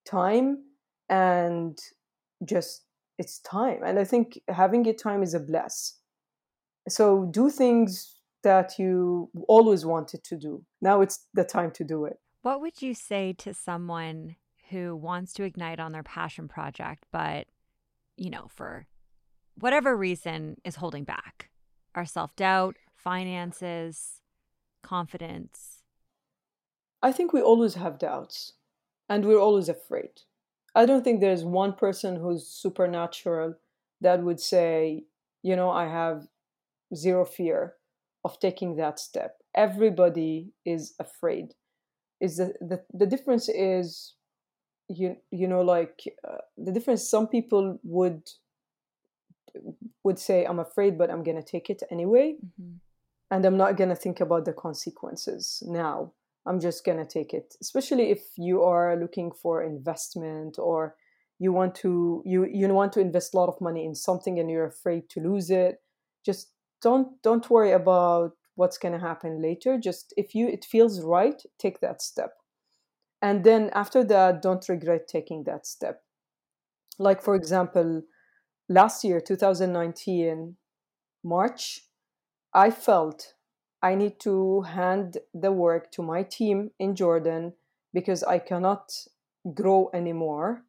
Time 0.06 0.58
and 1.08 1.78
just 2.44 2.84
it's 3.18 3.38
time. 3.40 3.82
And 3.84 3.98
I 3.98 4.04
think 4.04 4.40
having 4.48 4.86
a 4.88 4.94
time 4.94 5.22
is 5.22 5.34
a 5.34 5.40
bless. 5.40 5.98
So 6.88 7.28
do 7.30 7.50
things 7.50 8.16
that 8.42 8.78
you 8.78 9.30
always 9.48 9.84
wanted 9.86 10.24
to 10.24 10.36
do. 10.36 10.64
Now 10.80 11.02
it's 11.02 11.26
the 11.34 11.44
time 11.44 11.70
to 11.72 11.84
do 11.84 12.06
it. 12.06 12.16
What 12.42 12.60
would 12.60 12.82
you 12.82 12.94
say 12.94 13.34
to 13.34 13.54
someone 13.54 14.36
who 14.72 14.96
wants 14.96 15.32
to 15.34 15.44
ignite 15.44 15.78
on 15.78 15.92
their 15.92 16.02
passion 16.02 16.48
project, 16.48 17.04
but, 17.12 17.46
you 18.16 18.30
know, 18.30 18.48
for 18.48 18.86
whatever 19.58 19.96
reason 19.96 20.56
is 20.64 20.76
holding 20.76 21.04
back 21.04 21.50
our 21.94 22.06
self 22.06 22.34
doubt, 22.34 22.76
finances, 22.94 24.20
confidence? 24.82 25.82
I 27.02 27.12
think 27.12 27.32
we 27.32 27.42
always 27.42 27.74
have 27.74 27.98
doubts 27.98 28.54
and 29.08 29.24
we're 29.24 29.40
always 29.40 29.68
afraid. 29.68 30.22
I 30.74 30.86
don't 30.86 31.04
think 31.04 31.20
there's 31.20 31.44
one 31.44 31.74
person 31.74 32.16
who's 32.16 32.46
supernatural 32.46 33.54
that 34.00 34.22
would 34.22 34.40
say, 34.40 35.04
you 35.42 35.54
know, 35.54 35.70
I 35.70 35.86
have 35.86 36.26
zero 36.94 37.24
fear 37.24 37.74
of 38.24 38.38
taking 38.38 38.76
that 38.76 38.98
step. 38.98 39.36
Everybody 39.54 40.52
is 40.64 40.94
afraid. 40.98 41.54
Is 42.20 42.36
the, 42.36 42.54
the, 42.60 42.82
the 42.94 43.06
difference 43.06 43.48
is 43.48 44.14
you 44.88 45.16
you 45.30 45.46
know 45.48 45.62
like 45.62 46.02
uh, 46.28 46.38
the 46.56 46.72
difference 46.72 47.08
some 47.08 47.26
people 47.26 47.78
would 47.82 48.22
would 50.02 50.18
say 50.18 50.44
i'm 50.44 50.58
afraid 50.58 50.98
but 50.98 51.10
i'm 51.10 51.22
going 51.22 51.36
to 51.36 51.42
take 51.42 51.70
it 51.70 51.82
anyway 51.90 52.34
mm-hmm. 52.34 52.76
and 53.30 53.44
i'm 53.44 53.56
not 53.56 53.76
going 53.76 53.90
to 53.90 53.96
think 53.96 54.20
about 54.20 54.44
the 54.44 54.52
consequences 54.52 55.62
now. 55.66 56.12
I'm 56.44 56.58
just 56.58 56.84
going 56.84 56.98
to 56.98 57.06
take 57.06 57.32
it 57.32 57.54
especially 57.60 58.10
if 58.10 58.22
you 58.36 58.64
are 58.64 58.96
looking 58.96 59.30
for 59.30 59.62
investment 59.62 60.58
or 60.58 60.96
you 61.38 61.52
want 61.52 61.76
to 61.76 62.20
you 62.26 62.44
you 62.52 62.66
want 62.68 62.92
to 62.94 63.00
invest 63.00 63.32
a 63.32 63.36
lot 63.36 63.48
of 63.48 63.60
money 63.60 63.84
in 63.84 63.94
something 63.94 64.40
and 64.40 64.50
you're 64.50 64.66
afraid 64.66 65.08
to 65.10 65.20
lose 65.20 65.50
it 65.50 65.80
just 66.26 66.50
don't 66.82 67.22
don't 67.22 67.48
worry 67.48 67.70
about 67.70 68.32
what's 68.54 68.78
going 68.78 68.92
to 68.92 69.00
happen 69.00 69.40
later. 69.40 69.78
Just 69.78 70.12
if 70.16 70.34
you 70.34 70.48
it 70.48 70.64
feels 70.64 71.00
right 71.00 71.40
take 71.58 71.80
that 71.80 72.02
step 72.02 72.34
and 73.22 73.44
then 73.44 73.70
after 73.72 74.04
that 74.04 74.42
don't 74.42 74.68
regret 74.68 75.08
taking 75.08 75.44
that 75.44 75.66
step. 75.66 76.02
Like 76.98 77.22
for 77.22 77.34
example 77.34 78.02
last 78.68 79.04
year 79.04 79.20
2019 79.20 80.56
march 81.24 81.82
i 82.54 82.70
felt 82.70 83.34
i 83.82 83.94
need 83.94 84.18
to 84.18 84.62
hand 84.62 85.18
the 85.34 85.52
work 85.52 85.90
to 85.90 86.02
my 86.02 86.22
team 86.22 86.70
in 86.78 86.94
jordan 86.94 87.52
because 87.92 88.22
i 88.24 88.38
cannot 88.38 88.92
grow 89.54 89.90
anymore 89.92 90.62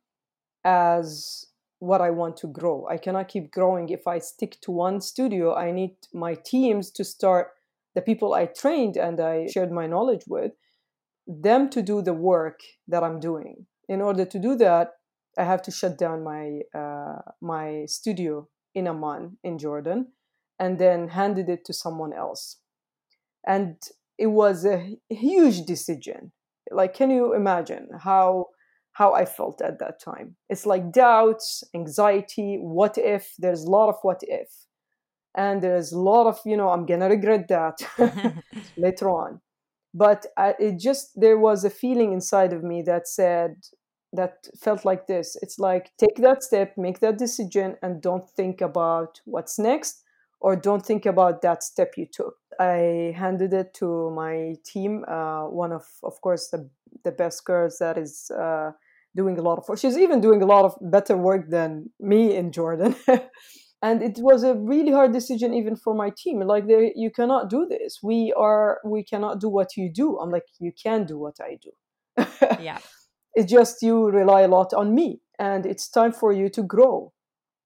as 0.65 1.45
what 1.79 2.01
i 2.01 2.09
want 2.09 2.37
to 2.37 2.47
grow. 2.47 2.87
I 2.89 2.97
cannot 2.97 3.27
keep 3.27 3.51
growing. 3.51 3.89
If 3.89 4.07
i 4.07 4.17
stick 4.19 4.59
to 4.61 4.71
one 4.71 5.01
studio 5.01 5.53
i 5.53 5.71
need 5.71 5.95
my 6.13 6.35
teams 6.35 6.89
to 6.91 7.03
start 7.03 7.51
the 7.93 8.01
people 8.01 8.33
i 8.33 8.45
trained 8.45 8.97
and 8.97 9.19
i 9.19 9.47
shared 9.47 9.71
my 9.71 9.85
knowledge 9.85 10.23
with 10.27 10.53
them 11.27 11.69
to 11.69 11.81
do 11.81 12.01
the 12.01 12.13
work 12.13 12.61
that 12.87 13.03
I'm 13.03 13.19
doing. 13.19 13.65
In 13.87 14.01
order 14.01 14.25
to 14.25 14.39
do 14.39 14.55
that, 14.55 14.91
I 15.37 15.43
have 15.43 15.61
to 15.63 15.71
shut 15.71 15.97
down 15.97 16.23
my 16.23 16.61
uh, 16.79 17.19
my 17.41 17.85
studio 17.87 18.47
in 18.75 18.87
Amman 18.87 19.37
in 19.43 19.57
Jordan, 19.57 20.13
and 20.59 20.79
then 20.79 21.09
handed 21.09 21.49
it 21.49 21.65
to 21.65 21.73
someone 21.73 22.13
else. 22.13 22.57
And 23.45 23.77
it 24.17 24.27
was 24.27 24.65
a 24.65 24.97
huge 25.09 25.65
decision. 25.65 26.31
Like, 26.71 26.93
can 26.93 27.09
you 27.09 27.33
imagine 27.33 27.89
how 27.99 28.47
how 28.93 29.13
I 29.13 29.25
felt 29.25 29.61
at 29.61 29.79
that 29.79 29.99
time? 29.99 30.35
It's 30.49 30.65
like 30.65 30.91
doubts, 30.91 31.63
anxiety. 31.73 32.57
What 32.61 32.97
if? 32.97 33.33
There's 33.39 33.63
a 33.63 33.69
lot 33.71 33.89
of 33.89 33.95
what 34.03 34.21
if, 34.21 34.49
and 35.35 35.61
there's 35.61 35.91
a 35.91 35.99
lot 35.99 36.27
of 36.27 36.39
you 36.45 36.57
know 36.57 36.69
I'm 36.69 36.85
gonna 36.85 37.09
regret 37.09 37.47
that 37.47 37.79
later 38.77 39.09
on 39.09 39.41
but 39.93 40.25
I, 40.37 40.55
it 40.59 40.79
just 40.79 41.11
there 41.19 41.37
was 41.37 41.63
a 41.63 41.69
feeling 41.69 42.13
inside 42.13 42.53
of 42.53 42.63
me 42.63 42.81
that 42.83 43.07
said 43.07 43.55
that 44.11 44.47
felt 44.59 44.85
like 44.85 45.07
this. 45.07 45.35
It's 45.41 45.57
like 45.59 45.91
take 45.97 46.17
that 46.17 46.43
step 46.43 46.73
make 46.77 46.99
that 46.99 47.17
decision 47.17 47.75
and 47.81 48.01
don't 48.01 48.29
think 48.29 48.61
about 48.61 49.21
what's 49.25 49.57
next 49.59 50.03
or 50.39 50.55
don't 50.55 50.85
think 50.85 51.05
about 51.05 51.41
that 51.41 51.63
step 51.63 51.93
you 51.97 52.05
took. 52.11 52.35
I 52.59 53.13
handed 53.17 53.53
it 53.53 53.73
to 53.75 54.11
my 54.11 54.55
team 54.65 55.03
uh, 55.07 55.43
one 55.45 55.71
of 55.71 55.85
of 56.03 56.19
course 56.21 56.49
the, 56.49 56.69
the 57.03 57.11
best 57.11 57.43
girls 57.45 57.77
that 57.79 57.97
is 57.97 58.29
uh, 58.31 58.71
doing 59.15 59.37
a 59.37 59.41
lot 59.41 59.57
of 59.59 59.79
she's 59.79 59.97
even 59.97 60.21
doing 60.21 60.41
a 60.41 60.45
lot 60.45 60.65
of 60.65 60.75
better 60.91 61.15
work 61.17 61.49
than 61.49 61.89
me 61.99 62.35
in 62.35 62.51
jordan 62.51 62.95
and 63.83 64.01
it 64.01 64.17
was 64.19 64.43
a 64.43 64.55
really 64.55 64.93
hard 64.93 65.11
decision 65.11 65.53
even 65.53 65.75
for 65.75 65.93
my 65.93 66.09
team. 66.09 66.39
Like 66.39 66.67
they, 66.67 66.93
you 66.95 67.11
cannot 67.11 67.49
do 67.49 67.67
this. 67.69 67.99
We 68.01 68.33
are 68.35 68.79
we 68.85 69.03
cannot 69.03 69.41
do 69.41 69.49
what 69.49 69.75
you 69.75 69.91
do. 69.91 70.17
I'm 70.19 70.31
like 70.31 70.45
you 70.57 70.71
can 70.71 71.05
do 71.05 71.19
what 71.19 71.35
i 71.41 71.59
do. 71.61 71.71
Yeah. 72.63 72.79
It's 73.35 73.51
just 73.51 73.81
you 73.81 74.09
rely 74.09 74.41
a 74.41 74.47
lot 74.47 74.73
on 74.73 74.95
me 74.95 75.19
and 75.37 75.65
it's 75.65 75.89
time 75.89 76.13
for 76.13 76.31
you 76.31 76.47
to 76.49 76.63
grow. 76.63 77.11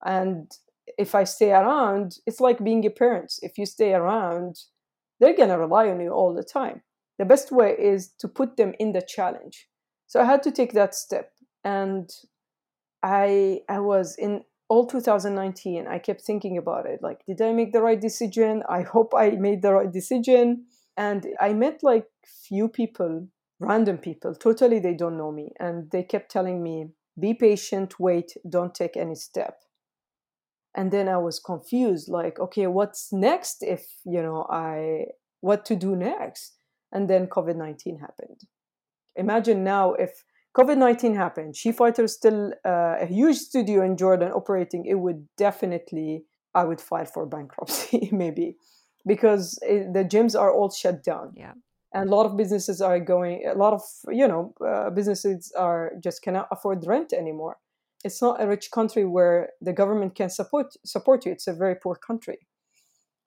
And 0.03 0.51
if 0.97 1.13
i 1.13 1.23
stay 1.23 1.51
around 1.51 2.17
it's 2.25 2.41
like 2.41 2.63
being 2.63 2.83
a 2.85 2.89
parent. 2.89 3.33
If 3.43 3.59
you 3.59 3.67
stay 3.67 3.93
around 3.93 4.55
they're 5.19 5.37
going 5.37 5.49
to 5.49 5.57
rely 5.57 5.89
on 5.89 6.01
you 6.01 6.11
all 6.11 6.33
the 6.33 6.43
time. 6.43 6.81
The 7.19 7.25
best 7.25 7.51
way 7.51 7.75
is 7.77 8.09
to 8.19 8.27
put 8.27 8.57
them 8.57 8.73
in 8.79 8.93
the 8.93 9.03
challenge. 9.15 9.67
So 10.07 10.19
i 10.19 10.25
had 10.25 10.41
to 10.43 10.51
take 10.51 10.73
that 10.73 10.95
step 10.95 11.31
and 11.63 12.09
i 13.03 13.61
i 13.69 13.79
was 13.79 14.15
in 14.17 14.43
all 14.69 14.85
2019 14.85 15.87
i 15.87 15.97
kept 15.97 16.21
thinking 16.21 16.57
about 16.57 16.85
it. 16.85 16.99
Like 17.01 17.21
did 17.27 17.41
i 17.41 17.53
make 17.53 17.71
the 17.73 17.81
right 17.81 17.99
decision? 17.99 18.63
I 18.69 18.81
hope 18.81 19.13
i 19.15 19.31
made 19.31 19.61
the 19.61 19.73
right 19.73 19.91
decision. 19.91 20.65
And 20.95 21.27
i 21.39 21.53
met 21.53 21.79
like 21.83 22.05
few 22.47 22.67
people 22.67 23.27
random 23.59 23.97
people 23.97 24.35
totally 24.35 24.79
they 24.79 24.93
don't 24.93 25.17
know 25.17 25.31
me. 25.31 25.51
And 25.59 25.89
they 25.91 26.03
kept 26.03 26.31
telling 26.31 26.61
me 26.63 26.87
be 27.19 27.33
patient 27.33 27.99
wait 27.99 28.33
don't 28.49 28.75
take 28.75 28.97
any 28.97 29.15
step. 29.15 29.59
And 30.75 30.91
then 30.91 31.07
i 31.07 31.17
was 31.17 31.39
confused 31.39 32.09
like 32.09 32.39
okay 32.39 32.67
what's 32.67 33.11
next 33.11 33.63
if 33.63 33.85
you 34.05 34.21
know 34.21 34.45
i 34.49 35.05
what 35.41 35.65
to 35.65 35.75
do 35.75 35.95
next? 35.95 36.57
And 36.91 37.09
then 37.09 37.27
covid-19 37.27 37.99
happened. 37.99 38.41
Imagine 39.15 39.63
now 39.63 39.93
if 39.93 40.23
COVID 40.57 40.77
19 40.77 41.15
happened, 41.15 41.53
SheFighter 41.53 42.05
is 42.05 42.13
still 42.13 42.51
uh, 42.65 42.95
a 42.99 43.05
huge 43.05 43.37
studio 43.37 43.83
in 43.83 43.95
Jordan 43.95 44.31
operating, 44.31 44.85
it 44.85 44.95
would 44.95 45.27
definitely, 45.37 46.23
I 46.55 46.63
would 46.63 46.81
file 46.81 47.05
for 47.05 47.27
bankruptcy, 47.27 48.09
maybe, 48.11 48.57
because 49.05 49.59
it, 49.61 49.93
the 49.93 50.03
gyms 50.03 50.39
are 50.39 50.51
all 50.51 50.71
shut 50.71 51.03
down. 51.03 51.33
Yeah. 51.35 51.53
And 51.93 52.09
a 52.09 52.15
lot 52.15 52.25
of 52.25 52.35
businesses 52.35 52.81
are 52.81 52.99
going, 52.99 53.45
a 53.47 53.53
lot 53.53 53.73
of, 53.73 53.81
you 54.09 54.27
know, 54.27 54.53
uh, 54.65 54.89
businesses 54.89 55.53
are 55.57 55.93
just 56.03 56.23
cannot 56.23 56.47
afford 56.51 56.85
rent 56.87 57.13
anymore. 57.13 57.57
It's 58.03 58.21
not 58.21 58.41
a 58.41 58.47
rich 58.47 58.71
country 58.71 59.05
where 59.05 59.49
the 59.61 59.73
government 59.73 60.15
can 60.15 60.29
support 60.29 60.73
support 60.85 61.25
you. 61.25 61.31
It's 61.31 61.47
a 61.47 61.53
very 61.53 61.75
poor 61.75 61.95
country. 61.95 62.39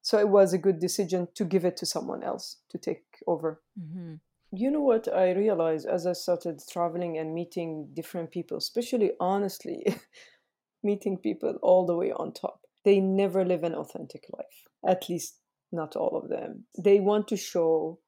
So 0.02 0.18
it 0.18 0.28
was 0.28 0.52
a 0.52 0.58
good 0.58 0.78
decision 0.78 1.28
to 1.34 1.44
give 1.44 1.64
it 1.64 1.76
to 1.78 1.86
someone 1.86 2.22
else 2.22 2.56
to 2.70 2.78
take 2.78 3.04
over. 3.26 3.60
Mm-hmm. 3.78 4.14
You 4.52 4.72
know 4.72 4.80
what 4.80 5.06
I 5.06 5.30
realized 5.30 5.86
as 5.86 6.08
I 6.08 6.12
started 6.12 6.60
traveling 6.68 7.18
and 7.18 7.32
meeting 7.32 7.90
different 7.94 8.32
people, 8.32 8.56
especially 8.58 9.12
honestly, 9.20 9.86
meeting 10.82 11.18
people 11.18 11.56
all 11.62 11.86
the 11.86 11.94
way 11.94 12.10
on 12.10 12.32
top. 12.32 12.62
They 12.84 12.98
never 12.98 13.44
live 13.44 13.62
an 13.62 13.74
authentic 13.74 14.24
life, 14.36 14.66
at 14.84 15.08
least 15.08 15.38
not 15.70 15.94
all 15.94 16.16
of 16.16 16.28
them. 16.28 16.64
They 16.76 16.98
want 16.98 17.28
to 17.28 17.36
show 17.36 18.00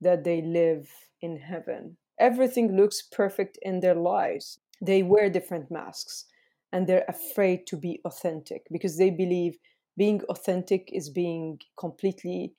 that 0.00 0.24
they 0.24 0.40
live 0.40 0.88
in 1.20 1.36
heaven. 1.36 1.98
Everything 2.18 2.74
looks 2.74 3.02
perfect 3.02 3.58
in 3.60 3.80
their 3.80 3.94
lives. 3.94 4.60
They 4.80 5.02
wear 5.02 5.28
different 5.28 5.70
masks 5.70 6.24
and 6.72 6.86
they're 6.86 7.04
afraid 7.06 7.66
to 7.66 7.76
be 7.76 8.00
authentic 8.06 8.62
because 8.72 8.96
they 8.96 9.10
believe 9.10 9.58
being 9.98 10.22
authentic 10.30 10.88
is 10.90 11.10
being 11.10 11.58
completely 11.78 12.54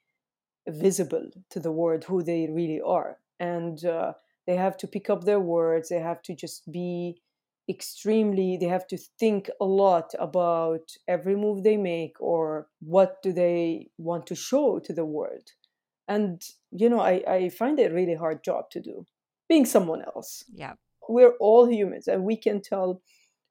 visible 0.68 1.32
to 1.50 1.60
the 1.60 1.72
world 1.72 2.04
who 2.04 2.22
they 2.22 2.48
really 2.48 2.80
are 2.80 3.18
and 3.44 3.84
uh, 3.86 4.14
they 4.48 4.56
have 4.56 4.78
to 4.78 4.88
pick 4.88 5.10
up 5.10 5.22
their 5.24 5.44
words 5.56 5.90
they 5.90 6.04
have 6.10 6.22
to 6.28 6.34
just 6.44 6.72
be 6.72 7.22
extremely 7.70 8.58
they 8.60 8.72
have 8.78 8.88
to 8.88 8.98
think 9.22 9.50
a 9.62 9.66
lot 9.66 10.10
about 10.20 10.86
every 11.08 11.36
move 11.36 11.64
they 11.64 11.78
make 11.78 12.16
or 12.20 12.68
what 12.80 13.22
do 13.24 13.32
they 13.32 13.88
want 13.98 14.28
to 14.28 14.36
show 14.36 14.80
to 14.80 14.94
the 14.94 15.06
world. 15.06 15.48
And 16.08 16.42
you 16.72 16.90
know 16.90 17.00
i, 17.00 17.16
I 17.36 17.50
find 17.50 17.80
it 17.80 17.92
a 17.92 17.96
really 17.96 18.18
hard 18.24 18.44
job 18.44 18.70
to 18.72 18.82
do 18.82 19.06
being 19.50 19.66
someone 19.66 20.02
else. 20.16 20.44
Yeah. 20.54 20.74
We're 21.08 21.36
all 21.40 21.66
humans 21.70 22.08
and 22.08 22.24
we 22.24 22.38
can 22.46 22.62
tell 22.62 23.02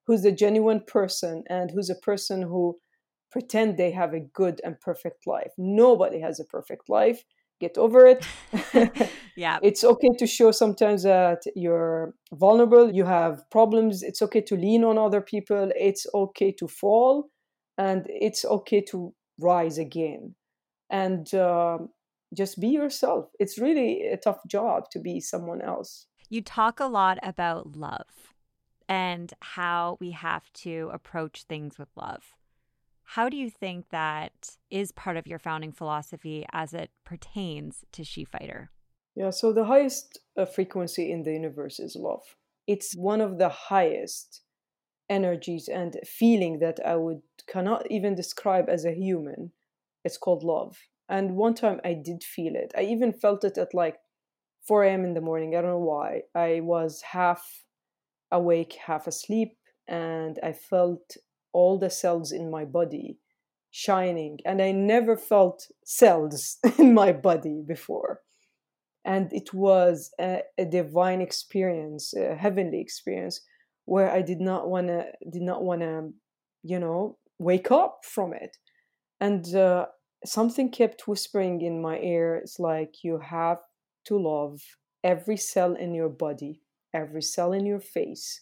who's 0.07 0.25
a 0.25 0.39
genuine 0.45 0.83
person 0.97 1.45
and 1.49 1.71
who's 1.71 1.91
a 1.91 2.05
person 2.11 2.43
who 2.43 2.79
pretend 3.31 3.77
they 3.77 3.93
have 3.93 4.13
a 4.13 4.27
good 4.41 4.61
and 4.65 4.81
perfect 4.81 5.27
life. 5.27 5.53
Nobody 5.57 6.21
has 6.21 6.39
a 6.39 6.45
perfect 6.57 6.89
life 6.89 7.25
get 7.63 7.79
over 7.79 8.01
it. 8.07 8.27
yeah. 9.37 9.59
It's 9.69 9.85
okay 9.85 10.13
to 10.19 10.27
show 10.27 10.51
sometimes 10.53 11.03
that 11.05 11.43
you're 11.55 12.15
vulnerable, 12.33 12.93
you 12.99 13.05
have 13.05 13.35
problems. 13.51 14.03
It's 14.03 14.23
okay 14.27 14.43
to 14.51 14.57
lean 14.57 14.83
on 14.85 14.99
other 14.99 15.23
people. 15.33 15.71
It's 15.89 16.05
okay 16.13 16.53
to 16.61 16.67
fall 16.69 17.31
and 17.79 18.01
it's 18.09 18.45
okay 18.45 18.81
to 18.91 19.15
rise 19.39 19.79
again. 19.79 20.35
And 20.91 21.33
uh, 21.35 21.79
just 22.35 22.61
be 22.61 22.69
yourself. 22.69 23.31
It's 23.39 23.59
really 23.59 23.91
a 24.17 24.17
tough 24.17 24.41
job 24.47 24.91
to 24.93 24.99
be 24.99 25.21
someone 25.21 25.63
else. 25.63 26.07
You 26.29 26.43
talk 26.43 26.81
a 26.81 26.87
lot 27.01 27.19
about 27.23 27.77
love 27.77 28.35
and 28.89 29.33
how 29.41 29.97
we 30.01 30.11
have 30.11 30.53
to 30.65 30.91
approach 30.93 31.45
things 31.45 31.79
with 31.79 31.89
love. 31.97 32.25
How 33.17 33.29
do 33.29 33.37
you 33.37 33.51
think 33.51 33.91
that 33.91 34.57
is 34.71 34.91
part 34.91 35.19
of 35.19 35.27
your 35.27 35.39
founding 35.39 35.71
philosophy 35.71 36.47
as 36.51 36.73
it 36.73 36.91
pertains 37.05 37.85
to 37.93 38.05
SheFighter? 38.05 38.69
Yeah, 39.15 39.29
so 39.29 39.53
the 39.53 39.67
highest 39.67 40.21
uh, 40.35 40.47
frequency 40.47 41.13
in 41.13 41.23
the 41.23 41.33
universe 41.33 41.79
is 41.79 41.95
love. 41.95 42.23
It's 42.67 42.97
one 42.97 43.21
of 43.21 43.37
the 43.37 43.51
highest 43.51 44.41
energies 45.11 45.69
and 45.69 45.95
feeling 46.07 46.61
that 46.61 46.81
I 46.87 46.97
would 46.97 47.21
cannot 47.47 47.87
even 47.91 48.15
describe 48.15 48.71
as 48.71 48.87
a 48.87 48.95
human. 48.95 49.53
It's 50.07 50.17
called 50.17 50.43
love. 50.43 50.79
And 51.07 51.37
one 51.37 51.53
time 51.53 51.83
I 51.85 51.93
did 51.93 52.25
feel 52.25 52.55
it. 52.57 52.73
I 52.75 52.85
even 52.85 53.13
felt 53.13 53.45
it 53.45 53.59
at 53.59 53.75
like 53.75 53.99
4 54.67 54.85
a.m. 54.85 55.05
in 55.05 55.13
the 55.13 55.21
morning. 55.21 55.55
I 55.55 55.61
don't 55.61 55.73
know 55.73 55.79
why. 55.79 56.23
I 56.35 56.61
was 56.61 57.03
half 57.03 57.47
awake, 58.31 58.79
half 58.87 59.07
asleep, 59.07 59.59
and 59.87 60.39
I 60.43 60.55
felt 60.55 61.19
all 61.53 61.79
the 61.79 61.91
cells 61.91 62.33
in 62.33 62.51
my 62.51 62.65
body 62.65 63.19
shining. 63.71 64.39
And 64.45 64.63
I 64.63 64.71
never 64.73 65.17
felt 65.17 65.67
cells 65.85 66.59
in 66.79 66.95
my 66.95 67.13
body 67.13 67.63
before. 67.67 68.21
And 69.05 69.33
it 69.33 69.53
was 69.53 70.13
a, 70.21 70.43
a 70.57 70.65
divine 70.65 71.21
experience, 71.21 72.15
a 72.15 72.37
heavenly 72.37 72.81
experience, 72.81 73.41
where 73.85 74.11
I 74.11 74.23
did 74.23 74.41
not 74.41 74.69
want 74.69 74.89
to, 74.89 75.07
did 75.29 75.43
not 75.43 75.65
want 75.65 75.81
to, 75.81 76.11
you 76.63 76.79
know, 76.79 77.19
wake 77.39 77.73
up 77.73 78.05
from 78.05 78.33
it. 78.33 78.57
And 79.21 79.55
uh, 79.55 79.87
something 80.25 80.71
kept 80.71 81.09
whispering 81.09 81.63
in 81.63 81.83
my 81.83 81.99
ear. 81.99 82.37
It's 82.37 82.61
like 82.61 83.03
you 83.03 83.19
have 83.19 83.59
to 84.05 84.19
love 84.19 84.61
every 85.03 85.37
cell 85.37 85.75
in 85.75 85.95
your 85.95 86.09
body, 86.09 86.63
every 86.95 87.23
cell 87.23 87.53
in 87.53 87.67
your 87.67 87.81
face, 87.81 88.41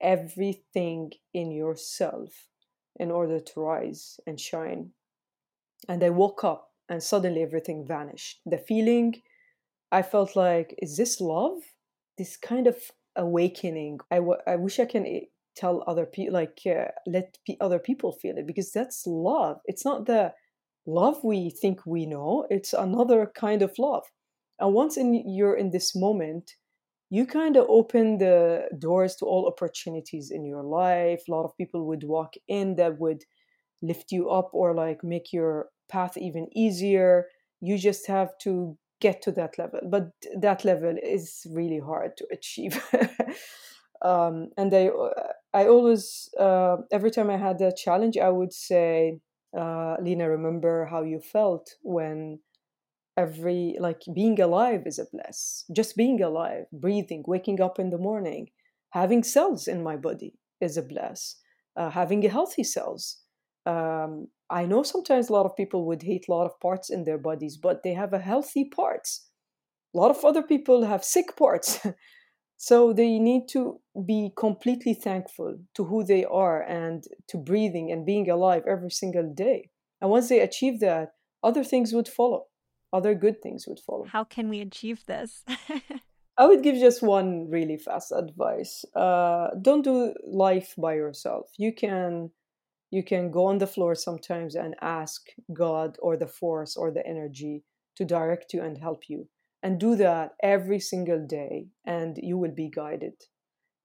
everything 0.00 1.12
in 1.32 1.50
yourself 1.50 2.48
in 2.96 3.10
order 3.10 3.40
to 3.40 3.60
rise 3.60 4.20
and 4.26 4.38
shine. 4.38 4.90
And 5.88 6.02
I 6.02 6.10
woke 6.10 6.44
up 6.44 6.70
and 6.88 7.02
suddenly 7.02 7.42
everything 7.42 7.86
vanished. 7.86 8.40
The 8.46 8.58
feeling, 8.58 9.22
I 9.90 10.02
felt 10.02 10.36
like, 10.36 10.74
is 10.78 10.96
this 10.96 11.20
love? 11.20 11.58
This 12.18 12.36
kind 12.36 12.66
of 12.66 12.76
awakening. 13.16 14.00
I, 14.10 14.16
w- 14.16 14.40
I 14.46 14.56
wish 14.56 14.78
I 14.78 14.84
can 14.84 15.06
eh, 15.06 15.20
tell 15.56 15.84
other 15.86 16.06
people, 16.06 16.34
like, 16.34 16.60
uh, 16.66 16.90
let 17.06 17.38
p- 17.46 17.58
other 17.60 17.78
people 17.78 18.12
feel 18.12 18.36
it 18.36 18.46
because 18.46 18.72
that's 18.72 19.06
love. 19.06 19.60
It's 19.64 19.84
not 19.84 20.06
the 20.06 20.34
love 20.86 21.24
we 21.24 21.50
think 21.50 21.86
we 21.86 22.06
know, 22.06 22.46
it's 22.50 22.72
another 22.72 23.30
kind 23.34 23.62
of 23.62 23.72
love. 23.78 24.04
And 24.58 24.74
once 24.74 24.96
in, 24.96 25.14
you're 25.28 25.56
in 25.56 25.70
this 25.70 25.96
moment, 25.96 26.52
you 27.10 27.26
kind 27.26 27.56
of 27.56 27.66
open 27.68 28.18
the 28.18 28.68
doors 28.78 29.16
to 29.16 29.26
all 29.26 29.46
opportunities 29.46 30.30
in 30.30 30.44
your 30.44 30.62
life. 30.62 31.22
A 31.28 31.30
lot 31.30 31.44
of 31.44 31.56
people 31.56 31.86
would 31.86 32.04
walk 32.04 32.34
in 32.48 32.76
that 32.76 32.98
would 32.98 33.22
lift 33.82 34.12
you 34.12 34.30
up 34.30 34.50
or 34.52 34.74
like 34.74 35.04
make 35.04 35.32
your 35.32 35.68
path 35.90 36.16
even 36.16 36.48
easier. 36.56 37.26
You 37.60 37.78
just 37.78 38.06
have 38.06 38.30
to 38.42 38.76
get 39.00 39.22
to 39.22 39.32
that 39.32 39.58
level, 39.58 39.80
but 39.90 40.10
that 40.40 40.64
level 40.64 40.96
is 41.02 41.46
really 41.50 41.80
hard 41.80 42.16
to 42.18 42.26
achieve. 42.32 42.82
um, 44.02 44.48
and 44.56 44.72
I, 44.74 44.90
I 45.52 45.66
always, 45.66 46.28
uh, 46.38 46.76
every 46.92 47.10
time 47.10 47.30
I 47.30 47.36
had 47.36 47.60
a 47.60 47.72
challenge, 47.74 48.18
I 48.18 48.28
would 48.30 48.52
say, 48.52 49.20
uh, 49.56 49.96
Lina, 50.00 50.28
remember 50.28 50.86
how 50.86 51.02
you 51.02 51.20
felt 51.20 51.70
when 51.82 52.40
every 53.16 53.76
like 53.78 54.02
being 54.14 54.40
alive 54.40 54.82
is 54.86 54.98
a 54.98 55.06
bless 55.12 55.64
just 55.72 55.96
being 55.96 56.20
alive 56.20 56.64
breathing 56.72 57.22
waking 57.26 57.60
up 57.60 57.78
in 57.78 57.90
the 57.90 57.98
morning 57.98 58.48
having 58.90 59.22
cells 59.22 59.68
in 59.68 59.82
my 59.82 59.96
body 59.96 60.34
is 60.60 60.76
a 60.76 60.82
bless 60.82 61.36
uh, 61.76 61.90
having 61.90 62.24
a 62.24 62.28
healthy 62.28 62.64
cells. 62.64 63.18
Um, 63.66 64.28
i 64.50 64.66
know 64.66 64.82
sometimes 64.82 65.28
a 65.28 65.32
lot 65.32 65.46
of 65.46 65.56
people 65.56 65.86
would 65.86 66.02
hate 66.02 66.26
a 66.28 66.32
lot 66.32 66.44
of 66.44 66.60
parts 66.60 66.90
in 66.90 67.04
their 67.04 67.16
bodies 67.18 67.56
but 67.56 67.82
they 67.82 67.94
have 67.94 68.12
a 68.12 68.18
healthy 68.18 68.64
parts. 68.64 69.28
A 69.94 69.98
lot 69.98 70.10
of 70.10 70.24
other 70.24 70.42
people 70.42 70.84
have 70.84 71.04
sick 71.04 71.36
parts. 71.36 71.80
So 72.56 72.92
they 72.92 73.18
need 73.18 73.48
to 73.48 73.80
be 74.06 74.30
completely 74.36 74.94
thankful 74.94 75.58
to 75.74 75.84
who 75.84 76.04
they 76.04 76.24
are 76.24 76.62
and 76.62 77.04
to 77.28 77.36
breathing 77.36 77.90
and 77.92 78.06
being 78.06 78.30
alive 78.30 78.62
every 78.66 78.90
single 78.90 79.30
day. 79.34 79.70
And 80.00 80.10
once 80.10 80.28
they 80.28 80.40
achieve 80.40 80.80
that 80.80 81.10
other 81.42 81.64
things 81.64 81.92
would 81.92 82.08
follow 82.08 82.46
other 82.94 83.14
good 83.14 83.42
things 83.42 83.66
would 83.66 83.80
follow. 83.80 84.04
How 84.04 84.24
can 84.24 84.48
we 84.48 84.60
achieve 84.60 85.04
this? 85.06 85.44
I 86.38 86.46
would 86.46 86.62
give 86.62 86.76
just 86.76 87.02
one 87.02 87.50
really 87.50 87.76
fast 87.76 88.12
advice. 88.12 88.84
Uh, 88.94 89.48
don't 89.60 89.82
do 89.82 90.14
life 90.24 90.74
by 90.78 90.94
yourself. 90.94 91.50
You 91.58 91.72
can 91.74 92.30
you 92.90 93.02
can 93.02 93.32
go 93.32 93.46
on 93.46 93.58
the 93.58 93.66
floor 93.66 93.96
sometimes 93.96 94.54
and 94.54 94.76
ask 94.80 95.26
God 95.52 95.96
or 96.00 96.16
the 96.16 96.28
force 96.28 96.76
or 96.76 96.92
the 96.92 97.04
energy 97.04 97.64
to 97.96 98.04
direct 98.04 98.54
you 98.54 98.62
and 98.62 98.78
help 98.78 99.08
you. 99.08 99.28
And 99.64 99.80
do 99.80 99.96
that 99.96 100.32
every 100.42 100.78
single 100.78 101.26
day 101.26 101.66
and 101.84 102.16
you 102.22 102.38
will 102.38 102.54
be 102.54 102.70
guided. 102.70 103.14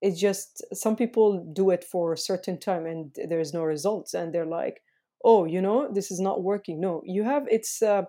It's 0.02 0.20
just 0.20 0.64
some 0.74 0.96
people 0.96 1.44
do 1.54 1.72
it 1.72 1.84
for 1.84 2.14
a 2.14 2.18
certain 2.18 2.60
time 2.60 2.86
and 2.86 3.16
there's 3.28 3.54
no 3.54 3.64
results 3.64 4.14
and 4.14 4.32
they're 4.32 4.54
like, 4.62 4.82
"Oh, 5.24 5.46
you 5.46 5.62
know, 5.62 5.80
this 5.92 6.12
is 6.12 6.20
not 6.20 6.44
working." 6.44 6.80
No, 6.80 7.02
you 7.06 7.24
have 7.24 7.48
it's 7.50 7.82
uh, 7.82 8.04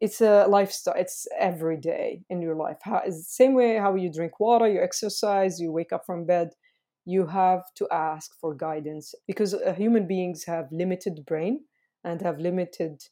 it's 0.00 0.20
a 0.20 0.46
lifestyle 0.48 0.94
it's 0.96 1.26
every 1.38 1.76
day 1.76 2.22
in 2.30 2.40
your 2.42 2.54
life. 2.54 2.78
How, 2.82 3.02
it's 3.04 3.18
the 3.18 3.22
same 3.22 3.54
way 3.54 3.76
how 3.76 3.94
you 3.94 4.12
drink 4.12 4.38
water 4.40 4.68
you 4.68 4.80
exercise 4.80 5.60
you 5.60 5.72
wake 5.72 5.92
up 5.92 6.04
from 6.06 6.26
bed 6.26 6.50
you 7.04 7.26
have 7.26 7.62
to 7.76 7.88
ask 7.90 8.32
for 8.40 8.54
guidance 8.54 9.14
because 9.26 9.54
uh, 9.54 9.72
human 9.74 10.06
beings 10.06 10.44
have 10.44 10.66
limited 10.70 11.24
brain 11.26 11.60
and 12.04 12.20
have 12.20 12.38
limited 12.38 13.02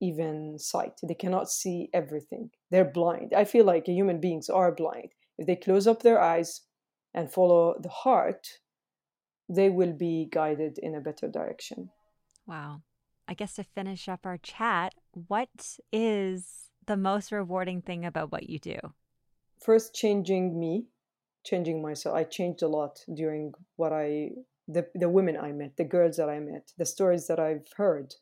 even 0.00 0.58
sight. 0.58 0.94
They 1.02 1.14
cannot 1.14 1.50
see 1.50 1.88
everything. 1.92 2.50
They're 2.70 2.84
blind. 2.84 3.34
I 3.36 3.44
feel 3.44 3.64
like 3.64 3.86
human 3.86 4.20
beings 4.20 4.48
are 4.48 4.72
blind. 4.72 5.10
If 5.38 5.46
they 5.46 5.56
close 5.56 5.86
up 5.86 6.02
their 6.02 6.20
eyes 6.20 6.62
and 7.14 7.32
follow 7.32 7.76
the 7.80 7.88
heart 7.88 8.46
they 9.48 9.68
will 9.68 9.92
be 9.92 10.28
guided 10.32 10.78
in 10.78 10.94
a 10.94 11.00
better 11.00 11.28
direction. 11.28 11.90
Wow 12.46 12.82
I 13.28 13.34
guess 13.34 13.54
to 13.54 13.64
finish 13.64 14.08
up 14.08 14.26
our 14.26 14.38
chat, 14.38 14.94
what 15.28 15.78
is 15.92 16.70
the 16.86 16.96
most 16.96 17.32
rewarding 17.32 17.82
thing 17.82 18.04
about 18.04 18.32
what 18.32 18.48
you 18.48 18.58
do? 18.58 18.78
First, 19.60 19.94
changing 19.94 20.58
me, 20.58 20.86
changing 21.44 21.80
myself. 21.80 22.16
I 22.16 22.24
changed 22.24 22.62
a 22.62 22.68
lot 22.68 22.98
during 23.14 23.52
what 23.76 23.92
I, 23.92 24.30
the, 24.66 24.88
the 24.94 25.08
women 25.08 25.36
I 25.36 25.52
met, 25.52 25.76
the 25.76 25.84
girls 25.84 26.16
that 26.16 26.28
I 26.28 26.40
met, 26.40 26.72
the 26.76 26.84
stories 26.84 27.28
that 27.28 27.38
I've 27.38 27.68
heard, 27.76 28.14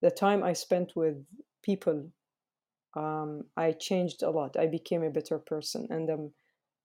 the 0.00 0.10
time 0.10 0.42
I 0.42 0.54
spent 0.54 0.96
with 0.96 1.16
people. 1.62 2.10
Um, 2.96 3.44
I 3.56 3.72
changed 3.72 4.22
a 4.22 4.30
lot. 4.30 4.56
I 4.56 4.66
became 4.66 5.02
a 5.02 5.10
better 5.10 5.38
person, 5.38 5.86
and 5.90 6.10
um, 6.10 6.30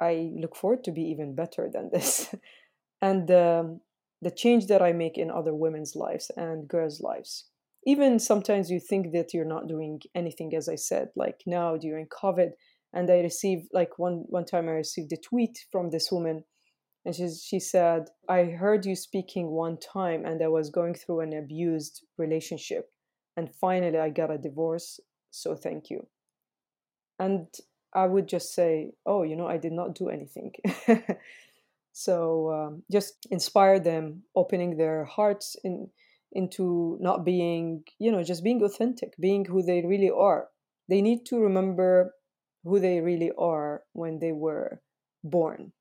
I 0.01 0.31
look 0.35 0.55
forward 0.55 0.83
to 0.83 0.91
be 0.91 1.03
even 1.03 1.33
better 1.33 1.69
than 1.73 1.89
this. 1.91 2.35
and 3.01 3.31
um, 3.31 3.81
the 4.21 4.31
change 4.31 4.67
that 4.67 4.81
I 4.81 4.91
make 4.91 5.17
in 5.17 5.31
other 5.31 5.55
women's 5.55 5.95
lives 5.95 6.29
and 6.35 6.67
girls' 6.67 7.01
lives 7.01 7.45
even 7.85 8.19
sometimes 8.19 8.69
you 8.69 8.79
think 8.79 9.11
that 9.11 9.33
you're 9.33 9.45
not 9.45 9.67
doing 9.67 9.99
anything 10.15 10.53
as 10.55 10.69
i 10.69 10.75
said 10.75 11.09
like 11.15 11.41
now 11.45 11.77
during 11.77 12.07
covid 12.07 12.51
and 12.93 13.09
i 13.09 13.19
received 13.19 13.67
like 13.73 13.97
one 13.97 14.23
one 14.27 14.45
time 14.45 14.67
i 14.67 14.71
received 14.71 15.11
a 15.11 15.17
tweet 15.17 15.65
from 15.71 15.89
this 15.89 16.11
woman 16.11 16.43
and 17.05 17.15
she, 17.15 17.29
she 17.29 17.59
said 17.59 18.05
i 18.29 18.43
heard 18.43 18.85
you 18.85 18.95
speaking 18.95 19.51
one 19.51 19.77
time 19.77 20.25
and 20.25 20.41
i 20.41 20.47
was 20.47 20.69
going 20.69 20.93
through 20.93 21.19
an 21.19 21.33
abused 21.33 22.05
relationship 22.17 22.89
and 23.35 23.53
finally 23.55 23.99
i 23.99 24.09
got 24.09 24.31
a 24.31 24.37
divorce 24.37 24.99
so 25.31 25.55
thank 25.55 25.89
you. 25.89 26.05
And 27.19 27.47
i 27.93 28.05
would 28.05 28.27
just 28.27 28.53
say 28.53 28.91
oh 29.05 29.23
you 29.23 29.35
know 29.35 29.47
i 29.47 29.57
did 29.57 29.73
not 29.73 29.95
do 29.95 30.09
anything. 30.09 30.53
So 31.93 32.51
um, 32.51 32.83
just 32.91 33.27
inspire 33.29 33.79
them 33.79 34.23
opening 34.35 34.77
their 34.77 35.05
hearts 35.05 35.55
in 35.63 35.89
into 36.33 36.97
not 36.99 37.23
being, 37.23 37.83
you 37.99 38.11
know, 38.11 38.23
just 38.23 38.43
being 38.43 38.61
authentic, 38.63 39.13
being 39.19 39.45
who 39.45 39.63
they 39.63 39.85
really 39.85 40.09
are. 40.09 40.49
They 40.89 41.01
need 41.01 41.25
to 41.27 41.39
remember 41.39 42.13
who 42.63 42.79
they 42.79 42.99
really 42.99 43.31
are 43.37 43.83
when 43.93 44.19
they 44.19 44.31
were 44.31 44.81
born. 45.23 45.71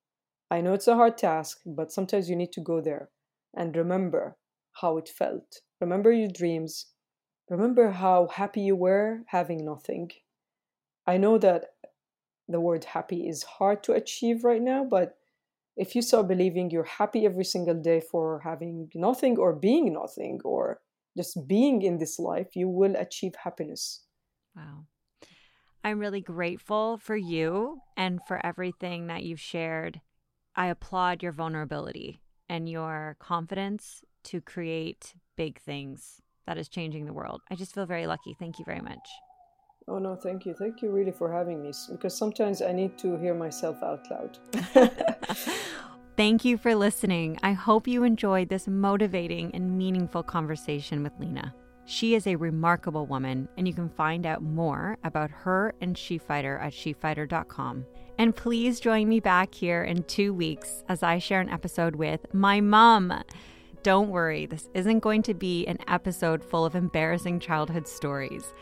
I 0.50 0.60
know 0.60 0.74
it's 0.74 0.88
a 0.88 0.94
hard 0.94 1.16
task, 1.18 1.60
but 1.64 1.92
sometimes 1.92 2.28
you 2.28 2.36
need 2.36 2.52
to 2.52 2.60
go 2.60 2.80
there 2.80 3.08
and 3.54 3.76
remember 3.76 4.36
how 4.80 4.98
it 4.98 5.08
felt. 5.08 5.60
Remember 5.80 6.12
your 6.12 6.28
dreams. 6.28 6.86
Remember 7.48 7.90
how 7.90 8.28
happy 8.28 8.60
you 8.60 8.76
were 8.76 9.22
having 9.26 9.64
nothing. 9.64 10.10
I 11.06 11.16
know 11.16 11.38
that 11.38 11.74
the 12.48 12.60
word 12.60 12.84
happy 12.84 13.28
is 13.28 13.42
hard 13.42 13.82
to 13.84 13.92
achieve 13.92 14.44
right 14.44 14.62
now, 14.62 14.84
but 14.84 15.16
if 15.76 15.94
you 15.94 16.02
start 16.02 16.28
believing 16.28 16.70
you're 16.70 16.84
happy 16.84 17.24
every 17.24 17.44
single 17.44 17.74
day 17.74 18.00
for 18.00 18.40
having 18.40 18.90
nothing 18.94 19.38
or 19.38 19.54
being 19.54 19.92
nothing 19.92 20.40
or 20.44 20.80
just 21.16 21.46
being 21.46 21.82
in 21.82 21.98
this 21.98 22.18
life, 22.18 22.54
you 22.54 22.68
will 22.68 22.96
achieve 22.96 23.34
happiness. 23.42 24.04
Wow. 24.54 24.86
I'm 25.84 25.98
really 25.98 26.20
grateful 26.20 26.98
for 26.98 27.16
you 27.16 27.80
and 27.96 28.20
for 28.26 28.44
everything 28.44 29.08
that 29.08 29.24
you've 29.24 29.40
shared. 29.40 30.00
I 30.54 30.66
applaud 30.66 31.22
your 31.22 31.32
vulnerability 31.32 32.20
and 32.48 32.68
your 32.68 33.16
confidence 33.18 34.02
to 34.24 34.40
create 34.40 35.14
big 35.36 35.60
things 35.60 36.20
that 36.46 36.58
is 36.58 36.68
changing 36.68 37.06
the 37.06 37.12
world. 37.12 37.40
I 37.50 37.54
just 37.54 37.74
feel 37.74 37.86
very 37.86 38.06
lucky. 38.06 38.36
Thank 38.38 38.58
you 38.58 38.64
very 38.64 38.80
much. 38.80 39.08
Oh, 39.88 39.98
no, 39.98 40.14
thank 40.14 40.46
you. 40.46 40.54
Thank 40.54 40.82
you 40.82 40.90
really 40.90 41.12
for 41.12 41.32
having 41.32 41.62
me 41.62 41.72
because 41.90 42.16
sometimes 42.16 42.62
I 42.62 42.72
need 42.72 42.96
to 42.98 43.16
hear 43.18 43.34
myself 43.34 43.82
out 43.82 44.06
loud. 44.10 44.38
Thank 46.16 46.44
you 46.44 46.58
for 46.58 46.74
listening. 46.74 47.38
I 47.42 47.52
hope 47.52 47.88
you 47.88 48.04
enjoyed 48.04 48.50
this 48.50 48.68
motivating 48.68 49.50
and 49.54 49.78
meaningful 49.78 50.22
conversation 50.22 51.02
with 51.02 51.12
Lina. 51.18 51.54
She 51.84 52.14
is 52.14 52.26
a 52.26 52.36
remarkable 52.36 53.06
woman, 53.06 53.48
and 53.56 53.66
you 53.66 53.74
can 53.74 53.88
find 53.88 54.26
out 54.26 54.42
more 54.42 54.98
about 55.04 55.30
her 55.30 55.74
and 55.80 55.96
SheFighter 55.96 56.62
at 56.62 56.74
shefighter.com. 56.74 57.86
And 58.18 58.36
please 58.36 58.78
join 58.78 59.08
me 59.08 59.20
back 59.20 59.54
here 59.54 59.84
in 59.84 60.04
two 60.04 60.32
weeks 60.34 60.84
as 60.88 61.02
I 61.02 61.18
share 61.18 61.40
an 61.40 61.48
episode 61.48 61.96
with 61.96 62.32
my 62.32 62.60
mom. 62.60 63.12
Don't 63.82 64.10
worry, 64.10 64.46
this 64.46 64.68
isn't 64.74 65.00
going 65.00 65.22
to 65.22 65.34
be 65.34 65.66
an 65.66 65.78
episode 65.88 66.44
full 66.44 66.64
of 66.64 66.76
embarrassing 66.76 67.40
childhood 67.40 67.88
stories. 67.88 68.52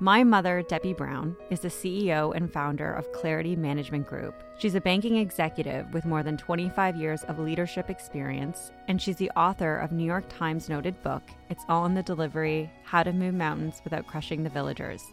My 0.00 0.24
mother, 0.24 0.62
Debbie 0.62 0.92
Brown, 0.92 1.36
is 1.50 1.60
the 1.60 1.68
CEO 1.68 2.34
and 2.34 2.52
founder 2.52 2.92
of 2.92 3.12
Clarity 3.12 3.54
Management 3.54 4.08
Group. 4.08 4.34
She's 4.58 4.74
a 4.74 4.80
banking 4.80 5.18
executive 5.18 5.92
with 5.94 6.04
more 6.04 6.24
than 6.24 6.36
25 6.36 6.96
years 6.96 7.22
of 7.24 7.38
leadership 7.38 7.88
experience, 7.88 8.72
and 8.88 9.00
she's 9.00 9.16
the 9.16 9.30
author 9.36 9.76
of 9.76 9.92
New 9.92 10.04
York 10.04 10.24
Times 10.28 10.68
noted 10.68 11.00
book, 11.04 11.22
It's 11.48 11.64
All 11.68 11.86
in 11.86 11.94
the 11.94 12.02
Delivery 12.02 12.70
How 12.82 13.04
to 13.04 13.12
Move 13.12 13.34
Mountains 13.34 13.80
Without 13.84 14.06
Crushing 14.06 14.42
the 14.42 14.50
Villagers. 14.50 15.04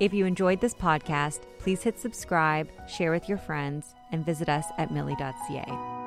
If 0.00 0.12
you 0.12 0.26
enjoyed 0.26 0.60
this 0.60 0.74
podcast, 0.74 1.42
please 1.58 1.82
hit 1.82 1.98
subscribe, 1.98 2.68
share 2.88 3.12
with 3.12 3.28
your 3.28 3.38
friends, 3.38 3.94
and 4.10 4.26
visit 4.26 4.48
us 4.48 4.66
at 4.78 4.90
millie.ca. 4.90 6.05